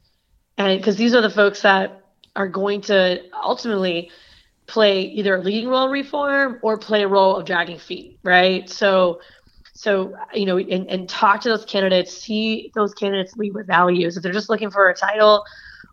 And 0.58 0.78
because 0.78 0.98
these 0.98 1.16
are 1.16 1.22
the 1.22 1.30
folks 1.30 1.62
that 1.62 2.04
are 2.36 2.50
going 2.50 2.82
to 2.82 3.22
ultimately 3.34 4.12
play 4.68 5.04
either 5.04 5.36
a 5.38 5.42
leading 5.42 5.70
role 5.70 5.86
in 5.86 5.92
reform 5.92 6.60
or 6.62 6.78
play 6.78 7.04
a 7.04 7.08
role 7.08 7.38
of 7.38 7.46
dragging 7.46 7.80
feet, 7.80 8.20
right? 8.22 8.70
So, 8.70 9.22
so 9.74 10.14
you 10.34 10.46
know, 10.46 10.58
and, 10.58 10.90
and 10.90 11.08
talk 11.08 11.40
to 11.42 11.50
those 11.50 11.64
candidates, 11.64 12.12
see 12.12 12.70
those 12.76 12.94
candidates 12.94 13.38
lead 13.38 13.54
with 13.54 13.66
values. 13.66 14.18
If 14.18 14.24
they're 14.24 14.34
just 14.34 14.50
looking 14.50 14.70
for 14.70 14.90
a 14.90 14.94
title 14.94 15.46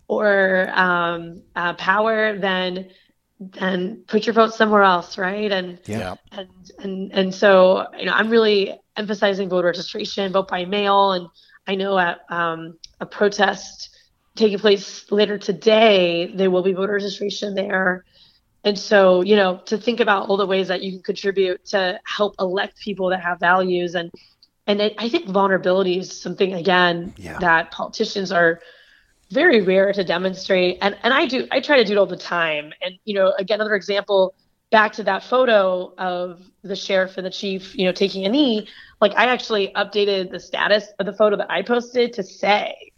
or 0.08 0.70
um, 0.74 1.42
uh, 1.54 1.74
power, 1.74 2.38
then 2.38 2.90
then 3.38 4.04
put 4.06 4.26
your 4.26 4.32
vote 4.34 4.54
somewhere 4.54 4.82
else, 4.82 5.18
right? 5.18 5.50
And 5.52 5.78
Yeah. 5.86 6.14
and 6.32 6.48
and 6.78 7.12
and 7.12 7.34
so 7.34 7.86
you 7.98 8.06
know, 8.06 8.12
I'm 8.12 8.30
really 8.30 8.78
emphasizing 8.96 9.48
voter 9.48 9.66
registration, 9.68 10.32
vote 10.32 10.48
by 10.48 10.64
mail, 10.64 11.12
and 11.12 11.28
I 11.66 11.74
know 11.74 11.98
at 11.98 12.18
um, 12.30 12.78
a 13.00 13.06
protest 13.06 13.90
taking 14.36 14.58
place 14.58 15.10
later 15.10 15.38
today, 15.38 16.32
there 16.34 16.50
will 16.50 16.62
be 16.62 16.72
voter 16.72 16.94
registration 16.94 17.54
there. 17.54 18.04
And 18.64 18.78
so, 18.78 19.22
you 19.22 19.36
know, 19.36 19.60
to 19.66 19.78
think 19.78 20.00
about 20.00 20.28
all 20.28 20.36
the 20.36 20.46
ways 20.46 20.68
that 20.68 20.82
you 20.82 20.92
can 20.92 21.02
contribute 21.02 21.64
to 21.66 22.00
help 22.04 22.34
elect 22.40 22.78
people 22.82 23.10
that 23.10 23.20
have 23.22 23.38
values 23.40 23.94
and 23.94 24.10
and 24.66 24.80
it, 24.80 24.94
I 24.98 25.08
think 25.08 25.28
vulnerability 25.28 25.98
is 25.98 26.20
something 26.20 26.52
again 26.54 27.14
Yeah. 27.16 27.38
that 27.38 27.70
politicians 27.70 28.32
are 28.32 28.60
very 29.30 29.60
rare 29.60 29.92
to 29.92 30.04
demonstrate. 30.04 30.78
And 30.80 30.96
and 31.02 31.12
I 31.12 31.26
do 31.26 31.46
I 31.50 31.60
try 31.60 31.76
to 31.78 31.84
do 31.84 31.92
it 31.92 31.98
all 31.98 32.06
the 32.06 32.16
time. 32.16 32.72
And 32.82 32.94
you 33.04 33.14
know 33.14 33.32
again 33.38 33.60
another 33.60 33.74
example 33.74 34.34
back 34.70 34.92
to 34.94 35.02
that 35.04 35.22
photo 35.22 35.94
of 35.96 36.42
the 36.62 36.76
sheriff 36.76 37.16
and 37.16 37.24
the 37.24 37.30
chief 37.30 37.76
you 37.76 37.84
know 37.84 37.92
taking 37.92 38.26
a 38.26 38.28
knee 38.28 38.68
like 39.00 39.12
I 39.16 39.26
actually 39.26 39.68
updated 39.76 40.32
the 40.32 40.40
status 40.40 40.88
of 40.98 41.06
the 41.06 41.12
photo 41.12 41.36
that 41.36 41.50
I 41.50 41.62
posted 41.62 42.12
to 42.14 42.22
say 42.22 42.92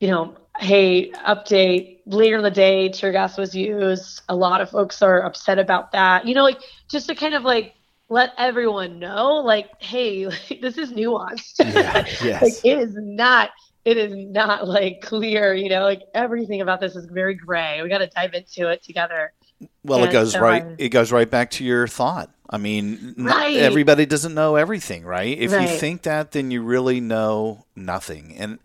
you 0.00 0.08
know 0.08 0.36
hey 0.58 1.10
update 1.10 2.00
later 2.06 2.36
in 2.36 2.42
the 2.42 2.50
day 2.50 2.88
tear 2.90 3.12
gas 3.12 3.38
was 3.38 3.54
used. 3.54 4.22
A 4.28 4.36
lot 4.36 4.60
of 4.60 4.70
folks 4.70 5.02
are 5.02 5.22
upset 5.22 5.58
about 5.58 5.92
that. 5.92 6.26
You 6.26 6.34
know 6.34 6.42
like 6.42 6.60
just 6.90 7.08
to 7.08 7.14
kind 7.14 7.34
of 7.34 7.42
like 7.42 7.74
let 8.10 8.32
everyone 8.36 8.98
know 8.98 9.36
like 9.36 9.70
hey 9.80 10.26
like, 10.26 10.58
this 10.60 10.76
is 10.76 10.92
nuanced. 10.92 11.58
Yeah, 11.58 12.04
yes. 12.22 12.42
like 12.42 12.64
it 12.64 12.78
is 12.78 12.94
not 12.96 13.50
it 13.84 13.96
is 13.96 14.12
not 14.30 14.66
like 14.66 15.00
clear 15.02 15.54
you 15.54 15.68
know 15.68 15.82
like 15.84 16.02
everything 16.14 16.60
about 16.60 16.80
this 16.80 16.96
is 16.96 17.06
very 17.06 17.34
gray 17.34 17.80
we 17.82 17.88
got 17.88 17.98
to 17.98 18.06
dive 18.08 18.34
into 18.34 18.68
it 18.70 18.82
together 18.82 19.32
Well, 19.84 20.04
it 20.04 20.12
goes 20.12 20.32
so 20.32 20.40
right. 20.40 20.62
I- 20.64 20.74
It 20.78 20.88
goes 20.90 21.12
right 21.12 21.30
back 21.30 21.50
to 21.52 21.64
your 21.64 21.86
thought. 21.86 22.30
I 22.50 22.58
mean, 22.58 23.14
Right. 23.16 23.56
everybody 23.56 24.04
doesn't 24.04 24.34
know 24.34 24.56
everything, 24.56 25.02
right? 25.04 25.36
If 25.38 25.50
you 25.52 25.66
think 25.78 26.02
that, 26.02 26.32
then 26.32 26.50
you 26.50 26.62
really 26.62 27.00
know 27.00 27.64
nothing. 27.74 28.34
And 28.38 28.58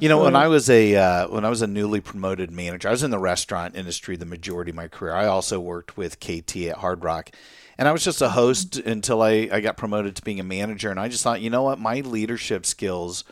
you 0.00 0.08
know, 0.08 0.22
when 0.24 0.34
I 0.34 0.48
was 0.48 0.68
a 0.68 0.96
uh, 0.96 1.28
when 1.28 1.44
I 1.44 1.48
was 1.48 1.62
a 1.62 1.66
newly 1.66 2.00
promoted 2.00 2.50
manager, 2.50 2.88
I 2.88 2.90
was 2.90 3.02
in 3.04 3.10
the 3.10 3.18
restaurant 3.20 3.76
industry 3.76 4.16
the 4.16 4.26
majority 4.26 4.70
of 4.70 4.76
my 4.76 4.88
career. 4.88 5.14
I 5.14 5.26
also 5.26 5.60
worked 5.60 5.96
with 5.96 6.18
KT 6.20 6.56
at 6.68 6.78
Hard 6.78 7.04
Rock, 7.04 7.30
and 7.78 7.86
I 7.86 7.92
was 7.92 8.02
just 8.04 8.20
a 8.20 8.30
host 8.30 8.76
until 8.78 9.22
I, 9.22 9.48
I 9.52 9.60
got 9.60 9.76
promoted 9.76 10.16
to 10.16 10.22
being 10.22 10.40
a 10.40 10.44
manager. 10.44 10.90
And 10.90 10.98
I 10.98 11.08
just 11.08 11.22
thought, 11.22 11.40
you 11.40 11.50
know 11.50 11.62
what, 11.62 11.78
my 11.78 12.00
leadership 12.00 12.66
skills 12.66 13.24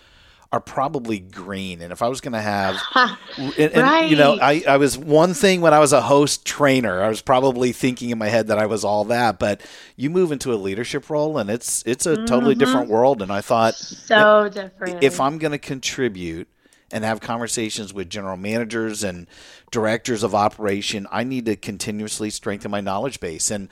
are 0.50 0.60
probably 0.60 1.18
green. 1.18 1.82
And 1.82 1.92
if 1.92 2.00
I 2.00 2.08
was 2.08 2.20
going 2.20 2.32
to 2.32 2.40
have, 2.40 2.80
and, 3.36 3.58
and, 3.58 4.10
you 4.10 4.16
know, 4.16 4.38
I, 4.40 4.62
I 4.66 4.78
was 4.78 4.96
one 4.96 5.34
thing 5.34 5.60
when 5.60 5.74
I 5.74 5.78
was 5.78 5.92
a 5.92 6.00
host 6.00 6.46
trainer. 6.46 7.02
I 7.02 7.08
was 7.08 7.20
probably 7.20 7.72
thinking 7.72 8.10
in 8.10 8.18
my 8.18 8.28
head 8.28 8.46
that 8.46 8.58
I 8.58 8.66
was 8.66 8.82
all 8.84 9.04
that. 9.06 9.38
But 9.38 9.60
you 9.96 10.08
move 10.08 10.32
into 10.32 10.52
a 10.52 10.56
leadership 10.56 11.10
role, 11.10 11.36
and 11.36 11.50
it's 11.50 11.82
it's 11.86 12.06
a 12.06 12.16
totally 12.16 12.54
mm-hmm. 12.54 12.60
different 12.60 12.88
world. 12.88 13.20
And 13.20 13.30
I 13.30 13.42
thought, 13.42 13.74
so 13.74 14.44
eh, 14.44 14.48
different 14.48 15.02
if 15.02 15.20
I'm 15.20 15.38
going 15.38 15.52
to 15.52 15.58
contribute 15.58 16.48
and 16.90 17.04
have 17.04 17.20
conversations 17.20 17.92
with 17.92 18.08
general 18.08 18.38
managers 18.38 19.04
and 19.04 19.26
directors 19.70 20.22
of 20.22 20.34
operation, 20.34 21.06
I 21.10 21.24
need 21.24 21.44
to 21.46 21.56
continuously 21.56 22.30
strengthen 22.30 22.70
my 22.70 22.80
knowledge 22.80 23.20
base. 23.20 23.50
And, 23.50 23.68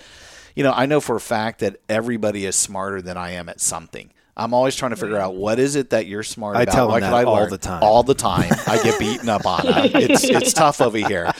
you 0.54 0.62
know, 0.62 0.72
I 0.72 0.84
know 0.84 1.00
for 1.00 1.16
a 1.16 1.20
fact 1.20 1.60
that 1.60 1.80
everybody 1.88 2.44
is 2.44 2.56
smarter 2.56 3.00
than 3.00 3.16
I 3.16 3.30
am 3.30 3.48
at 3.48 3.60
something. 3.60 4.10
I'm 4.36 4.52
always 4.52 4.76
trying 4.76 4.90
to 4.90 4.96
figure 4.96 5.16
out 5.16 5.34
what 5.34 5.58
is 5.58 5.76
it 5.76 5.90
that 5.90 6.06
you're 6.06 6.22
smart 6.22 6.56
I 6.56 6.62
about. 6.64 6.74
tell 6.74 6.86
them 6.86 6.92
What 6.92 7.00
that 7.00 7.10
can 7.10 7.26
I 7.26 7.30
all 7.30 7.48
the 7.48 7.58
time. 7.58 7.82
All 7.82 8.02
the 8.02 8.14
time. 8.14 8.52
I 8.66 8.78
get 8.82 8.98
beaten 8.98 9.28
up 9.30 9.46
on 9.46 9.62
it. 9.66 9.94
It's 9.94 10.24
it's 10.24 10.52
tough 10.52 10.80
over 10.80 10.98
here. 10.98 11.32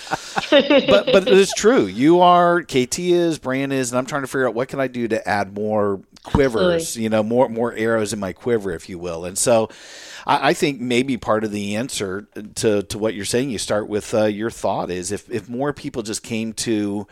But 0.51 1.07
but 1.13 1.29
it 1.29 1.29
is 1.29 1.53
true. 1.57 1.85
You 1.87 2.21
are 2.21 2.63
KT 2.63 2.99
is, 3.01 3.39
Brant 3.39 3.73
is, 3.73 3.91
and 3.93 3.99
I'm 3.99 4.07
trying 4.07 4.23
to 4.23 4.29
figure 4.29 4.49
out 4.49 4.55
what 4.55 4.69
can 4.69 4.81
I 4.81 4.87
do 4.87 5.09
to 5.09 5.29
add 5.29 5.55
more 5.55 6.01
quivers, 6.23 6.83
Absolutely. 6.83 7.03
you 7.03 7.09
know, 7.11 7.23
more 7.23 7.49
more 7.49 7.73
arrows 7.75 8.13
in 8.13 8.19
my 8.19 8.33
quiver, 8.33 8.73
if 8.73 8.89
you 8.89 8.99
will. 8.99 9.25
And 9.27 9.37
so 9.37 9.69
I, 10.27 10.51
I 10.51 10.55
think 10.55 10.81
maybe 10.81 11.17
part 11.17 11.45
of 11.45 11.51
the 11.53 11.77
answer 11.77 12.27
to, 12.57 12.83
to 12.83 12.99
what 12.99 13.15
you're 13.15 13.25
saying, 13.25 13.51
you 13.51 13.59
start 13.59 13.89
with 13.89 14.13
uh, 14.15 14.25
your 14.25 14.51
thought 14.51 14.91
is 14.91 15.13
if, 15.13 15.31
if 15.31 15.49
more 15.49 15.73
people 15.73 16.03
just 16.03 16.23
came 16.23 16.53
to 16.55 17.07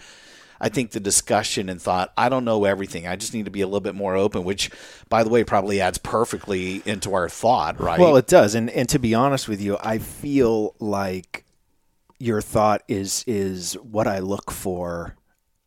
I 0.60 0.68
think 0.68 0.92
the 0.92 1.00
discussion 1.00 1.68
and 1.68 1.80
thought, 1.80 2.12
I 2.16 2.28
don't 2.28 2.44
know 2.44 2.64
everything. 2.64 3.06
I 3.06 3.16
just 3.16 3.34
need 3.34 3.44
to 3.44 3.50
be 3.50 3.60
a 3.60 3.66
little 3.66 3.80
bit 3.80 3.94
more 3.94 4.14
open, 4.14 4.44
which, 4.44 4.70
by 5.08 5.24
the 5.24 5.30
way, 5.30 5.44
probably 5.44 5.80
adds 5.80 5.98
perfectly 5.98 6.82
into 6.86 7.14
our 7.14 7.28
thought, 7.28 7.80
right? 7.80 7.98
Well, 7.98 8.16
it 8.16 8.26
does, 8.26 8.54
and 8.54 8.70
and 8.70 8.88
to 8.88 8.98
be 8.98 9.14
honest 9.14 9.48
with 9.48 9.60
you, 9.60 9.76
I 9.82 9.98
feel 9.98 10.74
like 10.78 11.44
your 12.18 12.40
thought 12.40 12.82
is 12.88 13.24
is 13.26 13.74
what 13.74 14.06
I 14.06 14.20
look 14.20 14.50
for 14.50 15.16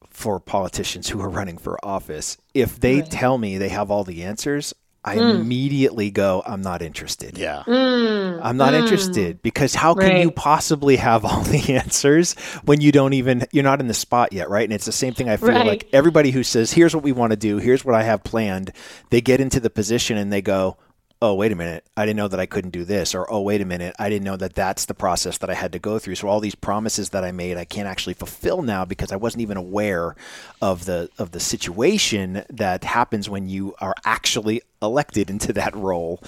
for 0.09 0.39
politicians 0.39 1.09
who 1.09 1.21
are 1.21 1.29
running 1.29 1.57
for 1.59 1.77
office. 1.85 2.37
If 2.53 2.79
they 2.79 3.01
tell 3.01 3.37
me 3.37 3.57
they 3.57 3.69
have 3.69 3.91
all 3.91 4.03
the 4.03 4.23
answers, 4.23 4.73
I 5.07 5.15
mm. 5.15 5.35
immediately 5.39 6.11
go, 6.11 6.43
I'm 6.45 6.61
not 6.61 6.81
interested. 6.81 7.37
yeah. 7.37 7.63
Mm. 7.65 8.41
I'm 8.43 8.57
not 8.57 8.73
mm. 8.73 8.81
interested 8.81 9.41
because 9.41 9.73
how 9.73 9.93
can 9.93 10.19
you 10.19 10.31
possibly 10.31 10.97
have 10.97 11.23
all 11.23 11.41
the 11.43 11.75
answers 11.81 12.33
when 12.65 12.81
you 12.81 12.91
don't 12.91 13.13
even 13.13 13.47
you're 13.53 13.63
not 13.63 13.79
in 13.79 13.87
the 13.87 13.93
spot 13.93 14.33
yet, 14.33 14.49
right? 14.49 14.65
And 14.65 14.73
it's 14.73 14.85
the 14.85 14.91
same 14.91 15.13
thing 15.13 15.29
I 15.29 15.37
feel 15.37 15.47
Right. 15.47 15.65
like 15.65 15.87
everybody 15.93 16.31
who 16.31 16.43
says, 16.43 16.73
"Here's 16.73 16.93
what 16.93 17.05
we 17.05 17.13
want 17.13 17.31
to 17.31 17.37
do. 17.37 17.57
Here's 17.57 17.85
what 17.85 17.95
I 17.95 18.03
have 18.03 18.23
planned." 18.23 18.73
They 19.09 19.21
get 19.21 19.39
into 19.39 19.61
the 19.61 19.69
position 19.69 20.17
and 20.17 20.31
they 20.31 20.41
go, 20.41 20.77
"Oh, 21.21 21.33
wait 21.33 21.51
a 21.51 21.55
minute. 21.55 21.85
I 21.95 22.05
didn't 22.05 22.17
know 22.17 22.27
that 22.27 22.39
I 22.39 22.45
couldn't 22.45 22.71
do 22.71 22.85
this." 22.85 23.15
Or, 23.15 23.31
"Oh, 23.31 23.41
wait 23.41 23.61
a 23.61 23.65
minute. 23.65 23.95
I 23.97 24.09
didn't 24.09 24.25
know 24.25 24.37
that 24.37 24.55
that's 24.55 24.85
the 24.85 24.93
process 24.93 25.37
that 25.39 25.49
I 25.49 25.53
had 25.53 25.71
to 25.73 25.79
go 25.79 25.99
through." 25.99 26.15
So 26.15 26.27
all 26.27 26.39
these 26.39 26.55
promises 26.55 27.09
that 27.09 27.23
I 27.23 27.31
made, 27.31 27.57
I 27.57 27.65
can't 27.65 27.87
actually 27.87 28.13
fulfill 28.13 28.61
now 28.61 28.85
because 28.85 29.11
I 29.11 29.15
wasn't 29.15 29.41
even 29.41 29.57
aware 29.57 30.15
of 30.61 30.85
the 30.85 31.09
of 31.17 31.31
the 31.31 31.39
situation 31.39 32.43
that 32.49 32.83
happens 32.83 33.29
when 33.29 33.49
you 33.49 33.75
are 33.79 33.95
actually 34.05 34.61
elected 34.81 35.29
into 35.29 35.53
that 35.53 35.75
role. 35.75 36.21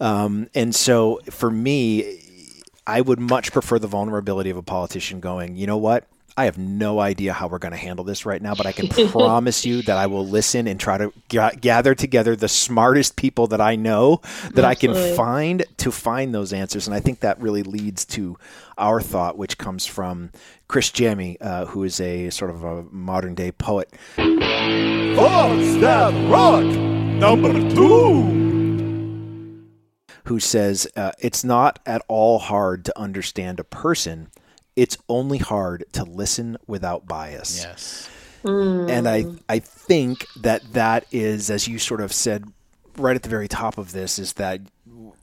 Um, 0.00 0.48
and 0.54 0.74
so 0.74 1.20
for 1.30 1.50
me, 1.50 2.20
I 2.86 3.00
would 3.00 3.18
much 3.18 3.52
prefer 3.52 3.78
the 3.78 3.88
vulnerability 3.88 4.50
of 4.50 4.56
a 4.56 4.62
politician 4.62 5.18
going, 5.20 5.56
you 5.56 5.66
know 5.66 5.76
what? 5.76 6.04
I 6.38 6.44
have 6.44 6.58
no 6.58 7.00
idea 7.00 7.32
how 7.32 7.48
we're 7.48 7.58
going 7.58 7.72
to 7.72 7.78
handle 7.78 8.04
this 8.04 8.26
right 8.26 8.42
now, 8.42 8.54
but 8.54 8.66
I 8.66 8.72
can 8.72 8.88
promise 9.10 9.64
you 9.64 9.80
that 9.82 9.96
I 9.96 10.06
will 10.06 10.26
listen 10.26 10.66
and 10.66 10.78
try 10.78 10.98
to 10.98 11.10
ga- 11.30 11.52
gather 11.58 11.94
together 11.94 12.36
the 12.36 12.48
smartest 12.48 13.16
people 13.16 13.46
that 13.46 13.60
I 13.60 13.74
know 13.74 14.20
that 14.52 14.64
I 14.64 14.74
can 14.74 14.94
find 15.16 15.64
to 15.78 15.90
find 15.90 16.34
those 16.34 16.52
answers. 16.52 16.86
And 16.86 16.94
I 16.94 17.00
think 17.00 17.20
that 17.20 17.40
really 17.40 17.62
leads 17.62 18.04
to 18.06 18.36
our 18.76 19.00
thought, 19.00 19.38
which 19.38 19.56
comes 19.56 19.86
from 19.86 20.30
Criss 20.68 20.90
Jami, 20.90 21.38
uh, 21.40 21.64
who 21.66 21.84
is 21.84 22.00
a 22.00 22.28
sort 22.28 22.50
of 22.50 22.62
a 22.64 22.82
modern 22.90 23.34
day 23.34 23.50
poet. 23.52 23.90
Thoughts 24.16 25.76
That 25.80 26.12
Rock 26.30 26.64
number 26.64 27.52
two. 27.70 28.44
who 30.24 30.38
says 30.38 30.86
uh, 30.96 31.12
it's 31.18 31.44
not 31.44 31.78
at 31.86 32.02
all 32.08 32.38
hard 32.38 32.84
to 32.84 32.98
understand 32.98 33.58
a 33.58 33.64
person. 33.64 34.28
It's 34.76 34.96
only 35.08 35.38
hard 35.38 35.84
to 35.92 36.04
listen 36.04 36.56
without 36.66 37.06
bias. 37.06 37.64
Yes. 37.64 38.10
And 38.44 39.08
I, 39.08 39.24
I 39.48 39.58
think 39.58 40.26
that 40.36 40.72
that 40.74 41.04
is, 41.10 41.50
as 41.50 41.66
you 41.66 41.78
sort 41.80 42.00
of 42.00 42.12
said 42.12 42.44
right 42.96 43.16
at 43.16 43.22
the 43.24 43.28
very 43.28 43.48
top 43.48 43.76
of 43.78 43.90
this, 43.90 44.18
is 44.20 44.34
that 44.34 44.60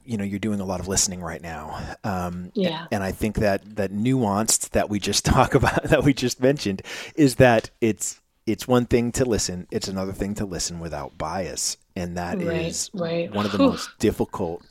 you 0.06 0.18
know 0.18 0.26
you're 0.26 0.40
doing 0.40 0.60
a 0.60 0.66
lot 0.66 0.82
of 0.82 0.90
listening 0.90 1.22
right 1.22 1.42
now. 1.42 1.80
Um, 2.04 2.52
Yeah. 2.54 2.88
And 2.92 3.02
I 3.02 3.12
think 3.14 3.38
that 3.38 3.78
that 3.78 3.92
nuanced 3.94 4.72
that 4.72 4.90
we 4.90 5.00
just 5.00 5.24
talk 5.36 5.56
about 5.56 5.84
that 5.86 6.04
we 6.04 6.14
just 6.14 6.42
mentioned 6.42 6.82
is 7.16 7.36
that 7.36 7.70
it's 7.80 8.20
it's 8.46 8.68
one 8.68 8.86
thing 8.88 9.14
to 9.14 9.24
listen, 9.24 9.68
it's 9.72 9.88
another 9.88 10.12
thing 10.12 10.36
to 10.36 10.46
listen 10.46 10.82
without 10.82 11.18
bias, 11.18 11.78
and 11.96 12.18
that 12.18 12.42
is 12.42 12.90
Right, 12.94 13.02
right. 13.02 13.34
one 13.34 13.46
of 13.46 13.54
the 13.54 13.58
Whew. 13.58 13.70
most 13.70 13.90
difficult 14.00 14.66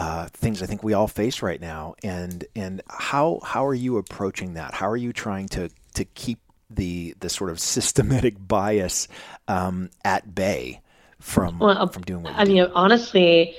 uh, 0.00 0.28
things 0.32 0.62
I 0.62 0.66
think 0.66 0.82
we 0.84 0.94
all 0.94 1.08
face 1.08 1.42
right 1.42 1.60
now. 1.60 1.94
And 2.02 2.44
and 2.56 2.82
how 2.88 3.40
how 3.44 3.66
are 3.66 3.74
you 3.74 3.98
approaching 3.98 4.54
that? 4.54 4.74
How 4.74 4.88
are 4.90 4.96
you 4.96 5.12
trying 5.12 5.48
to 5.50 5.70
to 5.94 6.04
keep 6.04 6.40
the 6.70 7.14
the 7.20 7.28
sort 7.28 7.50
of 7.50 7.60
systematic 7.60 8.36
bias 8.48 9.08
um, 9.48 9.90
at 10.04 10.34
bay 10.34 10.82
from 11.20 11.54
Well, 11.60 11.88
from 11.88 12.02
doing 12.04 12.24
what 12.24 12.36
I 12.36 12.44
do? 12.44 12.54
mean, 12.54 12.66
honestly, 12.74 13.54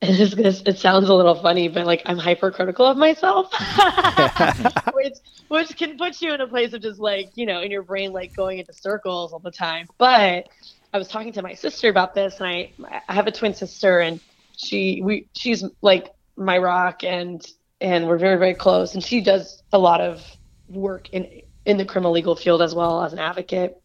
it, 0.00 0.20
is, 0.20 0.32
this- 0.32 0.62
it 0.66 0.78
sounds 0.78 1.08
a 1.08 1.14
little 1.14 1.34
funny, 1.34 1.68
but 1.68 1.86
like 1.86 2.02
I'm 2.06 2.18
hypercritical 2.18 2.86
of 2.86 2.96
myself, 2.96 3.52
which 4.92 5.14
which 5.48 5.76
can 5.76 5.96
put 5.98 6.20
you 6.20 6.32
in 6.34 6.40
a 6.40 6.48
place 6.48 6.72
of 6.72 6.82
just 6.82 7.00
like 7.00 7.32
you 7.34 7.46
know 7.46 7.60
in 7.60 7.70
your 7.70 7.82
brain 7.82 8.12
like 8.12 8.34
going 8.34 8.58
into 8.58 8.72
circles 8.72 9.32
all 9.32 9.40
the 9.40 9.50
time. 9.50 9.88
But 9.98 10.48
I 10.92 10.98
was 10.98 11.08
talking 11.08 11.32
to 11.34 11.42
my 11.42 11.54
sister 11.54 11.88
about 11.88 12.14
this, 12.14 12.38
and 12.40 12.48
I 12.48 12.72
I 13.08 13.14
have 13.14 13.26
a 13.26 13.32
twin 13.32 13.54
sister, 13.54 14.00
and 14.00 14.20
she 14.62 15.00
we 15.02 15.28
she's 15.34 15.64
like 15.82 16.12
my 16.36 16.58
rock, 16.58 17.04
and 17.04 17.44
and 17.80 18.06
we're 18.06 18.18
very 18.18 18.36
very 18.38 18.54
close, 18.54 18.94
and 18.94 19.02
she 19.02 19.20
does 19.20 19.62
a 19.72 19.78
lot 19.78 20.00
of 20.00 20.24
work 20.68 21.08
in 21.10 21.42
in 21.64 21.76
the 21.76 21.84
criminal 21.84 22.12
legal 22.12 22.36
field 22.36 22.62
as 22.62 22.74
well 22.74 23.02
as 23.02 23.12
an 23.12 23.18
advocate. 23.18 23.76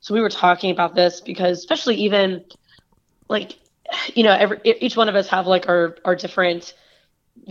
So 0.00 0.14
we 0.14 0.20
were 0.20 0.30
talking 0.30 0.70
about 0.70 0.94
this 0.94 1.20
because 1.20 1.58
especially 1.58 1.96
even 1.96 2.44
like 3.28 3.58
you 4.14 4.24
know 4.24 4.32
every 4.32 4.58
each 4.64 4.96
one 4.96 5.08
of 5.08 5.14
us 5.14 5.28
have 5.28 5.46
like 5.46 5.68
our 5.68 5.96
our 6.04 6.16
different 6.16 6.74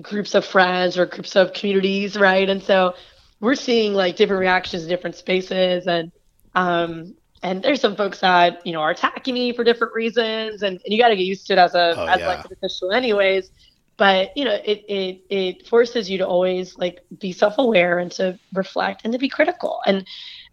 groups 0.02 0.36
of 0.36 0.46
friends 0.46 0.98
or 0.98 1.06
groups 1.06 1.36
of 1.36 1.54
communities, 1.54 2.18
right? 2.18 2.50
And 2.50 2.62
so 2.62 2.96
we're 3.40 3.56
seeing 3.56 3.94
like 3.94 4.16
different 4.16 4.42
reactions 4.42 4.84
in 4.84 4.90
different 4.90 5.16
spaces 5.16 5.88
and 5.88 6.12
um 6.56 7.16
and 7.44 7.64
there's 7.64 7.82
some 7.82 7.96
folks 7.96 8.20
that 8.22 8.60
you 8.66 8.74
know 8.74 8.82
are 8.82 8.92
attacking 8.92 9.34
me 9.34 9.54
for 9.54 9.64
different 9.64 9.94
reasons 9.94 10.62
and, 10.64 10.80
and 10.84 10.94
you 10.94 11.00
got 11.02 11.10
to 11.10 11.16
get 11.16 11.26
used 11.26 11.48
to 11.48 11.54
it 11.54 11.60
as 11.60 11.76
a 11.76 11.98
Oh, 11.98 12.08
as 12.08 12.22
yeah. 12.22 12.26
like 12.26 12.44
an 12.46 12.52
official 12.54 12.92
anyways. 12.92 13.50
But 13.98 14.30
you 14.36 14.46
know 14.46 14.54
it, 14.64 14.84
it 14.88 15.22
it 15.30 15.68
forces 15.68 16.10
you 16.10 16.18
to 16.20 16.28
always 16.28 16.78
like 16.78 17.00
be 17.20 17.32
self-aware 17.34 18.00
and 18.00 18.12
to 18.14 18.40
reflect 18.54 19.02
and 19.04 19.14
to 19.14 19.20
be 19.20 19.30
critical. 19.30 19.80
And 19.86 20.06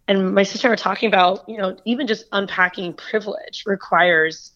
and 0.07 0.33
my 0.33 0.43
sister 0.43 0.67
and 0.67 0.71
I 0.71 0.73
were 0.73 0.77
talking 0.77 1.07
about 1.07 1.43
you 1.47 1.57
know 1.57 1.77
even 1.85 2.07
just 2.07 2.25
unpacking 2.31 2.93
privilege 2.95 3.63
requires 3.65 4.51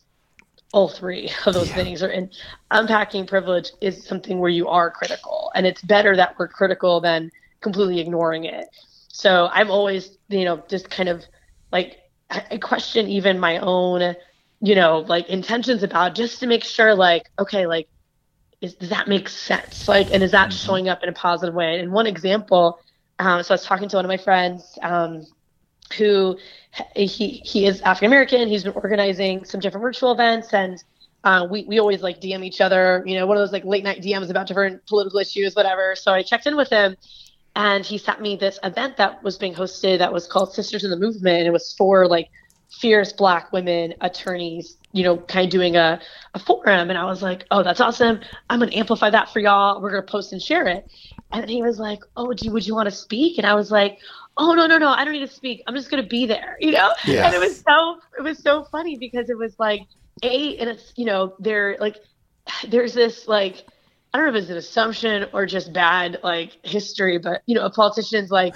all 0.73 0.89
three 0.89 1.31
of 1.45 1.53
those 1.53 1.71
things. 1.71 2.01
Or 2.03 2.07
and 2.09 2.31
unpacking 2.71 3.25
privilege 3.27 3.71
is 3.81 4.05
something 4.07 4.39
where 4.39 4.49
you 4.49 4.67
are 4.67 4.89
critical 4.91 5.51
and 5.55 5.65
it's 5.65 5.81
better 5.81 6.15
that 6.15 6.35
we're 6.39 6.47
critical 6.47 7.01
than 7.01 7.31
completely 7.61 7.99
ignoring 7.99 8.45
it. 8.45 8.65
So 9.09 9.49
i'm 9.53 9.69
always 9.71 10.17
you 10.29 10.45
know 10.45 10.63
just 10.69 10.89
kind 10.89 11.09
of 11.09 11.23
like 11.71 11.97
I, 12.31 12.57
question 12.57 13.07
even 13.07 13.39
my 13.39 13.57
own 13.57 14.15
you 14.61 14.75
know 14.75 14.99
like 14.99 15.27
intentions 15.29 15.83
about 15.83 16.15
just 16.15 16.39
to 16.39 16.47
make 16.47 16.63
sure 16.63 16.95
like 16.95 17.29
okay 17.37 17.67
like 17.67 17.87
is, 18.61 18.75
does 18.75 18.89
that 18.89 19.07
make 19.07 19.27
sense 19.27 19.87
like 19.87 20.09
and 20.11 20.23
is 20.23 20.31
that 20.31 20.53
showing 20.53 20.87
up 20.87 21.03
in 21.03 21.09
a 21.09 21.13
positive 21.13 21.53
way 21.53 21.79
and 21.79 21.91
one 21.91 22.07
example 22.07 22.79
um, 23.19 23.43
so 23.43 23.53
i 23.53 23.55
was 23.55 23.65
talking 23.65 23.89
to 23.89 23.97
one 23.97 24.05
of 24.05 24.09
my 24.09 24.17
friends 24.17 24.77
um, 24.81 25.25
who 25.93 26.37
he 26.95 27.07
he 27.45 27.65
is 27.65 27.81
African 27.81 28.07
American. 28.07 28.47
He's 28.47 28.63
been 28.63 28.73
organizing 28.73 29.45
some 29.45 29.59
different 29.59 29.83
virtual 29.83 30.11
events, 30.11 30.53
and 30.53 30.81
uh, 31.23 31.47
we 31.49 31.65
we 31.65 31.79
always 31.79 32.01
like 32.01 32.21
DM 32.21 32.45
each 32.45 32.61
other. 32.61 33.03
You 33.05 33.19
know, 33.19 33.27
one 33.27 33.37
of 33.37 33.41
those 33.41 33.51
like 33.51 33.65
late 33.65 33.83
night 33.83 34.01
DMs 34.01 34.29
about 34.29 34.47
different 34.47 34.85
political 34.87 35.19
issues, 35.19 35.55
whatever. 35.55 35.95
So 35.95 36.13
I 36.13 36.23
checked 36.23 36.47
in 36.47 36.55
with 36.55 36.69
him, 36.69 36.95
and 37.55 37.85
he 37.85 37.97
sent 37.97 38.21
me 38.21 38.35
this 38.35 38.59
event 38.63 38.97
that 38.97 39.23
was 39.23 39.37
being 39.37 39.53
hosted 39.53 39.99
that 39.99 40.13
was 40.13 40.27
called 40.27 40.53
Sisters 40.53 40.83
in 40.83 40.89
the 40.91 40.97
Movement. 40.97 41.47
It 41.47 41.51
was 41.51 41.73
for 41.77 42.07
like 42.07 42.29
fierce 42.69 43.11
Black 43.13 43.51
women 43.51 43.93
attorneys. 44.01 44.77
You 44.93 45.03
know, 45.03 45.17
kind 45.17 45.45
of 45.45 45.51
doing 45.51 45.75
a 45.77 46.01
a 46.33 46.39
forum, 46.39 46.89
and 46.89 46.97
I 46.97 47.05
was 47.05 47.21
like, 47.21 47.45
oh, 47.51 47.63
that's 47.63 47.79
awesome. 47.79 48.19
I'm 48.49 48.59
gonna 48.59 48.75
amplify 48.75 49.09
that 49.09 49.31
for 49.31 49.39
y'all. 49.39 49.81
We're 49.81 49.91
gonna 49.91 50.03
post 50.03 50.33
and 50.33 50.41
share 50.41 50.67
it. 50.67 50.85
And 51.33 51.49
he 51.49 51.61
was 51.61 51.79
like, 51.79 51.99
oh, 52.17 52.33
do 52.33 52.45
you, 52.45 52.51
would 52.51 52.67
you 52.67 52.75
want 52.75 52.89
to 52.89 52.95
speak? 52.95 53.37
And 53.37 53.47
I 53.47 53.53
was 53.53 53.71
like, 53.71 53.99
oh 54.37 54.53
no 54.53 54.65
no 54.65 54.77
no 54.77 54.87
i 54.89 55.03
don't 55.03 55.13
need 55.13 55.27
to 55.27 55.33
speak 55.33 55.61
i'm 55.67 55.75
just 55.75 55.91
going 55.91 56.01
to 56.01 56.07
be 56.07 56.25
there 56.25 56.57
you 56.59 56.71
know 56.71 56.89
Yeah. 57.05 57.25
and 57.25 57.35
it 57.35 57.39
was 57.39 57.59
so 57.59 57.99
it 58.17 58.21
was 58.21 58.39
so 58.39 58.63
funny 58.71 58.97
because 58.97 59.29
it 59.29 59.37
was 59.37 59.53
like 59.59 59.81
a 60.23 60.57
and 60.57 60.69
it's 60.69 60.93
you 60.95 61.05
know 61.05 61.35
there 61.39 61.75
like 61.79 61.97
there's 62.67 62.93
this 62.93 63.27
like 63.27 63.65
i 64.13 64.17
don't 64.17 64.27
know 64.27 64.37
if 64.37 64.41
it's 64.41 64.51
an 64.51 64.57
assumption 64.57 65.25
or 65.33 65.45
just 65.45 65.71
bad 65.73 66.19
like 66.23 66.57
history 66.63 67.17
but 67.17 67.41
you 67.45 67.55
know 67.55 67.65
a 67.65 67.69
politician's 67.69 68.31
like 68.31 68.55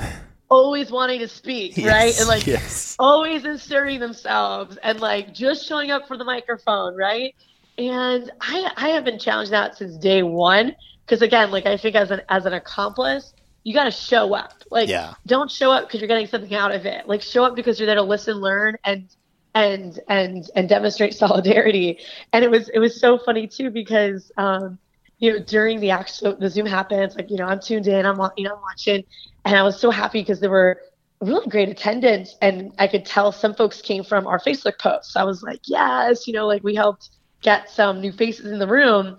always 0.50 0.92
wanting 0.92 1.20
to 1.20 1.28
speak 1.28 1.78
right 1.84 2.18
and 2.20 2.28
like 2.28 2.46
yes. 2.46 2.96
always 3.00 3.46
inserting 3.46 4.00
themselves 4.00 4.78
and 4.84 5.00
like 5.00 5.34
just 5.34 5.68
showing 5.68 5.92
up 5.92 6.08
for 6.08 6.18
the 6.18 6.24
microphone, 6.24 6.96
right? 6.96 7.36
And 7.78 8.32
I 8.42 8.72
I 8.78 8.90
have 8.90 9.04
been 9.04 9.20
challenged 9.20 9.52
that 9.52 9.78
since 9.78 9.98
day 9.98 10.24
one 10.24 10.76
because 11.06 11.22
again, 11.22 11.52
like 11.52 11.66
I 11.66 11.78
think 11.78 11.96
as 11.96 12.12
an 12.12 12.22
as 12.30 12.46
an 12.46 12.54
accomplice, 12.54 13.34
you 13.64 13.74
got 13.74 13.86
to 13.86 13.92
show 13.92 14.34
up. 14.34 14.64
Like 14.72 14.88
Yeah. 14.90 15.16
don't 15.26 15.52
show 15.52 15.72
up 15.72 15.88
because 15.88 16.00
you're 16.00 16.08
getting 16.08 16.28
something 16.28 16.54
out 16.54 16.72
of 16.74 16.86
it. 16.86 17.08
Like 17.08 17.22
show 17.22 17.44
up 17.44 17.56
because 17.56 17.80
you're 17.80 17.88
there 17.88 17.96
to 17.96 18.02
listen, 18.04 18.38
learn, 18.38 18.78
and 18.86 19.10
and 19.54 20.00
and 20.08 20.50
and 20.56 20.70
demonstrate 20.70 21.14
solidarity. 21.24 22.00
And 22.32 22.46
it 22.46 22.52
was 22.52 22.70
it 22.70 22.80
was 22.80 23.00
so 23.00 23.18
funny 23.18 23.48
too 23.48 23.72
because 23.72 24.32
um 24.38 24.78
you 25.26 25.34
know 25.34 25.40
during 25.40 25.80
the 25.80 25.90
actual 25.90 26.36
the 26.36 26.50
Zoom 26.50 26.66
happens, 26.68 27.16
like 27.16 27.32
you 27.32 27.38
know 27.38 27.46
I'm 27.46 27.60
tuned 27.60 27.88
in, 27.88 28.06
I'm 28.06 28.20
you 28.38 28.46
know 28.46 28.56
I'm 28.56 28.62
watching, 28.62 29.04
and 29.44 29.56
I 29.56 29.64
was 29.64 29.80
so 29.80 29.90
happy 29.90 30.22
because 30.22 30.40
there 30.40 30.50
were 30.52 30.80
really 31.22 31.48
great 31.48 31.70
attendance 31.70 32.36
and 32.42 32.72
I 32.78 32.88
could 32.88 33.06
tell 33.06 33.32
some 33.32 33.56
folks 33.56 33.82
came 33.82 34.04
from 34.04 34.28
our 34.28 34.40
Facebook 34.40 34.78
posts. 34.80 35.16
I 35.16 35.24
was 35.24 35.42
like, 35.42 35.62
yes, 35.66 36.28
you 36.28 36.34
know, 36.34 36.46
like 36.46 36.64
we 36.64 36.76
helped 36.76 37.10
get 37.42 37.70
some 37.70 38.02
new 38.02 38.12
faces 38.12 38.52
in 38.52 38.60
the 38.60 38.68
room. 38.68 39.18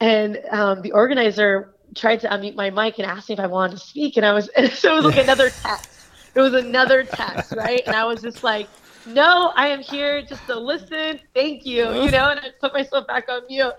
And 0.00 0.40
um, 0.50 0.82
the 0.82 0.92
organizer 0.92 1.74
tried 1.94 2.20
to 2.20 2.28
unmute 2.28 2.54
my 2.54 2.70
mic 2.70 2.98
and 2.98 3.06
asked 3.06 3.28
me 3.28 3.34
if 3.34 3.40
I 3.40 3.46
wanted 3.46 3.78
to 3.78 3.86
speak. 3.86 4.16
And 4.16 4.26
I 4.26 4.32
was, 4.32 4.48
and 4.56 4.70
so 4.72 4.92
it 4.94 5.04
was 5.04 5.04
like 5.04 5.22
another 5.22 5.50
text. 5.62 6.08
It 6.34 6.40
was 6.40 6.54
another 6.54 7.04
text, 7.04 7.54
right? 7.56 7.82
And 7.86 7.94
I 7.94 8.04
was 8.04 8.20
just 8.22 8.42
like, 8.42 8.68
no, 9.06 9.52
I 9.54 9.68
am 9.68 9.80
here 9.80 10.22
just 10.22 10.46
to 10.46 10.58
listen. 10.58 11.20
Thank 11.34 11.64
you. 11.64 11.84
You 12.02 12.10
know, 12.10 12.30
and 12.30 12.40
I 12.40 12.48
put 12.60 12.74
myself 12.74 13.06
back 13.06 13.28
on 13.28 13.42
mute. 13.48 13.72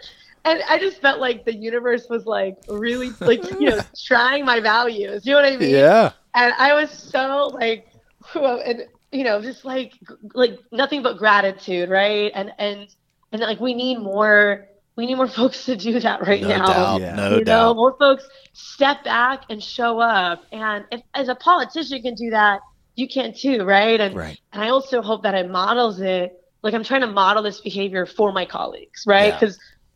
And 0.48 0.62
I 0.70 0.80
just 0.80 1.02
felt 1.02 1.20
like 1.20 1.44
the 1.46 1.54
universe 1.56 2.08
was 2.10 2.26
like 2.26 2.56
really 2.68 3.18
like, 3.20 3.44
you 3.60 3.70
know, 3.70 3.82
trying 4.06 4.46
my 4.46 4.60
values. 4.62 5.26
You 5.26 5.34
know 5.34 5.42
what 5.42 5.54
I 5.54 5.58
mean? 5.58 5.70
Yeah. 5.72 6.12
and 6.34 6.54
I 6.58 6.74
was 6.74 6.90
so 6.92 7.52
like, 7.54 7.88
whew, 8.32 8.46
and 8.46 8.84
you 9.12 9.24
know, 9.24 9.42
just 9.42 9.66
like 9.66 9.94
like 10.34 10.58
nothing 10.72 11.04
but 11.04 11.18
gratitude, 11.18 11.90
right? 11.90 12.32
And 12.34 12.52
and 12.60 12.88
and 13.32 13.42
like 13.42 13.60
we 13.60 13.74
need 13.74 13.98
more, 14.00 14.68
we 14.96 15.06
need 15.06 15.16
more 15.16 15.28
folks 15.40 15.66
to 15.66 15.76
do 15.76 16.00
that 16.00 16.26
right 16.26 16.42
No 16.42 16.48
now. 16.48 16.66
doubt. 16.68 17.02
Yeah. 17.02 17.16
No 17.16 17.30
you 17.32 17.38
know, 17.40 17.44
doubt. 17.44 17.76
more 17.76 17.96
folks 17.98 18.28
step 18.54 19.04
back 19.04 19.44
and 19.50 19.62
show 19.62 20.00
up. 20.00 20.44
And 20.54 20.86
if 20.92 21.02
as 21.14 21.28
a 21.30 21.36
politician 21.36 22.02
can 22.02 22.16
do 22.16 22.30
that, 22.30 22.62
you 22.96 23.08
can 23.08 23.34
too, 23.34 23.64
right? 23.66 24.00
And 24.00 24.16
Right. 24.16 24.40
and 24.54 24.64
I 24.64 24.70
also 24.70 25.02
hope 25.02 25.24
that 25.24 25.36
it 25.36 25.50
models 25.50 26.00
it. 26.00 26.42
Like 26.64 26.74
I'm 26.74 26.84
trying 26.84 27.02
to 27.02 27.08
model 27.08 27.44
this 27.44 27.60
behavior 27.62 28.06
for 28.06 28.32
my 28.32 28.46
colleagues, 28.46 29.04
right? 29.06 29.34
Yeah. 29.42 29.50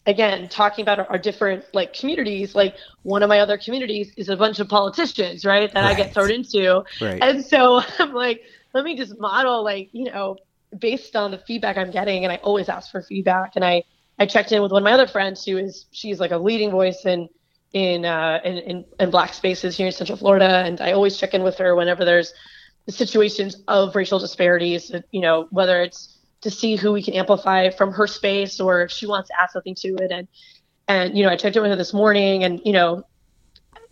Again, 0.08 0.50
talking 0.50 0.82
about 0.84 1.00
our, 1.00 1.06
our 1.06 1.18
different 1.18 1.64
like 1.74 1.94
communities, 1.94 2.56
like 2.56 2.76
one 3.04 3.22
of 3.22 3.30
my 3.30 3.40
other 3.40 3.58
communities 3.58 4.12
is 4.18 4.30
a 4.30 4.36
bunch 4.36 4.60
of 4.60 4.68
politicians, 4.68 5.46
right? 5.46 5.72
That 5.72 5.84
I 5.84 5.94
get 5.94 6.14
thrown 6.14 6.32
into. 6.32 6.84
Right. 7.00 7.22
And 7.22 7.46
so 7.46 7.82
I'm 8.00 8.14
like, 8.14 8.42
let 8.74 8.84
me 8.84 8.96
just 8.96 9.20
model 9.20 9.64
like, 9.64 9.90
you 9.92 10.06
know, 10.06 10.38
based 10.78 11.16
on 11.16 11.32
the 11.32 11.38
feedback 11.38 11.78
I'm 11.78 11.92
getting, 11.92 12.24
and 12.24 12.32
I 12.32 12.38
always 12.38 12.70
ask 12.70 12.92
for 12.92 13.02
feedback. 13.02 13.54
And 13.56 13.66
I 13.66 13.84
I 14.18 14.26
checked 14.26 14.52
in 14.52 14.62
with 14.62 14.72
one 14.72 14.82
of 14.82 14.86
my 14.86 14.94
other 14.94 15.08
friends 15.08 15.46
who 15.46 15.58
is 15.58 15.86
she's 15.92 16.20
like 16.20 16.32
a 16.32 16.38
leading 16.38 16.72
voice 16.72 17.06
in 17.06 17.30
in 17.74 18.06
uh 18.06 18.40
in, 18.44 18.58
in, 18.58 18.86
in 19.00 19.10
black 19.10 19.34
spaces 19.34 19.78
here 19.78 19.88
in 19.88 19.92
Central 19.92 20.18
Florida. 20.18 20.64
And 20.66 20.82
I 20.82 20.94
always 20.94 21.18
check 21.18 21.34
in 21.34 21.44
with 21.44 21.58
her 21.58 21.76
whenever 21.76 22.06
there's 22.06 22.34
situations 22.90 23.58
of 23.68 23.96
racial 23.96 24.20
disparities, 24.20 24.92
you 25.12 25.22
know, 25.22 25.48
whether 25.52 25.82
it's 25.82 26.18
to 26.42 26.52
see 26.52 26.76
who 26.76 26.92
we 26.92 27.04
can 27.04 27.14
amplify 27.14 27.70
from 27.70 27.92
her 27.94 28.08
space 28.08 28.60
or 28.60 28.82
if 28.82 28.92
she 28.92 29.06
wants 29.08 29.30
to 29.30 29.42
add 29.42 29.50
something 29.52 29.76
to 29.76 29.96
it. 29.96 30.12
And 30.12 30.28
and 30.88 31.18
you 31.18 31.24
know, 31.24 31.30
I 31.30 31.36
checked 31.38 31.56
in 31.56 31.62
with 31.62 31.72
her 31.72 31.78
this 31.78 31.94
morning 31.94 32.44
and, 32.44 32.60
you 32.66 32.74
know, 32.74 33.04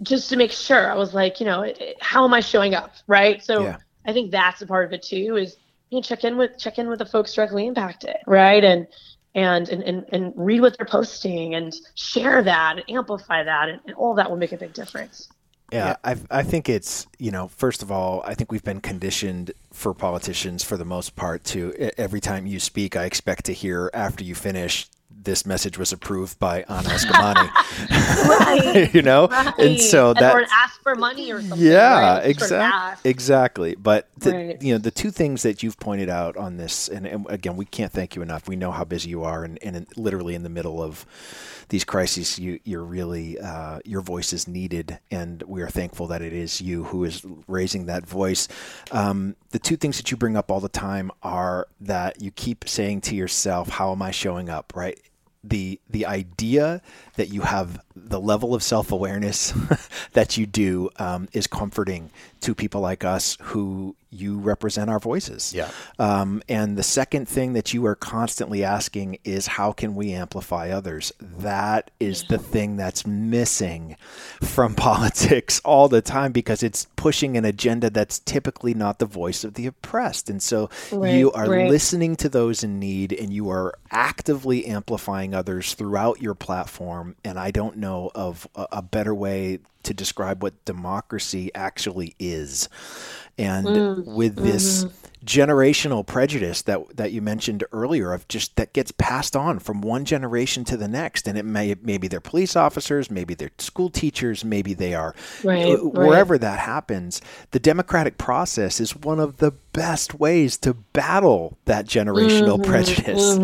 just 0.01 0.29
to 0.29 0.37
make 0.37 0.51
sure, 0.51 0.91
I 0.91 0.95
was 0.95 1.13
like, 1.13 1.39
you 1.39 1.45
know, 1.45 1.61
it- 1.61 1.79
it- 1.79 1.97
how 2.01 2.25
am 2.25 2.33
I 2.33 2.39
showing 2.39 2.73
up? 2.73 2.93
Right. 3.07 3.43
So 3.43 3.63
Yeah. 3.63 3.77
I 4.05 4.13
think 4.13 4.31
that's 4.31 4.61
a 4.61 4.67
part 4.67 4.85
of 4.85 4.93
it 4.93 5.03
too, 5.03 5.37
is 5.37 5.57
you 5.89 5.97
know, 5.97 6.01
check 6.01 6.23
in 6.23 6.37
with 6.37 6.57
check 6.57 6.79
in 6.79 6.87
with 6.87 6.99
the 6.99 7.05
folks 7.05 7.33
directly 7.33 7.67
impacted, 7.67 8.17
right? 8.25 8.63
And 8.63 8.87
and 9.35 9.69
and 9.69 10.05
and, 10.11 10.33
read 10.35 10.61
what 10.61 10.75
they're 10.77 10.87
posting 10.87 11.53
and 11.55 11.73
share 11.95 12.41
that 12.41 12.77
and 12.77 12.89
amplify 12.89 13.43
that 13.43 13.69
and, 13.69 13.79
and 13.85 13.95
all 13.95 14.15
that 14.15 14.29
will 14.29 14.37
make 14.37 14.51
a 14.51 14.57
big 14.57 14.73
difference. 14.73 15.29
Yeah, 15.71 15.95
I 16.03 16.17
I 16.31 16.43
think 16.43 16.69
it's 16.69 17.07
you 17.17 17.31
know 17.31 17.47
first 17.47 17.83
of 17.83 17.91
all 17.91 18.21
I 18.25 18.33
think 18.33 18.51
we've 18.51 18.63
been 18.63 18.81
conditioned 18.81 19.51
for 19.71 19.93
politicians 19.93 20.63
for 20.63 20.77
the 20.77 20.85
most 20.85 21.15
part 21.15 21.43
to 21.45 21.73
every 21.97 22.19
time 22.19 22.47
you 22.47 22.59
speak 22.59 22.95
I 22.95 23.05
expect 23.05 23.45
to 23.45 23.53
hear 23.53 23.89
after 23.93 24.23
you 24.23 24.35
finish 24.35 24.87
this 25.11 25.45
message 25.45 25.77
was 25.77 25.91
approved 25.91 26.39
by 26.39 26.61
Anna 26.69 26.89
Eskamani. 26.89 27.49
Right. 28.27 28.93
you 28.93 29.01
know, 29.01 29.27
Right. 29.27 29.53
and 29.59 29.79
so 29.81 30.13
that 30.13 30.33
or 30.35 30.45
ask 30.51 30.81
for 30.81 30.95
money 30.95 31.31
or 31.31 31.41
something. 31.41 31.59
yeah, 31.67 32.19
right? 32.19 32.35
Just 32.37 32.49
sort 32.49 32.61
of 32.61 32.67
exactly, 32.67 33.09
exactly. 33.11 33.75
But 33.75 34.07
the, 34.17 34.31
Right. 34.31 34.61
you 34.61 34.73
know, 34.73 34.77
the 34.77 34.91
two 34.91 35.11
things 35.11 35.43
that 35.43 35.61
you've 35.63 35.79
pointed 35.79 36.09
out 36.09 36.37
on 36.37 36.57
this, 36.57 36.87
and, 36.87 37.05
and 37.05 37.25
again, 37.29 37.57
we 37.57 37.65
can't 37.65 37.91
thank 37.91 38.15
you 38.15 38.21
enough. 38.21 38.47
We 38.47 38.55
know 38.55 38.71
how 38.71 38.83
busy 38.85 39.09
you 39.09 39.23
are, 39.23 39.43
and, 39.43 39.59
and 39.61 39.75
in, 39.75 39.87
literally 39.97 40.35
in 40.35 40.43
the 40.43 40.49
middle 40.49 40.81
of 40.81 41.05
these 41.69 41.83
crises, 41.83 42.39
you, 42.39 42.59
you're 42.63 42.83
really 42.83 43.37
uh, 43.39 43.79
your 43.85 44.01
voice 44.01 44.33
is 44.33 44.47
needed, 44.47 44.99
and 45.11 45.43
we 45.43 45.61
are 45.61 45.69
thankful 45.69 46.07
that 46.07 46.21
it 46.21 46.33
is 46.33 46.61
you 46.61 46.85
who 46.85 47.03
is 47.03 47.23
raising 47.47 47.85
that 47.85 48.07
voice. 48.07 48.47
Um, 48.91 49.35
the 49.51 49.59
two 49.59 49.75
things 49.75 49.97
that 49.97 50.09
you 50.09 50.17
bring 50.17 50.35
up 50.35 50.49
all 50.49 50.59
the 50.61 50.69
time 50.69 51.11
are 51.21 51.67
that 51.81 52.21
you 52.21 52.31
keep 52.31 52.67
saying 52.67 53.01
to 53.01 53.15
yourself, 53.15 53.69
"How 53.69 53.91
am 53.91 54.01
I 54.01 54.09
showing 54.11 54.49
up?" 54.49 54.73
Right 54.75 54.98
the 55.43 55.79
the 55.89 56.05
idea 56.05 56.81
that 57.15 57.29
you 57.29 57.41
have 57.41 57.79
the 58.05 58.19
level 58.19 58.53
of 58.53 58.63
self 58.63 58.91
awareness 58.91 59.53
that 60.13 60.37
you 60.37 60.45
do 60.45 60.89
um, 60.97 61.27
is 61.33 61.47
comforting 61.47 62.09
to 62.41 62.55
people 62.55 62.81
like 62.81 63.03
us 63.03 63.37
who 63.41 63.95
you 64.11 64.39
represent 64.39 64.89
our 64.89 64.99
voices. 64.99 65.53
Yeah. 65.53 65.69
Um, 65.99 66.41
and 66.49 66.77
the 66.77 66.83
second 66.83 67.27
thing 67.27 67.53
that 67.53 67.73
you 67.73 67.85
are 67.85 67.95
constantly 67.95 68.63
asking 68.63 69.19
is 69.23 69.45
how 69.45 69.71
can 69.71 69.93
we 69.93 70.13
amplify 70.13 70.69
others? 70.69 71.11
That 71.19 71.91
is 71.99 72.23
the 72.23 72.39
thing 72.39 72.75
that's 72.75 73.05
missing 73.05 73.97
from 74.41 74.73
politics 74.89 75.61
all 75.63 75.89
the 75.89 76.01
time 76.01 76.31
because 76.31 76.63
it's 76.63 76.87
pushing 76.95 77.37
an 77.37 77.45
agenda 77.45 77.89
that's 77.89 78.19
typically 78.19 78.73
not 78.73 78.99
the 78.99 79.05
voice 79.05 79.43
of 79.43 79.53
the 79.53 79.67
oppressed. 79.67 80.29
And 80.29 80.41
so 80.41 80.69
Right, 80.91 81.13
you 81.13 81.31
are 81.33 81.47
right. 81.47 81.69
listening 81.69 82.15
to 82.17 82.29
those 82.29 82.63
in 82.63 82.79
need 82.79 83.13
and 83.13 83.31
you 83.31 83.49
are 83.49 83.75
actively 83.91 84.65
amplifying 84.65 85.35
others 85.35 85.75
throughout 85.75 86.21
your 86.21 86.33
platform. 86.33 87.15
And 87.23 87.37
I 87.37 87.51
don't 87.51 87.77
know 87.77 87.88
of 87.97 88.47
a, 88.55 88.67
a 88.73 88.81
better 88.81 89.13
way 89.13 89.59
to 89.83 89.93
describe 89.93 90.43
what 90.43 90.63
democracy 90.65 91.51
actually 91.55 92.15
is. 92.19 92.69
And 93.37 93.65
Mm, 93.65 94.05
with 94.05 94.35
this 94.35 94.85
mm-hmm. 94.85 94.89
generational 95.25 96.05
prejudice 96.05 96.61
that 96.63 96.79
that 96.97 97.11
you 97.11 97.21
mentioned 97.21 97.63
earlier 97.71 98.13
of 98.13 98.27
just 98.27 98.55
that 98.55 98.73
gets 98.73 98.91
passed 98.91 99.35
on 99.35 99.59
from 99.59 99.81
one 99.81 100.05
generation 100.05 100.63
to 100.65 100.77
the 100.77 100.87
next 100.87 101.27
and 101.27 101.37
it 101.37 101.45
may 101.45 101.75
maybe 101.81 102.07
they're 102.07 102.21
police 102.21 102.55
officers 102.55 103.11
maybe 103.11 103.33
they're 103.33 103.51
school 103.57 103.89
teachers 103.89 104.43
maybe 104.45 104.73
they 104.73 104.93
are 104.93 105.13
Right, 105.43 105.65
uh, 105.67 105.77
right. 105.93 106.07
wherever 106.07 106.37
that 106.37 106.59
happens 106.59 107.21
the 107.51 107.59
democratic 107.59 108.17
process 108.17 108.79
is 108.79 108.95
one 108.95 109.19
of 109.19 109.37
the 109.37 109.51
best 109.73 110.15
ways 110.19 110.57
to 110.59 110.73
battle 110.73 111.57
that 111.65 111.85
generational 111.85 112.59
Mm-hmm, 112.59 112.61
prejudice 112.61 113.39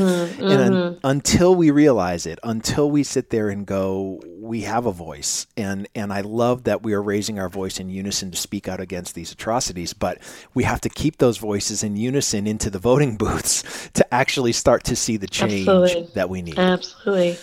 and 0.47 0.61
un- 0.61 0.87
until 1.03 1.55
we 1.55 1.71
realize 1.71 2.25
it 2.25 2.39
until 2.43 2.89
we 2.89 3.03
sit 3.03 3.29
there 3.29 3.49
and 3.49 3.65
go 3.65 4.21
we 4.45 4.61
have 4.61 4.85
a 4.85 4.91
voice 4.91 5.47
and 5.57 5.87
and 5.95 6.13
I 6.13 6.21
love 6.21 6.63
that 6.63 6.83
we 6.83 6.93
are 6.93 7.01
raising 7.01 7.39
our 7.39 7.49
voice 7.49 7.79
in 7.79 7.89
unison 7.89 8.31
to 8.31 8.37
speak 8.37 8.67
out 8.67 8.79
against 8.79 9.15
these 9.15 9.31
atrocities 9.31 9.93
but 9.93 10.19
we 10.53 10.63
have 10.63 10.81
to 10.81 10.89
keep 10.89 11.17
those 11.17 11.37
voices 11.37 11.83
in 11.83 11.95
unison 11.95 12.47
into 12.47 12.69
the 12.69 12.79
voting 12.79 13.17
booths 13.17 13.89
to 13.93 14.13
actually 14.13 14.53
start 14.53 14.83
to 14.85 14.95
see 14.95 15.17
the 15.17 15.27
change 15.27 15.67
Absolutely. 15.67 16.09
that 16.13 16.29
we 16.29 16.41
need 16.41 16.57
Absolutely. 16.59 17.37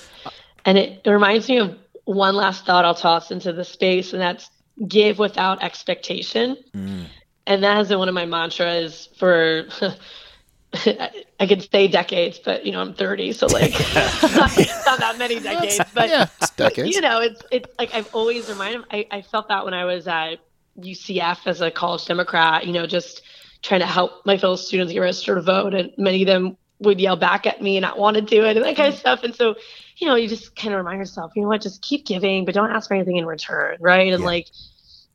And 0.65 0.79
it, 0.79 1.01
reminds 1.07 1.49
me 1.49 1.59
of 1.59 1.77
one 2.05 2.35
last 2.35 2.67
thought 2.67 2.85
I'll 2.85 2.95
toss 2.95 3.31
into 3.31 3.53
the 3.53 3.65
space, 3.65 4.13
and 4.13 4.21
that's 4.21 4.51
give 4.89 5.19
without 5.19 5.63
expectation. 5.63 6.57
Mm. 6.75 7.07
And 7.47 7.63
that 7.65 7.77
has 7.77 7.89
been 7.89 7.99
one 7.99 8.09
of 8.09 8.15
my 8.15 8.27
mantras 8.27 9.09
for, 9.19 9.65
I 11.41 11.47
could 11.47 11.69
say 11.71 11.87
decades, 11.89 12.39
but 12.39 12.65
you 12.65 12.73
know, 12.73 12.81
I'm 12.81 12.95
30, 12.95 13.33
so 13.33 13.47
like 13.47 13.73
not, 13.73 14.57
not 14.87 14.99
that 14.99 15.17
many 15.19 15.39
decades. 15.39 15.81
But, 15.95 16.09
yeah, 16.09 16.23
it's 16.23 16.51
but, 16.51 16.75
decades. 16.75 16.95
you 16.95 17.01
know, 17.03 17.21
it's, 17.21 17.43
it's 17.51 17.69
like 17.79 17.95
I've 17.95 18.15
always 18.15 18.49
reminded, 18.49 18.85
I, 18.91 19.07
I 19.11 19.23
felt 19.23 19.49
that 19.49 19.65
when 19.65 19.75
I 19.75 19.85
was 19.85 20.09
at 20.09 20.37
UCF 20.79 21.47
as 21.47 21.61
a 21.61 21.71
college 21.71 22.07
Democrat, 22.07 22.67
you 22.67 22.73
know, 22.73 22.87
just 22.87 23.23
trying 23.63 23.81
to 23.81 23.87
help 23.87 24.25
my 24.27 24.37
fellow 24.37 24.57
students 24.57 24.93
get 24.93 25.01
registered 25.01 25.37
to 25.37 25.43
vote. 25.43 25.75
And 25.75 25.93
many 25.97 26.23
of 26.23 26.27
them 26.27 26.57
would 26.81 27.01
yell 27.01 27.17
back 27.17 27.47
at 27.47 27.63
me 27.63 27.77
and 27.77 27.83
not 27.83 27.99
want 27.99 28.17
to 28.17 28.23
do 28.23 28.45
it 28.45 28.57
and 28.57 28.65
that 28.67 28.77
kind 28.77 28.89
of 28.89 28.95
mm-hmm. 28.95 29.01
stuff. 29.01 29.23
And 29.23 29.35
so, 29.35 29.55
you 29.97 30.07
know, 30.07 30.17
you 30.17 30.29
just 30.29 30.57
kind 30.57 30.75
of 30.75 30.79
remind 30.79 30.99
yourself, 30.99 31.33
you 31.37 31.43
know 31.43 31.49
what, 31.49 31.63
just 31.63 31.83
keep 31.83 32.07
giving, 32.07 32.45
but 32.45 32.55
don't 32.55 32.71
ask 32.71 32.89
for 32.89 32.95
anything 32.95 33.17
in 33.17 33.27
return. 33.27 33.77
Right. 33.81 34.13
And 34.13 34.21
Yeah. 34.21 34.27
like, 34.27 34.49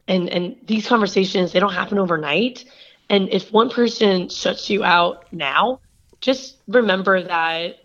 and, 0.07 0.29
and 0.29 0.55
these 0.65 0.87
conversations, 0.87 1.51
they 1.51 1.59
don't 1.59 1.73
happen 1.73 1.97
overnight. 1.97 2.63
And 3.09 3.29
if 3.29 3.51
one 3.51 3.69
person 3.69 4.29
shuts 4.29 4.69
you 4.69 4.83
out 4.83 5.31
now, 5.31 5.79
just 6.19 6.61
remember 6.67 7.23
that 7.23 7.77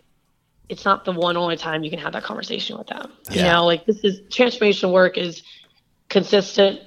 it's 0.69 0.85
not 0.85 1.05
the 1.05 1.11
one 1.11 1.37
only 1.37 1.55
time 1.55 1.83
you 1.83 1.89
can 1.89 1.99
have 1.99 2.13
that 2.13 2.23
conversation 2.23 2.77
with 2.77 2.87
them. 2.87 3.11
You 3.31 3.43
know, 3.43 3.65
like 3.65 3.85
this 3.85 4.03
is 4.03 4.21
transformation 4.31 4.91
work 4.91 5.17
is 5.17 5.43
consistent. 6.09 6.79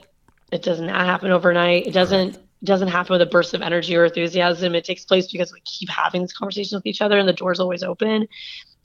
It 0.52 0.62
does 0.62 0.80
not 0.80 1.06
happen 1.06 1.30
overnight. 1.30 1.86
It 1.86 1.92
doesn't 1.92 2.38
doesn't 2.64 2.88
happen 2.88 3.12
with 3.12 3.22
a 3.22 3.26
burst 3.26 3.54
of 3.54 3.62
energy 3.62 3.96
or 3.96 4.06
enthusiasm. 4.06 4.74
It 4.74 4.84
takes 4.84 5.04
place 5.04 5.30
because 5.30 5.52
we 5.52 5.60
keep 5.60 5.88
having 5.88 6.22
these 6.22 6.32
conversations 6.32 6.74
with 6.74 6.86
each 6.86 7.00
other 7.02 7.18
and 7.18 7.28
the 7.28 7.32
door's 7.32 7.60
always 7.60 7.82
open. 7.82 8.28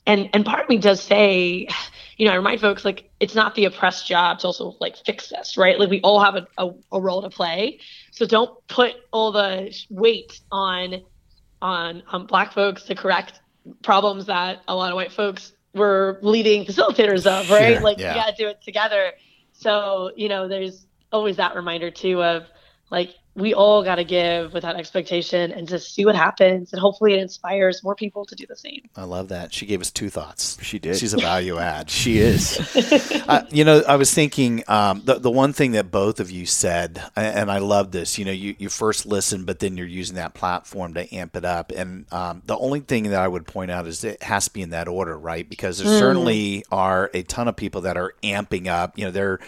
And 0.06 0.30
and 0.34 0.45
part 0.45 0.64
of 0.64 0.70
me 0.70 0.78
does 0.78 1.02
say, 1.02 1.68
you 2.18 2.26
know, 2.26 2.34
I 2.34 2.36
remind 2.36 2.62
folks 2.62 2.84
like 2.84 3.10
it's 3.20 3.36
not 3.36 3.56
the 3.56 3.66
oppressed 3.66 4.08
job 4.08 4.39
to 4.39 4.47
also 4.47 4.76
like 4.80 4.97
fix 4.97 5.30
this, 5.30 5.58
right? 5.58 5.80
Like 5.80 5.89
we 5.89 6.02
all 6.02 6.20
have 6.20 6.36
a, 6.36 6.47
a, 6.58 6.72
a 6.91 6.99
role 6.99 7.22
to 7.22 7.30
play. 7.30 7.80
So 8.12 8.26
don't 8.26 8.52
put 8.68 8.93
all 9.12 9.32
the 9.32 9.76
weight 9.89 10.41
on 10.52 11.02
on 11.62 12.04
on 12.12 12.26
black 12.26 12.54
folks 12.54 12.84
to 12.84 12.95
correct 12.95 13.41
problems 13.84 14.26
that 14.26 14.62
a 14.68 14.76
lot 14.76 14.91
of 14.91 14.95
white 14.95 15.12
folks 15.12 15.54
were 15.74 16.20
leading 16.22 16.66
facilitators 16.66 17.26
of, 17.26 17.49
right? 17.49 17.76
Sure, 17.76 17.82
like 17.82 17.99
yeah. 17.99 18.14
we 18.14 18.20
gotta 18.20 18.36
do 18.36 18.47
it 18.47 18.62
together. 18.62 19.14
So, 19.54 20.12
you 20.16 20.30
know, 20.30 20.47
there's 20.47 20.86
always 21.12 21.38
that 21.38 21.56
reminder 21.56 21.91
too 21.91 22.24
of 22.24 22.45
like 22.89 23.14
we 23.36 23.54
all 23.54 23.84
gotta 23.84 24.04
give 24.04 24.54
without 24.54 24.76
expectation 24.76 25.52
and 25.52 25.68
just 25.68 25.94
see 25.94 26.06
what 26.06 26.16
happens 26.16 26.74
and 26.74 26.82
hopefully 26.82 27.14
it 27.14 27.20
inspires 27.20 27.84
more 27.84 27.96
people 27.96 28.26
to 28.26 28.36
do 28.36 28.46
the 28.48 28.56
same. 28.56 28.90
I 28.96 29.04
love 29.04 29.30
that. 29.30 29.54
She 29.54 29.66
gave 29.66 29.82
us 29.82 29.92
two 29.92 30.10
thoughts. 30.10 30.58
She 30.62 30.80
did. 30.80 30.98
She's 30.98 31.14
a 31.14 31.18
value 31.18 31.58
add. 31.58 31.90
she 31.90 32.18
is 32.18 32.60
uh, 33.28 33.46
you 33.52 33.64
know, 33.64 33.84
I 33.88 33.96
was 33.96 34.14
thinking 34.14 34.64
um, 34.68 35.02
the 35.06 35.20
the 35.20 35.32
one 35.32 35.54
thing 35.54 35.72
that 35.72 35.92
both 35.92 36.20
of 36.20 36.32
you 36.32 36.46
said, 36.46 37.02
and 37.16 37.52
I 37.52 37.60
love 37.60 37.92
this. 37.92 38.18
You 38.18 38.26
know, 38.26 38.32
you, 38.32 38.56
you 38.58 38.70
first 38.70 39.06
listen, 39.06 39.46
but 39.46 39.60
then 39.60 39.78
you're 39.78 39.88
using 39.88 40.16
that 40.16 40.34
platform 40.34 40.94
to 40.96 41.14
amp 41.14 41.36
it 41.36 41.46
up. 41.46 41.72
And 41.72 42.12
um, 42.12 42.42
the 42.46 42.58
only 42.58 42.82
thing 42.82 43.04
that 43.04 43.22
I 43.22 43.28
would 43.28 43.48
point 43.48 43.72
out 43.72 43.88
is 43.88 44.04
it 44.04 44.24
has 44.24 44.46
to 44.46 44.54
be 44.54 44.62
in 44.62 44.72
that 44.72 44.88
order, 44.88 45.18
right? 45.18 45.48
Because 45.48 45.80
there 45.80 46.00
certainly 46.00 46.64
are 46.72 47.10
a 47.14 47.24
ton 47.24 47.48
of 47.48 47.56
people 47.56 47.82
that 47.82 47.98
are 47.98 48.14
amping 48.24 48.68
up. 48.68 48.98
You 48.98 49.06
know, 49.06 49.12
they're 49.12 49.40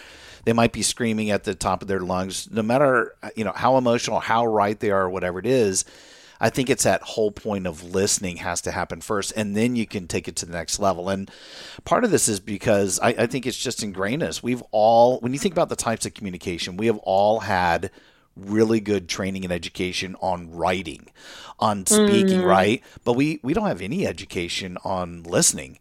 they 0.44 0.52
might 0.52 0.72
be 0.72 0.82
screaming 0.82 1.30
at 1.30 1.44
the 1.44 1.54
top 1.54 1.82
of 1.82 1.88
their 1.88 2.00
lungs, 2.00 2.50
no 2.50 2.62
matter 2.62 3.14
you 3.36 3.44
know 3.44 3.52
how 3.54 3.76
emotional, 3.76 4.20
how 4.20 4.46
right 4.46 4.78
they 4.78 4.90
are, 4.90 5.04
or 5.04 5.10
whatever 5.10 5.38
it 5.38 5.46
is. 5.46 5.84
I 6.40 6.50
think 6.50 6.68
it's 6.68 6.82
that 6.82 7.00
whole 7.02 7.30
point 7.30 7.66
of 7.66 7.94
listening 7.94 8.38
has 8.38 8.60
to 8.62 8.72
happen 8.72 9.00
first, 9.00 9.32
and 9.36 9.56
then 9.56 9.76
you 9.76 9.86
can 9.86 10.06
take 10.06 10.28
it 10.28 10.36
to 10.36 10.46
the 10.46 10.52
next 10.52 10.78
level. 10.78 11.08
And 11.08 11.30
part 11.84 12.04
of 12.04 12.10
this 12.10 12.28
is 12.28 12.40
because 12.40 12.98
I, 13.00 13.08
I 13.10 13.26
think 13.26 13.46
it's 13.46 13.56
just 13.56 13.82
ingrained 13.82 14.22
in 14.22 14.28
us. 14.28 14.42
We've 14.42 14.62
all, 14.70 15.20
when 15.20 15.32
you 15.32 15.38
think 15.38 15.54
about 15.54 15.68
the 15.68 15.76
types 15.76 16.04
of 16.04 16.12
communication, 16.12 16.76
we 16.76 16.86
have 16.86 16.98
all 16.98 17.40
had 17.40 17.90
really 18.36 18.80
good 18.80 19.08
training 19.08 19.44
and 19.44 19.52
education 19.52 20.16
on 20.20 20.50
writing, 20.50 21.08
on 21.60 21.86
speaking, 21.86 22.40
mm. 22.40 22.46
right? 22.46 22.82
But 23.04 23.14
we 23.14 23.40
we 23.42 23.54
don't 23.54 23.66
have 23.66 23.80
any 23.80 24.06
education 24.06 24.76
on 24.84 25.22
listening. 25.22 25.78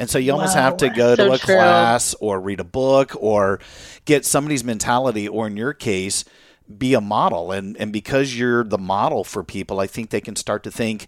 And 0.00 0.10
so 0.10 0.18
you 0.18 0.32
almost 0.32 0.54
have 0.56 0.76
to 0.78 0.88
Wow. 0.88 0.94
go 0.94 1.16
to 1.16 1.22
So 1.26 1.32
a 1.34 1.38
true. 1.38 1.54
class 1.54 2.14
or 2.20 2.40
read 2.40 2.58
a 2.58 2.64
book 2.64 3.12
or 3.20 3.60
get 4.06 4.24
somebody's 4.24 4.64
mentality 4.64 5.28
or 5.28 5.46
in 5.46 5.56
your 5.56 5.72
case 5.74 6.24
be 6.78 6.94
a 6.94 7.00
model. 7.00 7.52
And 7.52 7.76
and 7.76 7.92
because 7.92 8.36
you're 8.36 8.64
the 8.64 8.78
model 8.78 9.22
for 9.24 9.44
people 9.44 9.78
i 9.78 9.86
think 9.86 10.10
they 10.10 10.20
can 10.20 10.36
start 10.36 10.62
to 10.64 10.70
think 10.70 11.06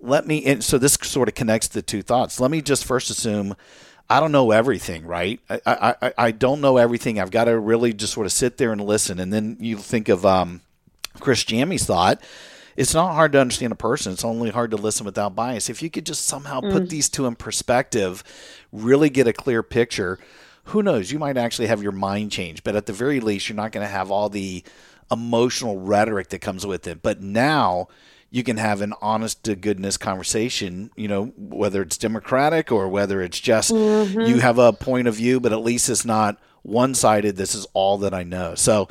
let 0.00 0.26
me 0.26 0.44
and 0.44 0.62
so 0.62 0.76
this 0.78 0.98
sort 1.02 1.28
of 1.28 1.34
connects 1.34 1.68
the 1.68 1.80
two 1.82 2.02
thoughts. 2.02 2.38
Let 2.38 2.50
me 2.50 2.60
just 2.60 2.84
first 2.84 3.08
assume 3.10 3.56
i 4.10 4.20
don't 4.20 4.32
know 4.32 4.50
everything 4.50 5.06
right? 5.06 5.40
I 5.48 5.60
i, 5.66 5.94
I- 6.02 6.14
I 6.18 6.30
don't 6.30 6.60
know 6.60 6.76
everything. 6.76 7.18
I've 7.18 7.30
got 7.30 7.44
to 7.44 7.58
really 7.58 7.92
just 7.94 8.12
sort 8.12 8.26
of 8.26 8.32
sit 8.32 8.58
there 8.58 8.70
and 8.72 8.80
listen. 8.80 9.18
And 9.18 9.32
then 9.32 9.56
you 9.60 9.78
think 9.78 10.08
of 10.10 10.26
um 10.26 10.60
Criss 11.20 11.42
Jami's 11.44 11.86
thought 11.86 12.20
it's 12.76 12.94
not 12.94 13.14
hard 13.14 13.32
to 13.32 13.40
understand 13.40 13.72
a 13.72 13.76
person. 13.76 14.12
It's 14.12 14.24
only 14.24 14.50
hard 14.50 14.70
to 14.72 14.76
listen 14.76 15.06
without 15.06 15.34
bias. 15.34 15.70
If 15.70 15.82
you 15.82 15.90
could 15.90 16.06
just 16.06 16.26
somehow 16.26 16.60
put 16.60 16.84
mm. 16.84 16.88
these 16.88 17.08
two 17.08 17.26
in 17.26 17.34
perspective 17.36 18.22
really 18.72 19.10
get 19.10 19.26
a 19.26 19.32
clear 19.32 19.62
picture 19.62 20.18
who 20.70 20.82
knows? 20.82 21.12
You 21.12 21.20
might 21.20 21.36
actually 21.36 21.68
have 21.68 21.82
your 21.82 21.92
mind 21.92 22.32
change 22.32 22.64
but 22.64 22.76
at 22.76 22.86
the 22.86 22.92
very 22.92 23.20
least 23.20 23.48
you're 23.48 23.56
not 23.56 23.72
going 23.72 23.86
to 23.86 23.92
have 23.92 24.10
all 24.10 24.28
the 24.28 24.64
emotional 25.10 25.78
rhetoric 25.78 26.30
that 26.30 26.40
comes 26.40 26.66
with 26.66 26.86
it. 26.86 27.02
But 27.02 27.22
now 27.22 27.88
you 28.30 28.42
can 28.42 28.56
have 28.56 28.82
an 28.82 28.92
honest 29.00 29.44
to 29.44 29.54
goodness 29.54 29.96
conversation 29.96 30.90
you 30.96 31.08
know 31.08 31.26
whether 31.36 31.80
it's 31.82 31.96
democratic 31.96 32.72
or 32.72 32.88
whether 32.88 33.22
it's 33.22 33.38
just 33.38 33.72
mm-hmm. 33.72 34.20
you 34.22 34.40
have 34.40 34.58
a 34.58 34.72
point 34.72 35.06
of 35.06 35.14
view 35.14 35.38
but 35.38 35.52
at 35.52 35.62
least 35.62 35.88
it's 35.88 36.04
not 36.04 36.36
one 36.66 36.94
sided 36.94 37.36
this 37.36 37.54
is 37.54 37.66
all 37.72 37.98
that 37.98 38.12
i 38.12 38.22
know. 38.22 38.54
So 38.54 38.88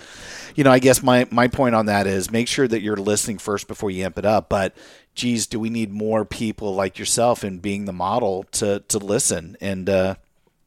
you 0.55 0.63
know 0.63 0.71
i 0.71 0.79
guess 0.79 1.03
my 1.03 1.27
my 1.31 1.47
point 1.47 1.75
on 1.75 1.87
that 1.87 2.07
is 2.07 2.31
make 2.31 2.47
sure 2.47 2.67
that 2.67 2.81
you're 2.81 2.95
listening 2.97 3.37
first 3.37 3.67
before 3.67 3.91
you 3.91 4.03
amp 4.03 4.17
it 4.17 4.25
up. 4.25 4.49
But 4.49 4.75
geez 5.13 5.47
do 5.47 5.59
we 5.59 5.69
need 5.69 5.91
more 5.91 6.25
people 6.25 6.73
like 6.75 6.97
yourself 6.99 7.43
and 7.43 7.61
being 7.61 7.85
the 7.85 7.93
model 7.93 8.43
to 8.53 8.79
to 8.87 8.97
listen? 8.97 9.57
And 9.61 9.89
uh 9.89 10.15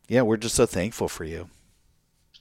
yeah 0.08 0.22
we're 0.22 0.36
just 0.36 0.54
so 0.54 0.66
thankful 0.66 1.08
for 1.08 1.24
you 1.24 1.48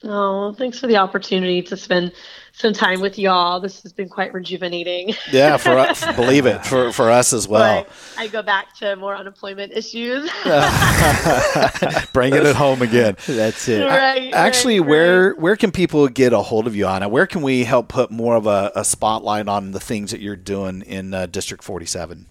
Oh, 0.04 0.52
thanks 0.52 0.78
for 0.78 0.86
the 0.86 0.96
opportunity 0.96 1.60
to 1.62 1.76
spend 1.76 2.12
some 2.52 2.72
time 2.72 3.00
with 3.00 3.18
y'all. 3.18 3.58
This 3.58 3.82
has 3.82 3.92
been 3.92 4.08
quite 4.08 4.32
rejuvenating. 4.32 5.14
yeah 5.32 5.56
for 5.56 5.70
us 5.70 6.04
believe 6.16 6.46
it 6.46 6.64
for 6.64 6.92
for 6.92 7.10
us 7.10 7.32
as 7.32 7.48
well 7.48 7.84
But 7.84 7.92
I 8.16 8.28
go 8.28 8.42
back 8.42 8.74
to 8.76 8.94
more 8.96 9.16
unemployment 9.16 9.72
issues. 9.72 10.30
bringing 12.12 12.40
it 12.40 12.46
at 12.46 12.56
home 12.56 12.82
again 12.82 13.16
that's 13.26 13.68
it 13.68 13.84
right. 13.86 14.32
Actually, 14.34 14.80
right, 14.80 14.88
where 14.88 15.28
right. 15.30 15.38
where 15.38 15.56
can 15.56 15.72
people 15.72 16.06
get 16.08 16.32
a 16.32 16.38
hold 16.38 16.66
of 16.66 16.76
you, 16.76 16.86
Anna? 16.86 17.08
Where 17.08 17.26
can 17.26 17.42
we 17.42 17.64
help 17.64 17.88
put 17.88 18.10
more 18.10 18.36
of 18.36 18.46
a, 18.46 18.70
a 18.74 18.84
spotlight 18.84 19.48
on 19.48 19.72
the 19.72 19.80
things 19.80 20.10
that 20.12 20.20
you're 20.20 20.36
doing 20.36 20.82
in 20.82 21.14
uh, 21.14 21.26
District 21.26 21.62
47? 21.62 22.26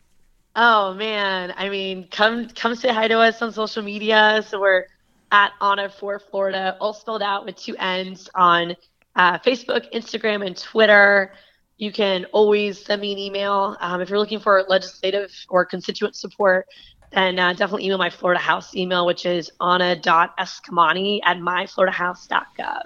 Oh 0.56 0.94
man, 0.96 1.54
I 1.58 1.70
mean, 1.70 2.08
come 2.10 2.50
come 2.50 2.76
say 2.76 2.90
hi 2.94 3.08
to 3.08 3.20
us 3.20 3.42
on 3.42 3.52
social 3.54 3.84
media. 3.84 4.44
So 4.48 4.60
we're 4.60 4.86
at 5.32 5.52
Anna 5.62 5.90
for 5.90 6.20
Florida, 6.20 6.78
all 6.80 6.94
spelled 6.94 7.22
out 7.22 7.46
with 7.46 7.56
two 7.56 7.76
N's 7.78 8.30
on 8.36 8.76
uh, 9.16 9.40
Facebook, 9.40 9.92
Instagram, 9.94 10.46
and 10.46 10.58
Twitter. 10.58 11.34
you 11.78 11.92
can 11.92 12.26
always 12.32 12.84
send 12.84 13.02
me 13.02 13.12
an 13.12 13.20
email. 13.20 13.78
Um, 13.80 14.02
if 14.02 14.10
you're 14.10 14.20
looking 14.20 14.40
for 14.40 14.64
legislative 14.68 15.32
or 15.50 15.66
constituent 15.66 16.16
support, 16.16 16.68
then 17.12 17.40
uh, 17.40 17.54
definitely 17.54 17.86
email 17.86 17.98
my 17.98 18.10
Florida 18.10 18.40
House 18.40 18.76
email, 18.76 19.06
which 19.06 19.26
is 19.26 19.52
anna.eskamani 19.62 21.20
at 21.24 21.38
myfloridahouse.gov. 21.38 22.84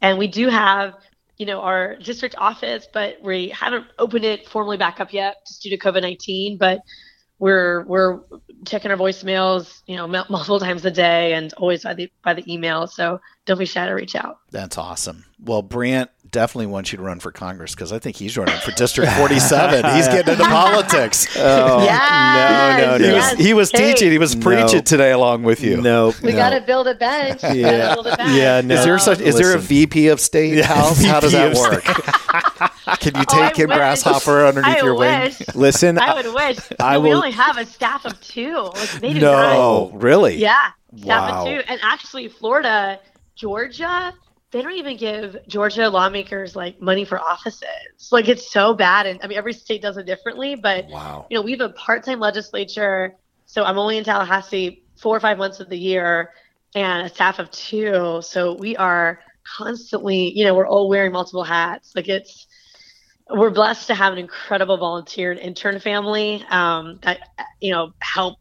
And 0.00 0.18
we 0.18 0.26
do 0.26 0.48
have, 0.48 0.94
you 1.36 1.46
know, 1.46 1.60
our 1.60 1.96
district 1.96 2.34
office, 2.38 2.88
but 2.92 3.16
we 3.22 3.48
haven't 3.50 3.86
opened 3.98 4.24
it 4.24 4.48
formally 4.48 4.76
back 4.76 5.00
up 5.00 5.12
yet 5.12 5.36
just 5.46 5.62
due 5.62 5.70
to 5.70 5.78
COVID 5.78 6.02
19. 6.02 6.56
But 6.56 6.80
we're 7.40 7.82
we're 7.84 8.20
checking 8.66 8.90
our 8.92 8.96
voicemails, 8.96 9.80
you 9.86 9.96
know, 9.96 10.06
multiple 10.28 10.60
times 10.60 10.84
a 10.84 10.90
day, 10.92 11.32
and 11.32 11.52
always 11.54 11.82
by 11.82 11.94
the 11.94 12.08
by 12.22 12.34
the 12.34 12.44
email. 12.52 12.86
So 12.86 13.20
don't 13.46 13.58
be 13.58 13.64
shy 13.66 13.86
to 13.86 13.92
reach 13.92 14.14
out. 14.14 14.38
That's 14.52 14.78
awesome. 14.78 15.24
Well, 15.42 15.62
Brant 15.62 16.10
definitely 16.30 16.66
wants 16.66 16.92
you 16.92 16.98
to 16.98 17.02
run 17.02 17.18
for 17.18 17.32
Congress 17.32 17.74
because 17.74 17.92
I 17.92 17.98
think 17.98 18.14
he's 18.14 18.36
running 18.36 18.54
for 18.60 18.70
District 18.72 19.10
47. 19.12 19.96
he's 19.96 20.06
getting 20.06 20.34
into 20.34 20.44
politics. 20.48 21.26
Oh, 21.36 21.82
yes, 21.82 22.78
no, 22.78 22.98
no, 22.98 22.98
no. 22.98 23.04
He 23.08 23.14
was, 23.14 23.46
he 23.46 23.54
was 23.54 23.70
Hey, 23.72 23.92
teaching. 23.94 24.12
He 24.12 24.18
was 24.18 24.36
No. 24.36 24.42
preaching 24.42 24.82
today 24.84 25.10
along 25.12 25.42
with 25.42 25.62
you. 25.62 25.80
No, 25.80 26.12
We 26.22 26.32
no. 26.32 26.36
got 26.36 26.50
to 26.50 26.60
build 26.60 26.86
a 26.86 26.94
bench. 26.94 27.42
We 27.42 27.62
Yeah. 27.62 27.94
build 27.94 28.06
a 28.06 28.16
bench. 28.16 28.32
Yeah, 28.36 28.60
no. 28.60 28.74
Is 28.74 28.84
there 28.84 28.98
such? 28.98 29.20
Is 29.20 29.36
there 29.36 29.56
a 29.56 29.58
VP 29.58 30.08
of 30.08 30.20
State 30.20 30.62
House? 30.64 31.02
How 31.02 31.18
does 31.20 31.32
that 31.32 31.54
work? 31.56 32.69
Can 32.96 33.14
you 33.14 33.24
Oh, 33.28 33.42
take 33.46 33.54
Kim 33.54 33.68
wish. 33.68 33.76
Grasshopper 33.76 34.44
underneath 34.46 34.76
I 34.76 34.82
your 34.82 34.94
wing? 34.96 35.32
Listen, 35.54 35.98
I 35.98 36.14
would 36.14 36.34
wish. 36.34 36.58
I 36.80 36.98
we 36.98 37.10
will- 37.10 37.16
only 37.18 37.30
have 37.32 37.56
a 37.58 37.66
staff 37.66 38.04
of 38.04 38.20
two. 38.20 38.54
Like 38.74 38.90
they 39.00 39.12
No, 39.14 39.90
not. 39.92 40.02
really? 40.02 40.36
Yeah, 40.36 40.70
staff 40.96 41.30
Wow. 41.30 41.40
of 41.40 41.46
two. 41.46 41.62
And 41.68 41.80
actually, 41.82 42.28
Florida, 42.28 42.98
Georgia, 43.36 44.12
they 44.50 44.62
don't 44.62 44.72
even 44.72 44.96
give 44.96 45.36
Georgia 45.46 45.88
lawmakers 45.88 46.56
like 46.56 46.80
money 46.80 47.04
for 47.04 47.20
offices. 47.20 48.08
Like 48.10 48.28
it's 48.28 48.50
so 48.50 48.74
bad. 48.74 49.06
And 49.06 49.20
I 49.22 49.28
mean, 49.28 49.38
every 49.38 49.52
state 49.52 49.80
does 49.82 49.96
it 49.96 50.06
differently. 50.06 50.56
But 50.56 50.86
wow. 50.88 51.26
you 51.30 51.36
know, 51.36 51.42
we 51.42 51.52
have 51.52 51.60
a 51.60 51.68
part-time 51.70 52.18
legislature, 52.20 53.14
so 53.46 53.64
I'm 53.64 53.78
only 53.78 53.96
in 53.98 54.04
Tallahassee 54.04 54.82
four 54.96 55.16
or 55.16 55.20
five 55.20 55.38
months 55.38 55.60
of 55.60 55.68
the 55.68 55.78
year, 55.78 56.30
and 56.74 57.06
a 57.06 57.08
staff 57.08 57.38
of 57.38 57.50
two. 57.52 58.20
So 58.22 58.54
we 58.54 58.76
are 58.76 59.20
constantly, 59.56 60.36
you 60.36 60.44
know, 60.44 60.54
we're 60.54 60.66
all 60.66 60.88
wearing 60.88 61.12
multiple 61.12 61.44
hats. 61.44 61.92
Like 61.96 62.08
it's, 62.08 62.46
we're 63.32 63.50
blessed 63.50 63.88
to 63.88 63.94
have 63.94 64.12
an 64.12 64.18
incredible 64.18 64.76
volunteer 64.76 65.30
and 65.30 65.40
intern 65.40 65.78
family 65.80 66.44
um, 66.50 66.98
that 67.02 67.20
you 67.60 67.72
know 67.72 67.92
help 68.00 68.38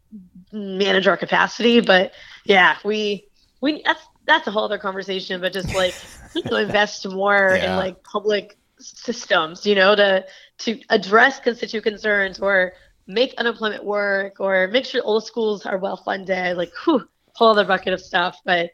manage 0.52 1.08
our 1.08 1.18
capacity. 1.18 1.82
But 1.82 2.12
yeah, 2.46 2.78
we 2.84 3.28
we 3.62 3.82
that's 3.86 4.02
that's 4.26 4.48
a 4.48 4.52
whole 4.52 4.66
other 4.66 4.78
conversation. 4.80 5.42
But 5.42 5.54
just 5.54 5.74
like 5.74 5.96
you 6.34 6.44
know, 6.50 6.58
invest 6.58 7.08
more 7.08 7.56
Yeah. 7.56 7.58
in 7.58 7.76
like 7.76 8.04
public 8.04 8.58
systems, 8.80 9.66
you 9.66 9.76
know, 9.76 9.96
to 9.96 10.26
to 10.60 10.80
address 10.90 11.40
constituent 11.40 11.86
concerns 11.86 12.40
or 12.40 12.74
make 13.08 13.34
unemployment 13.38 13.84
work 13.86 14.40
or 14.40 14.68
make 14.68 14.86
sure 14.86 15.02
all 15.02 15.16
the 15.20 15.26
schools 15.26 15.66
are 15.66 15.78
well 15.78 15.98
funded. 15.98 16.58
Like, 16.58 16.72
whew, 16.86 17.08
whole 17.36 17.50
other 17.52 17.66
bucket 17.66 17.94
of 17.94 18.02
stuff. 18.02 18.38
But 18.46 18.72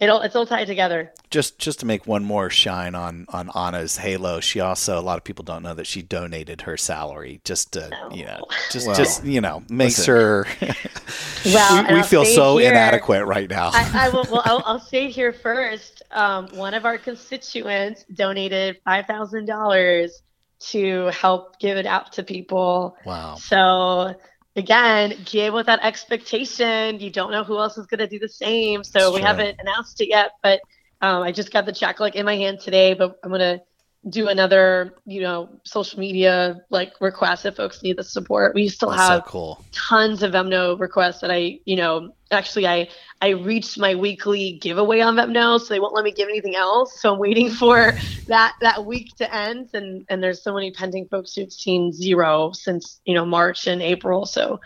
it 0.00 0.08
all 0.08 0.20
it's 0.22 0.36
all 0.36 0.46
tied 0.46 0.66
together. 0.66 1.12
Just 1.30 1.58
just 1.58 1.80
to 1.80 1.86
make 1.86 2.06
one 2.06 2.24
more 2.24 2.50
shine 2.50 2.94
on 2.94 3.26
on 3.30 3.50
Anna's 3.54 3.96
halo, 3.96 4.40
she 4.40 4.60
also 4.60 4.98
a 4.98 5.02
lot 5.02 5.18
of 5.18 5.24
people 5.24 5.44
don't 5.44 5.62
know 5.62 5.74
that 5.74 5.86
she 5.86 6.02
donated 6.02 6.62
her 6.62 6.76
salary 6.76 7.40
just 7.44 7.72
to 7.72 7.90
you 8.12 8.24
know 8.24 8.40
just 8.70 8.86
Well, 8.86 8.96
just 8.96 9.24
you 9.24 9.40
know 9.40 9.62
make 9.68 9.88
listen. 9.88 10.04
sure 10.04 10.46
Well, 11.44 11.86
we, 11.88 11.94
we 11.94 12.02
feel 12.02 12.24
so 12.24 12.58
here- 12.58 12.70
inadequate 12.70 13.24
right 13.26 13.48
now. 13.48 13.70
I, 13.72 14.06
I 14.06 14.08
will. 14.10 14.26
Well, 14.30 14.42
I'll, 14.44 14.62
I'll 14.66 14.80
say 14.80 15.10
here 15.10 15.32
first. 15.32 16.02
Um, 16.10 16.48
one 16.48 16.74
of 16.74 16.84
our 16.84 16.98
constituents 16.98 18.04
donated 18.12 18.78
five 18.84 19.06
thousand 19.06 19.46
dollars 19.46 20.22
to 20.70 21.06
help 21.06 21.58
give 21.60 21.76
it 21.76 21.86
out 21.86 22.12
to 22.14 22.22
people. 22.24 22.96
wow. 23.06 23.36
So 23.36 24.14
again, 24.58 25.14
give 25.24 25.54
with 25.54 25.66
that 25.66 25.80
expectation. 25.82 27.00
You 27.00 27.10
don't 27.10 27.30
know 27.32 27.44
who 27.44 27.58
else 27.58 27.78
is 27.78 27.86
going 27.86 28.00
to 28.00 28.08
do 28.08 28.18
the 28.18 28.28
same. 28.28 28.84
So 28.84 29.00
That's 29.00 29.14
we 29.14 29.22
haven't 29.22 29.56
announced 29.60 30.00
it 30.00 30.08
yet, 30.08 30.32
but 30.42 30.60
um, 31.00 31.22
I 31.22 31.32
just 31.32 31.52
got 31.52 31.66
the 31.66 31.72
check 31.72 32.00
like 32.00 32.16
in 32.16 32.26
my 32.26 32.36
hand 32.36 32.60
today. 32.60 32.94
But 32.94 33.18
I'm 33.24 33.30
gonna 33.30 33.60
do 34.08 34.28
another, 34.28 34.94
you 35.06 35.20
know, 35.22 35.48
social 35.64 35.98
media 36.00 36.56
like 36.70 36.92
request 37.00 37.46
if 37.46 37.56
folks 37.56 37.82
need 37.82 37.96
the 37.98 38.04
support. 38.04 38.54
We 38.54 38.68
still 38.68 38.90
That's 38.90 39.06
so 39.06 39.12
have 39.14 39.24
cool. 39.26 39.64
tons 39.72 40.22
of 40.22 40.32
Venmo 40.32 40.78
requests 40.78 41.20
that 41.20 41.30
I, 41.30 41.60
you 41.64 41.76
know, 41.76 42.10
actually 42.30 42.66
I 42.66 42.88
I 43.20 43.30
reached 43.30 43.78
my 43.78 43.94
weekly 43.94 44.58
giveaway 44.60 45.00
on 45.00 45.16
Venmo, 45.16 45.60
so 45.60 45.74
they 45.74 45.80
won't 45.80 45.94
let 45.94 46.04
me 46.04 46.12
give 46.12 46.28
anything 46.28 46.54
else. 46.54 47.00
So 47.00 47.12
I'm 47.12 47.18
waiting 47.18 47.50
for 47.50 47.92
that 48.28 48.54
that 48.60 48.84
week 48.84 49.16
to 49.16 49.34
end, 49.34 49.70
and 49.74 50.04
and 50.08 50.22
there's 50.22 50.42
so 50.42 50.54
many 50.54 50.70
pending 50.70 51.08
folks 51.08 51.34
who've 51.34 51.52
seen 51.52 51.92
zero 51.92 52.52
since 52.52 53.00
you 53.04 53.14
know 53.14 53.24
March 53.24 53.66
and 53.66 53.82
April. 53.82 54.26
So 54.26 54.60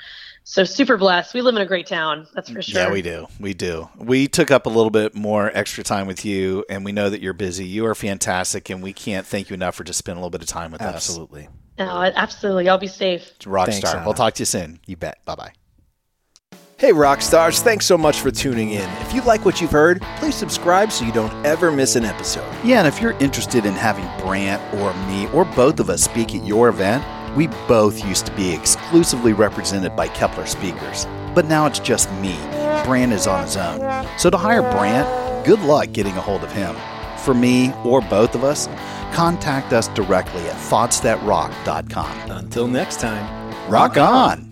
so 0.45 0.65
super 0.65 0.97
blessed. 0.97 1.35
We 1.35 1.43
live 1.43 1.55
in 1.55 1.63
a 1.63 1.67
great 1.67 1.87
town, 1.87 2.27
that's 2.35 2.51
for 2.51 2.61
sure. 2.63 2.81
Yeah, 2.81 2.91
we 2.91 3.01
do. 3.01 3.27
We 3.39 3.55
do. 3.55 3.89
We 3.97 4.27
took 4.27 4.51
up 4.51 4.67
a 4.67 4.69
little 4.69 4.91
bit 4.91 5.15
more 5.15 5.51
extra 5.55 5.85
time 5.85 6.07
with 6.07 6.25
you, 6.25 6.65
and 6.69 6.85
we 6.85 6.93
know 6.93 7.09
that 7.11 7.21
you're 7.23 7.33
busy. 7.33 7.65
You 7.65 7.87
are 7.87 7.95
fantastic, 7.95 8.69
and 8.69 8.83
we 8.83 8.93
can't 8.93 9.27
thank 9.27 9.51
you 9.51 9.55
enough 9.55 9.77
for 9.77 9.85
just 9.85 9.99
spending 9.99 10.19
a 10.19 10.21
little 10.21 10.31
bit 10.31 10.43
of 10.43 10.49
time 10.49 10.73
with 10.73 10.83
us. 10.83 10.95
Absolutely. 10.95 11.49
No, 11.79 11.89
absolutely. 11.89 12.69
I'll 12.69 12.79
be 12.79 12.87
safe. 12.87 13.23
us. 13.23 13.33
Rockstar. 13.41 13.67
Thanks, 13.67 13.95
Anna. 13.95 14.05
We'll 14.05 14.15
talk 14.15 14.35
to 14.35 14.41
you 14.41 14.47
soon. 14.47 14.81
You 14.87 14.97
bet. 14.97 15.25
Bye 15.25 15.35
bye. 15.37 15.53
Hey, 16.83 16.91
rock 16.91 17.23
stars, 17.23 17.63
thanks 17.63 17.87
so 17.87 17.97
much 17.97 18.19
for 18.19 18.33
tuning 18.33 18.71
in. 18.71 18.91
If 19.03 19.15
you 19.15 19.23
like 19.23 19.45
what 19.45 19.61
you've 19.61 19.71
heard, 19.71 20.03
please 20.17 20.35
subscribe 20.35 20.91
so 20.91 21.05
you 21.05 21.13
don't 21.13 21.47
ever 21.47 21.71
miss 21.71 21.95
an 21.95 22.05
episode. 22.05 22.53
Yeah, 22.65 22.81
and 22.81 22.89
if 22.89 23.01
you're 23.01 23.17
interested 23.21 23.65
in 23.65 23.75
having 23.75 24.05
Brant 24.21 24.61
or 24.75 24.93
me 25.07 25.29
or 25.29 25.45
both 25.45 25.79
of 25.79 25.89
us 25.89 26.03
speak 26.03 26.35
at 26.35 26.45
your 26.45 26.69
event, 26.69 27.05
we 27.37 27.47
both 27.69 28.05
used 28.05 28.27
to 28.27 28.35
be 28.35 28.53
exclusively 28.53 29.33
represented 29.33 29.95
by 29.95 30.09
Keppler 30.09 30.49
speakers. 30.49 31.07
But 31.37 31.47
now 31.47 31.67
it's 31.67 31.79
just 31.79 32.11
me. 32.15 32.37
Brant 32.85 33.13
is 33.13 33.29
on 33.29 33.45
his 33.45 33.57
own. 33.57 33.79
So 34.19 34.29
to 34.31 34.37
hire 34.37 34.63
Brant, 34.63 35.47
good 35.47 35.61
luck 35.61 35.93
getting 35.93 36.17
a 36.17 36.21
hold 36.21 36.43
of 36.43 36.51
him. 36.51 36.75
For 37.21 37.33
me 37.33 37.73
or 37.85 38.01
both 38.01 38.35
of 38.35 38.43
us, 38.43 38.67
contact 39.15 39.73
us 39.73 39.87
directly 39.87 40.43
at 40.49 40.57
thoughtsthatrock.com. 40.57 42.31
Until 42.33 42.67
next 42.67 42.99
time. 42.99 43.71
Rock 43.71 43.97
on! 43.99 44.52